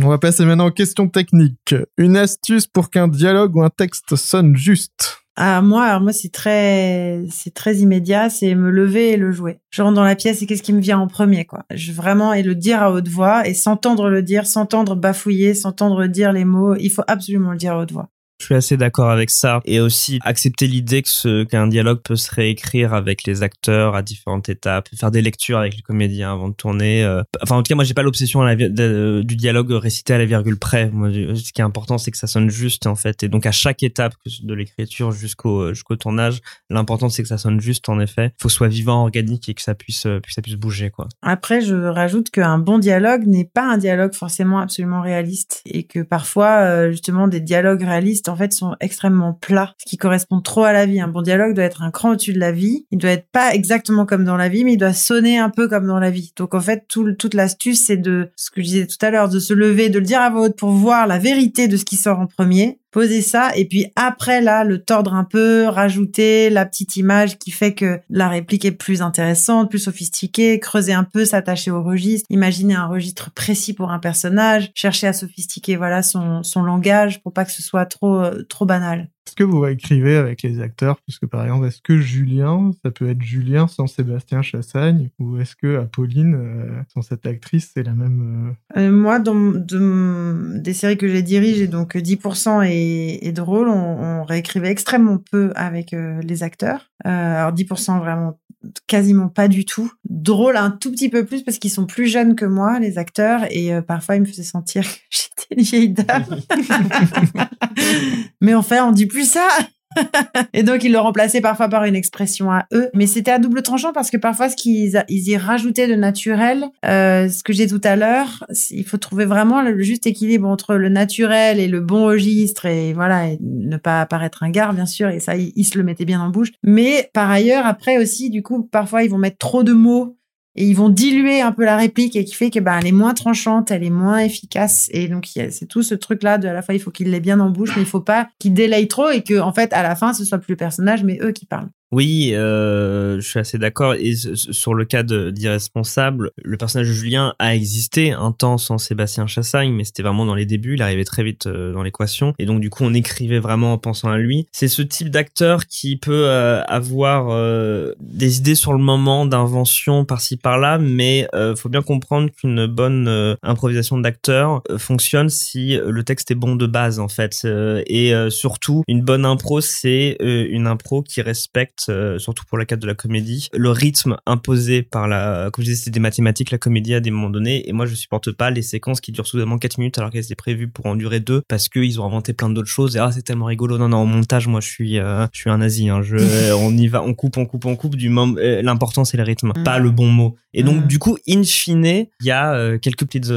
[0.00, 1.74] On va passer maintenant aux questions techniques.
[1.98, 5.18] Une astuce pour qu'un dialogue ou un texte sonne juste.
[5.36, 9.60] Ah, moi, moi, c'est très, c'est très immédiat, c'est me lever et le jouer.
[9.70, 11.64] Je rentre dans la pièce et qu'est-ce qui me vient en premier, quoi.
[11.70, 16.06] Je vraiment, et le dire à haute voix et s'entendre le dire, s'entendre bafouiller, s'entendre
[16.06, 16.74] dire les mots.
[16.76, 18.10] Il faut absolument le dire à haute voix.
[18.42, 21.02] Je suis assez d'accord avec ça et aussi accepter l'idée
[21.48, 25.76] qu'un dialogue peut se réécrire avec les acteurs à différentes étapes, faire des lectures avec
[25.76, 27.04] les comédiens avant de tourner.
[27.04, 30.24] euh, Enfin, en tout cas, moi, j'ai pas l'obsession de- du dialogue récité à la
[30.24, 30.90] virgule près.
[30.90, 33.22] Ce qui est important, c'est que ça sonne juste en fait.
[33.22, 37.60] Et donc, à chaque étape de l'écriture jusqu'au jusqu'au tournage, l'important c'est que ça sonne
[37.60, 38.32] juste en effet.
[38.40, 40.18] Faut que soit vivant, organique et que ça puisse euh,
[40.58, 41.08] bouger quoi.
[41.22, 46.00] Après, je rajoute qu'un bon dialogue n'est pas un dialogue forcément absolument réaliste et que
[46.00, 50.64] parfois, euh, justement, des dialogues réalistes, en fait, sont extrêmement plats, ce qui correspond trop
[50.64, 51.00] à la vie.
[51.00, 52.86] Un bon dialogue doit être un cran au-dessus de la vie.
[52.90, 55.68] Il doit être pas exactement comme dans la vie, mais il doit sonner un peu
[55.68, 56.32] comme dans la vie.
[56.36, 59.38] Donc, en fait, toute l'astuce, c'est de, ce que je disais tout à l'heure, de
[59.38, 61.96] se lever, de le dire à voix haute pour voir la vérité de ce qui
[61.96, 66.66] sort en premier, poser ça, et puis après, là, le tordre un peu, rajouter la
[66.66, 71.24] petite image qui fait que la réplique est plus intéressante, plus sophistiquée, creuser un peu,
[71.24, 76.42] s'attacher au registre, imaginer un registre précis pour un personnage, chercher à sophistiquer, voilà, son,
[76.42, 79.08] son langage pour pas que ce soit trop, euh, trop banal.
[79.26, 80.98] Est-ce que vous écrivez avec les acteurs?
[81.06, 85.10] Parce que par exemple, est-ce que Julien, ça peut être Julien sans Sébastien Chassagne?
[85.20, 88.54] Ou est-ce que Apolline, euh, sans cette actrice, c'est la même...
[88.76, 93.68] euh, Euh, moi, dans de, des séries que j'ai dirigées, donc 10% et, et drôle,
[93.68, 93.72] on,
[94.20, 96.90] on réécrivait extrêmement peu avec euh, les acteurs.
[97.06, 98.38] Euh, alors 10% vraiment
[98.86, 99.90] quasiment pas du tout.
[100.08, 103.40] Drôle un tout petit peu plus parce qu'ils sont plus jeunes que moi, les acteurs,
[103.50, 106.24] et euh, parfois ils me faisaient sentir que j'étais une vieille dame.
[108.40, 109.46] Mais enfin, on dit plus ça.
[110.54, 112.88] et donc, ils le remplaçaient parfois par une expression à eux.
[112.94, 116.64] Mais c'était à double tranchant parce que parfois, ce qu'ils ils y rajoutaient de naturel,
[116.86, 120.74] euh, ce que j'ai tout à l'heure, il faut trouver vraiment le juste équilibre entre
[120.74, 124.86] le naturel et le bon registre et voilà, et ne pas apparaître un gars, bien
[124.86, 125.08] sûr.
[125.08, 126.52] Et ça, ils se le mettaient bien en bouche.
[126.62, 130.16] Mais par ailleurs, après aussi, du coup, parfois, ils vont mettre trop de mots
[130.54, 132.92] et ils vont diluer un peu la réplique et qui fait que bah elle est
[132.92, 136.52] moins tranchante, elle est moins efficace et donc c'est tout ce truc là de à
[136.52, 138.88] la fois il faut qu'il l'ait bien en bouche mais il faut pas qu'il délaye
[138.88, 141.32] trop et que en fait à la fin ce soit plus le personnage mais eux
[141.32, 141.70] qui parlent.
[141.92, 143.94] Oui, euh, je suis assez d'accord.
[143.94, 149.26] Et sur le cas d'Irresponsable, le personnage de Julien a existé un temps sans Sébastien
[149.26, 150.74] Chassagne, mais c'était vraiment dans les débuts.
[150.74, 152.32] Il arrivait très vite euh, dans l'équation.
[152.38, 154.46] Et donc, du coup, on écrivait vraiment en pensant à lui.
[154.52, 160.06] C'est ce type d'acteur qui peut euh, avoir euh, des idées sur le moment d'invention
[160.06, 166.34] par-ci par-là, mais faut bien comprendre qu'une bonne improvisation d'acteur fonctionne si le texte est
[166.36, 167.46] bon de base, en fait.
[167.86, 172.82] Et surtout, une bonne impro, c'est une impro qui respecte euh, surtout pour le cadre
[172.82, 176.58] de la comédie, le rythme imposé par la, comme je disais, c'était des mathématiques, la
[176.58, 179.58] comédie à des moments donnés, et moi je supporte pas les séquences qui durent soudainement
[179.58, 182.50] 4 minutes alors qu'elles étaient prévues pour en durer 2 parce qu'ils ont inventé plein
[182.50, 183.78] d'autres choses et ah c'est tellement rigolo.
[183.78, 185.88] Non non, au montage moi je suis, euh, je suis un nazi.
[185.88, 186.02] Hein.
[186.02, 186.16] Je,
[186.54, 187.96] on y va, on coupe, on coupe, on coupe.
[187.96, 189.64] Du moment, euh, l'important c'est le rythme, Mm.
[189.64, 190.36] pas le bon mot.
[190.54, 190.86] Et donc Mm.
[190.86, 193.30] du coup, in fine, il y a quelques petites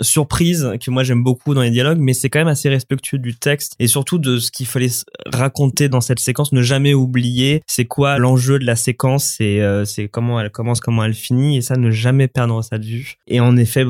[0.00, 3.34] surprises que moi j'aime beaucoup dans les dialogues, mais c'est quand même assez respectueux du
[3.34, 4.88] texte et surtout de ce qu'il fallait
[5.32, 6.52] raconter dans cette séquence.
[6.52, 10.80] Ne jamais oublier c'est quoi l'enjeu de la séquence, c'est euh, c'est comment elle commence,
[10.80, 13.14] comment elle finit, et ça ne jamais perdre ça de vue.
[13.26, 13.84] Et en effet,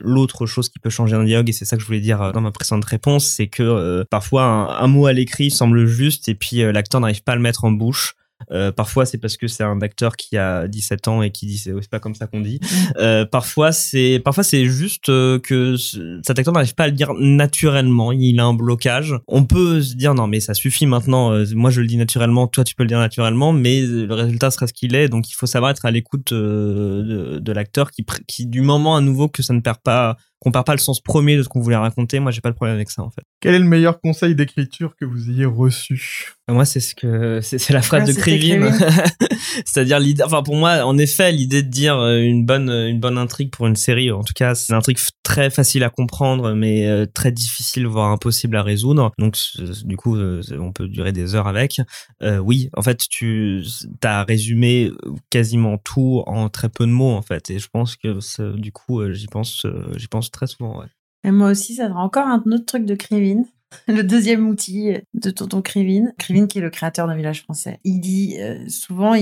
[0.00, 2.40] l'autre chose qui peut changer un dialogue, et c'est ça que je voulais dire dans
[2.40, 4.44] ma précédente réponse, c'est que parfois
[4.80, 7.72] un, mot à l'écrit semble juste, et puis l'acteur n'arrive pas à le mettre en
[7.72, 8.16] bouche.
[8.50, 11.58] Euh, parfois, c'est parce que c'est un acteur qui a 17 ans et qui dit
[11.58, 12.60] c'est pas comme ça qu'on dit.
[12.62, 12.76] Mm.
[12.98, 17.12] Euh, parfois, c'est parfois c'est juste euh, que cet acteur n'arrive pas à le dire
[17.14, 18.12] naturellement.
[18.12, 19.14] Il a un blocage.
[19.28, 21.32] On peut se dire non mais ça suffit maintenant.
[21.32, 24.50] Euh, moi je le dis naturellement, toi tu peux le dire naturellement, mais le résultat
[24.50, 25.08] sera ce qu'il est.
[25.08, 29.00] Donc il faut savoir être à l'écoute de, de l'acteur qui, qui du moment à
[29.00, 31.60] nouveau que ça ne perd pas qu'on perd pas le sens premier de ce qu'on
[31.60, 32.18] voulait raconter.
[32.18, 33.22] Moi, j'ai pas de problème avec ça, en fait.
[33.40, 36.34] Quel est le meilleur conseil d'écriture que vous ayez reçu?
[36.48, 38.72] Moi, c'est ce que c'est la phrase de Krivin.
[39.64, 40.24] C'est-à-dire l'idée.
[40.24, 43.68] Enfin, pour moi, en effet, l'idée de dire euh, une bonne une bonne intrigue pour
[43.68, 44.10] une série.
[44.10, 48.10] En tout cas, c'est une intrigue très facile à comprendre, mais euh, très difficile, voire
[48.10, 49.12] impossible à résoudre.
[49.18, 49.36] Donc,
[49.84, 51.80] du coup, euh, on peut durer des heures avec.
[52.20, 53.62] oui, en fait, tu
[54.02, 54.90] as résumé
[55.30, 57.50] quasiment tout en très peu de mots, en fait.
[57.50, 58.18] Et je pense que
[58.56, 59.64] du coup, j'y pense,
[59.96, 60.80] j'y pense très souvent.
[60.80, 60.88] Ouais.
[61.24, 63.44] Et moi aussi, ça sera encore un autre truc de Krivin.
[63.88, 67.78] le deuxième outil de Tonton Krivin, Krivin qui est le créateur d'un village français.
[67.84, 69.14] Il dit euh, souvent,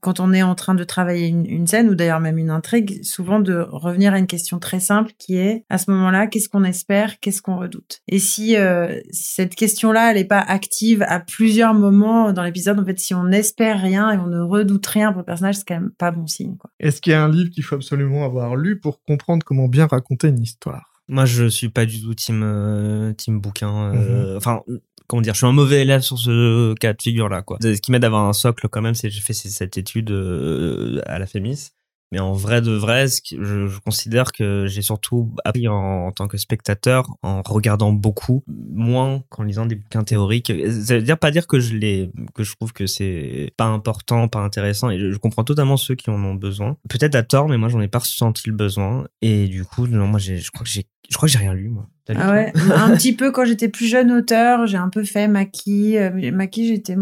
[0.00, 3.40] quand on est en train de travailler une, scène ou d'ailleurs même une intrigue, souvent
[3.40, 7.18] de revenir à une question très simple qui est à ce moment-là, qu'est-ce qu'on espère,
[7.20, 8.02] qu'est-ce qu'on redoute?
[8.08, 12.84] Et si, euh, cette question-là, elle n'est pas active à plusieurs moments dans l'épisode, en
[12.84, 15.80] fait, si on espère rien et on ne redoute rien pour le personnage, c'est quand
[15.80, 16.56] même pas bon signe.
[16.78, 19.86] Est-ce qu'il y a un livre qu'il faut absolument avoir lu pour comprendre comment bien
[19.86, 20.95] raconter une histoire?
[21.08, 23.92] Moi, je suis pas du tout team euh, team bouquin.
[23.94, 24.36] Euh, mhm.
[24.36, 24.62] Enfin,
[25.06, 27.58] comment dire, je suis un mauvais élève sur ce cas de figure là, quoi.
[27.62, 31.00] Ce qui m'aide d'avoir un socle quand même, c'est que j'ai fait cette étude euh,
[31.06, 31.70] à la FEMIS.
[32.12, 36.36] Mais en vrai de vrai, je, je considère que j'ai surtout appris en, tant que
[36.36, 40.52] spectateur en regardant beaucoup, moins qu'en lisant des bouquins théoriques.
[40.82, 44.28] Ça veut dire pas dire que je les, que je trouve que c'est pas important,
[44.28, 44.90] pas intéressant.
[44.90, 46.76] Et je, comprends totalement ceux qui en ont besoin.
[46.88, 49.06] Peut-être à tort, mais moi j'en ai pas ressenti le besoin.
[49.22, 51.68] Et du coup, non, moi je crois que j'ai je crois que j'ai rien lu,
[51.68, 51.88] moi.
[52.14, 55.98] Ah ouais, un petit peu quand j'étais plus jeune auteur, j'ai un peu fait Maki.
[55.98, 56.96] Euh, Maki, j'étais,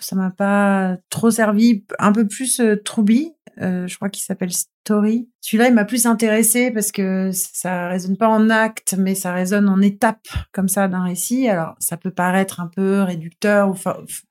[0.00, 1.84] ça m'a pas trop servi.
[1.98, 5.28] Un peu plus euh, Troubi, je crois qu'il s'appelle Story.
[5.44, 9.68] Celui-là, il m'a plus intéressé parce que ça résonne pas en acte, mais ça résonne
[9.68, 11.50] en étapes comme ça d'un récit.
[11.50, 13.74] Alors, ça peut paraître un peu réducteur ou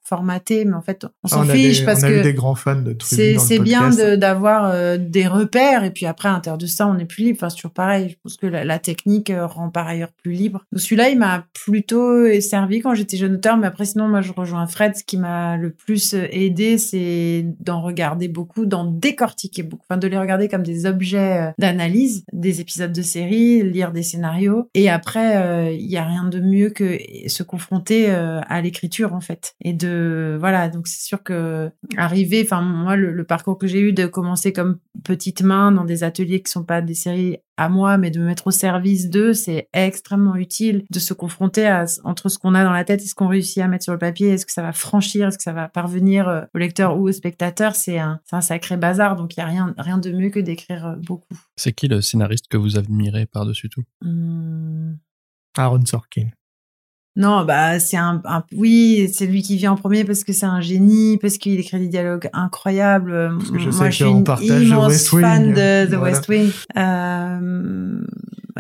[0.02, 3.92] formaté, mais en fait, on s'en fiche parce que des grands fans de C'est bien
[4.18, 7.38] d'avoir euh, des repères et puis après, à l'intérieur de ça, on est plus libre.
[7.40, 8.10] Enfin, c'est toujours pareil.
[8.10, 10.66] Je pense que la, technique euh, rend par ailleurs plus libre.
[10.72, 14.34] Donc celui-là, il m'a plutôt servi quand j'étais jeune auteur, mais après, sinon, moi, je
[14.34, 14.96] rejoins Fred.
[14.96, 20.08] Ce qui m'a le plus aidé, c'est d'en regarder beaucoup, d'en décortiquer beaucoup, enfin, de
[20.08, 24.70] les regarder comme des objets euh, d'analyse des épisodes de série, lire des scénarios.
[24.74, 26.98] Et après, euh, il y a rien de mieux que
[27.28, 29.56] se confronter euh, à l'écriture en fait.
[29.62, 33.94] Et de voilà, donc c'est sûr que arriver, enfin moi le, parcours que j'ai eu
[33.94, 37.98] de commencer comme petite main dans des ateliers qui sont pas des séries à moi,
[37.98, 42.30] mais de me mettre au service d'eux, c'est extrêmement utile de se confronter à, entre
[42.30, 44.30] ce qu'on a dans la tête et ce qu'on réussit à mettre sur le papier.
[44.30, 45.28] Est-ce que ça va franchir?
[45.28, 47.76] Est-ce que ça va parvenir euh, au lecteur ou au spectateur?
[47.76, 49.16] C'est un, un sacré bazar.
[49.16, 51.38] Donc, il y a rien, rien de mieux que d'écrire euh, beaucoup.
[51.56, 53.84] C'est qui le scénariste que vous admirez par-dessus tout?
[54.02, 54.94] Mmh.
[55.58, 56.30] Aaron Sorkin.
[57.16, 58.22] Non, bah c'est un,
[58.56, 61.80] oui, c'est lui qui vient en premier parce que c'est un génie, parce qu'il écrit
[61.80, 63.36] des dialogues incroyables.
[63.38, 66.52] Parce que je Moi, je suis une immense fan de The West Wing.
[66.76, 68.02] Euh,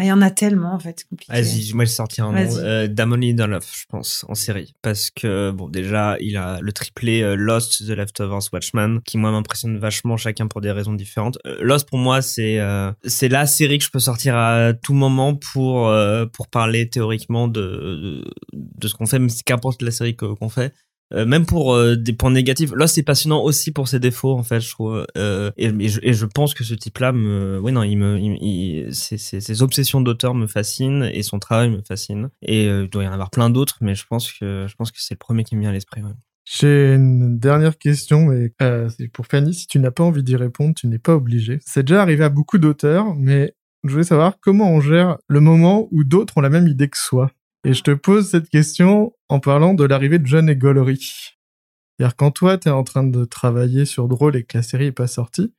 [0.01, 1.05] il y en a tellement en fait.
[1.30, 2.57] Vas-y, moi j'ai sorti un nom.
[2.57, 7.21] Euh, Damon Lindelof, je pense, en série, parce que bon déjà il a le triplé
[7.21, 11.38] euh, Lost, The Leftovers, Watchmen, qui moi m'impressionne vachement, chacun pour des raisons différentes.
[11.45, 14.93] Euh, Lost pour moi c'est euh, c'est la série que je peux sortir à tout
[14.93, 15.93] moment pour
[16.34, 20.74] pour parler théoriquement de de, de ce qu'on fait, mais qu'importe la série qu'on fait.
[21.14, 22.72] Euh, même pour euh, des points négatifs.
[22.76, 25.06] Là, c'est passionnant aussi pour ses défauts, en fait, je trouve.
[25.18, 30.02] Euh, et, je, je, pense que ce type-là me, oui, non, il me, ses, obsessions
[30.02, 32.30] d'auteur me fascinent et son travail me fascine.
[32.41, 34.98] Et il doit y en avoir plein d'autres, mais je pense que, je pense que
[34.99, 36.02] c'est le premier qui me vient à l'esprit.
[36.45, 38.52] J'ai une dernière question, mais
[38.98, 39.53] c'est pour Fanny.
[39.53, 41.60] Si tu n'as pas envie d'y répondre, tu n'es pas obligé.
[41.64, 43.53] C'est déjà arrivé à beaucoup d'auteurs, mais
[43.84, 46.98] je voulais savoir comment on gère le moment où d'autres ont la même idée que
[46.98, 47.32] soi.
[47.65, 50.98] Et je te pose cette question en parlant de l'arrivée de John et Gollery.
[50.98, 54.88] C'est-à-dire quand toi, tu es en train de travailler sur Drôle et que la série
[54.88, 55.53] est pas sortie,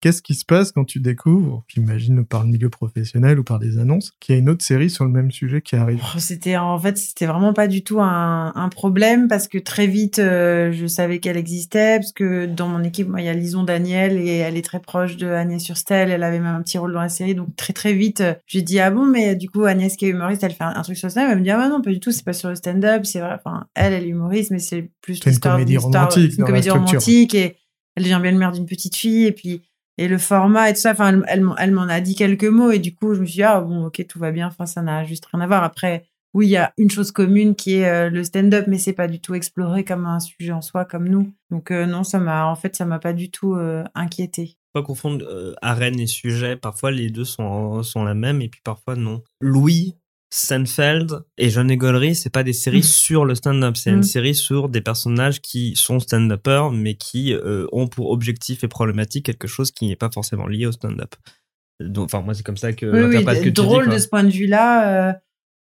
[0.00, 3.76] Qu'est-ce qui se passe quand tu découvres, j'imagine par le milieu professionnel ou par des
[3.78, 6.00] annonces, qu'il y a une autre série sur le même sujet qui arrive?
[6.02, 9.86] Oh, C'était en fait c'était vraiment pas du tout un, un problème parce que très
[9.86, 13.34] vite euh, je savais qu'elle existait parce que dans mon équipe moi il y a
[13.34, 16.78] Lison Daniel et elle est très proche de Agnès Surstel elle avait même un petit
[16.78, 17.34] rôle dans la série.
[17.34, 20.08] Donc très très vite euh, j'ai dit ah bon mais du coup Agnès qui est
[20.08, 21.90] humoriste elle fait un, un truc sur le stand-up elle me dit ah non pas
[21.90, 24.60] du tout c'est pas sur le stand-up c'est vrai enfin elle elle est humoriste mais
[24.60, 27.56] c'est plus une comédie romantique une comédie romantique et
[27.96, 29.62] elle devient bien le mère d'une petite fille et puis
[30.00, 32.94] et le format et tout ça enfin elle, m'en a dit quelques mots et du
[32.94, 35.26] coup je me suis dit ah bon ok tout va bien enfin ça n'a juste
[35.26, 38.24] rien à voir après oui il y a une chose commune qui est euh, le
[38.24, 41.70] stand-up mais c'est pas du tout exploré comme un sujet en soi comme nous donc
[41.70, 45.26] euh, non ça m'a en fait ça m'a pas du tout euh, inquiété pas confondre
[45.28, 46.56] euh, arène et sujet.
[46.56, 49.22] Parfois, les deux sont, sont la même et puis parfois, non.
[49.40, 49.96] Louis,
[50.32, 52.82] Seinfeld et John Egolry, c'est pas des séries Mm.
[52.82, 53.76] sur le stand-up.
[53.76, 53.96] C'est Mm.
[53.96, 58.68] une série sur des personnages qui sont stand-uppers, mais qui euh, ont pour objectif et
[58.68, 61.14] problématique quelque chose qui n'est pas forcément lié au stand-up.
[61.80, 64.22] Donc, enfin, moi, c'est comme ça que oui, oui que dis, drôle de ce point
[64.24, 65.08] de vue-là.
[65.10, 65.12] Euh,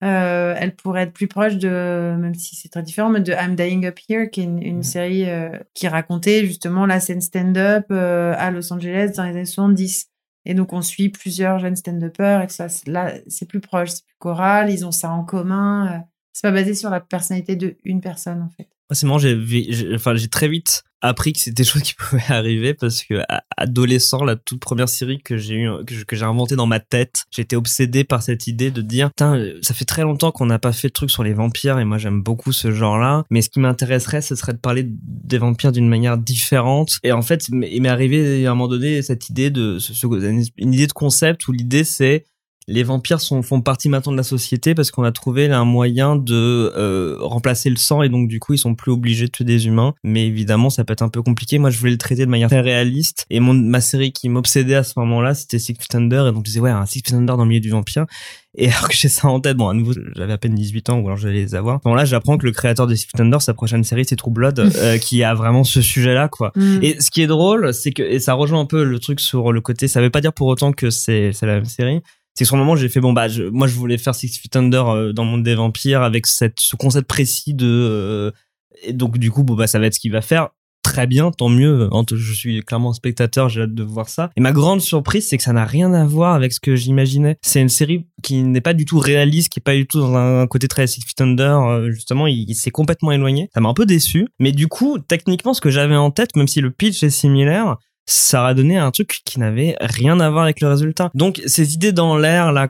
[0.04, 1.70] euh, elle pourrait être plus proche de,
[2.18, 4.76] même si c'est très différent, mais de I'm Dying Up Here, qui est une, une
[4.78, 4.84] Mhm.
[4.84, 5.26] série
[5.74, 10.08] qui racontait justement la scène stand-up à Los Angeles dans les années 70.
[10.46, 14.16] Et donc on suit plusieurs jeunes stand-uppers et ça, là c'est plus proche, c'est plus
[14.20, 15.94] choral, ils ont ça en commun.
[15.94, 16.00] euh,
[16.34, 18.70] c'est pas basé sur la personnalité de une personne en fait.
[18.92, 19.38] C'est marrant, j'ai,
[19.96, 23.22] enfin, très vite appris que c'était des choses qui pouvaient arriver parce que,
[23.58, 27.56] adolescent, la toute première série que j'ai eu, que, j'ai inventée dans ma tête, j'étais
[27.56, 30.72] obsédé par cette idée de dire, putain, euh, ça fait très longtemps qu'on n'a pas
[30.72, 33.24] fait de truc sur les vampires et moi j'aime beaucoup ce genre-là.
[33.30, 37.00] Mais ce qui m'intéresserait, ce serait de parler des vampires d'une manière différente.
[37.04, 39.78] Et en fait, il m'est arrivé à un moment donné cette idée de,
[40.58, 42.26] une idée de concept où l'idée c'est,
[42.68, 46.16] les vampires sont, font partie maintenant de la société parce qu'on a trouvé un moyen
[46.16, 49.46] de euh, remplacer le sang et donc du coup ils sont plus obligés de tuer
[49.46, 49.94] des humains.
[50.04, 51.60] Mais évidemment ça peut être un peu compliqué.
[51.60, 54.76] Moi je voulais le traiter de manière très réaliste et mon, ma série qui m'obsédait
[54.76, 57.14] à ce moment-là c'était Six Feet Under et donc je disais ouais un Six Feet
[57.14, 58.06] Under dans le milieu du vampire.
[58.58, 61.00] Et alors que j'ai ça en tête, bon à nouveau j'avais à peine 18 ans
[61.00, 61.76] ou alors j'allais les avoir.
[61.76, 64.16] À ce moment-là j'apprends que le créateur de Six Feet Under sa prochaine série c'est
[64.16, 66.52] True Blood euh, qui a vraiment ce sujet-là quoi.
[66.56, 66.80] Mm.
[66.82, 69.52] Et ce qui est drôle, c'est que, et ça rejoint un peu le truc sur
[69.52, 72.02] le côté, ça veut pas dire pour autant que c'est, c'est la même série.
[72.38, 74.56] C'est sur le moment, j'ai fait, bon, bah, je- moi, je voulais faire Six Feet
[74.58, 78.32] Under euh, dans le monde des vampires avec cette, ce concept précis de, euh,
[78.84, 80.50] et donc, du coup, bon, bah, ça va être ce qu'il va faire.
[80.84, 81.90] Très bien, tant mieux.
[82.14, 84.30] Je suis clairement spectateur, j'ai hâte de voir ça.
[84.38, 87.38] Et ma grande surprise, c'est que ça n'a rien à voir avec ce que j'imaginais.
[87.42, 90.16] C'est une série qui n'est pas du tout réaliste, qui est pas du tout dans
[90.16, 91.58] un côté très Six Feet Under.
[91.64, 93.50] euh, Justement, il, il s'est complètement éloigné.
[93.56, 94.28] Ça m'a un peu déçu.
[94.40, 97.78] Mais du coup, techniquement, ce que j'avais en tête, même si le pitch est similaire,
[98.06, 101.10] ça a donné un truc qui n'avait rien à voir avec le résultat.
[101.16, 102.68] Donc ces idées dans l'air là,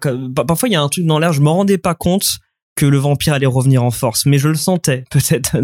[0.47, 2.39] parfois il y a un truc dans l'air, je me rendais pas compte
[2.75, 5.55] que le vampire allait revenir en force, mais je le sentais peut-être.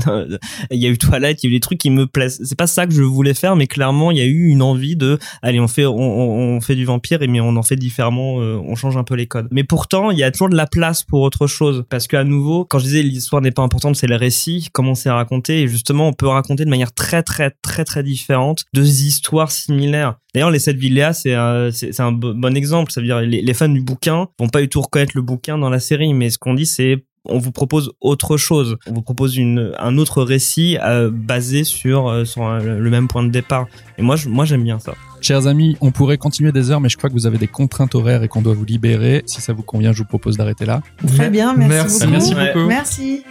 [0.72, 2.40] il y a eu Twilight, il y a eu des trucs qui me plaisent.
[2.44, 4.96] C'est pas ça que je voulais faire, mais clairement il y a eu une envie
[4.96, 8.40] de, allez on fait, on, on- fait du vampire, et mais on en fait différemment,
[8.42, 9.48] euh, on change un peu les codes.
[9.52, 12.66] Mais pourtant il y a toujours de la place pour autre chose, parce qu'à nouveau,
[12.66, 16.08] quand je disais l'histoire n'est pas importante, c'est le récit, comment c'est raconté, et justement
[16.08, 20.16] on peut raconter de manière très très très très différente deux histoires similaires.
[20.34, 22.92] D'ailleurs, les sept villas, c'est un, c'est un bo- bon exemple.
[22.92, 25.58] Ça veut dire les, les fans du bouquin vont pas du tout reconnaître le bouquin
[25.58, 28.78] dans la série, mais ce qu'on dit, c'est on vous propose autre chose.
[28.88, 33.08] On vous propose une, un autre récit euh, basé sur, euh, sur un- le même
[33.08, 33.68] point de départ.
[34.00, 34.94] Et moi, je- moi, j'aime bien ça.
[35.22, 37.94] Chers amis, on pourrait continuer des heures, mais je crois que vous avez des contraintes
[37.94, 39.22] horaires et qu'on doit vous libérer.
[39.28, 40.82] Si ça vous convient, je vous propose d'arrêter là.
[41.16, 42.34] Très bien, merci, Merci.
[42.34, 42.36] beaucoup.
[42.36, 42.68] Merci beaucoup.
[42.68, 43.24] Merci.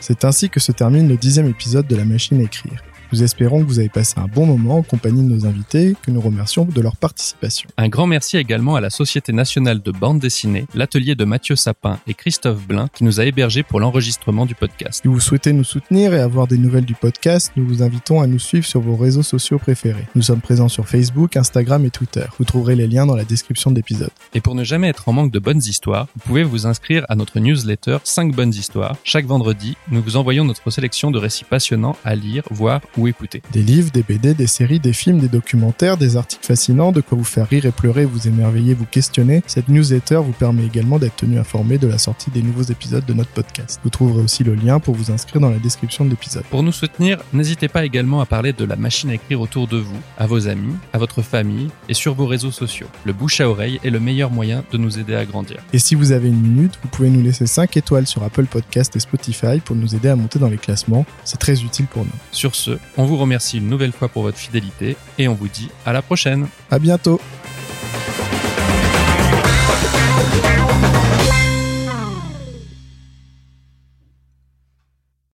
[0.00, 2.82] C'est ainsi que se termine le dixième épisode de La Machine à écrire.
[3.12, 6.12] Nous espérons que vous avez passé un bon moment en compagnie de nos invités, que
[6.12, 7.68] nous remercions de leur participation.
[7.76, 11.98] Un grand merci également à la Société nationale de bande dessinée, l'atelier de Mathieu Sapin
[12.06, 15.00] et Christophe Blin qui nous a hébergés pour l'enregistrement du podcast.
[15.02, 18.28] Si vous souhaitez nous soutenir et avoir des nouvelles du podcast, nous vous invitons à
[18.28, 20.06] nous suivre sur vos réseaux sociaux préférés.
[20.14, 22.26] Nous sommes présents sur Facebook, Instagram et Twitter.
[22.38, 24.10] Vous trouverez les liens dans la description de l'épisode.
[24.34, 27.16] Et pour ne jamais être en manque de bonnes histoires, vous pouvez vous inscrire à
[27.16, 28.96] notre newsletter 5 bonnes histoires.
[29.02, 33.42] Chaque vendredi, nous vous envoyons notre sélection de récits passionnants à lire, voir ou écouter.
[33.52, 37.16] Des livres, des BD, des séries, des films, des documentaires, des articles fascinants, de quoi
[37.16, 39.42] vous faire rire et pleurer, vous émerveiller, vous questionner.
[39.46, 43.14] Cette newsletter vous permet également d'être tenu informé de la sortie des nouveaux épisodes de
[43.14, 43.80] notre podcast.
[43.82, 46.44] Vous trouverez aussi le lien pour vous inscrire dans la description de l'épisode.
[46.50, 49.78] Pour nous soutenir, n'hésitez pas également à parler de la machine à écrire autour de
[49.78, 52.88] vous, à vos amis, à votre famille et sur vos réseaux sociaux.
[53.04, 55.58] Le bouche à oreille est le meilleur moyen de nous aider à grandir.
[55.72, 58.94] Et si vous avez une minute, vous pouvez nous laisser 5 étoiles sur Apple Podcast
[58.96, 61.06] et Spotify pour nous aider à monter dans les classements.
[61.24, 62.10] C'est très utile pour nous.
[62.32, 65.70] Sur ce, on vous remercie une nouvelle fois pour votre fidélité et on vous dit
[65.86, 66.48] à la prochaine.
[66.70, 67.20] À bientôt.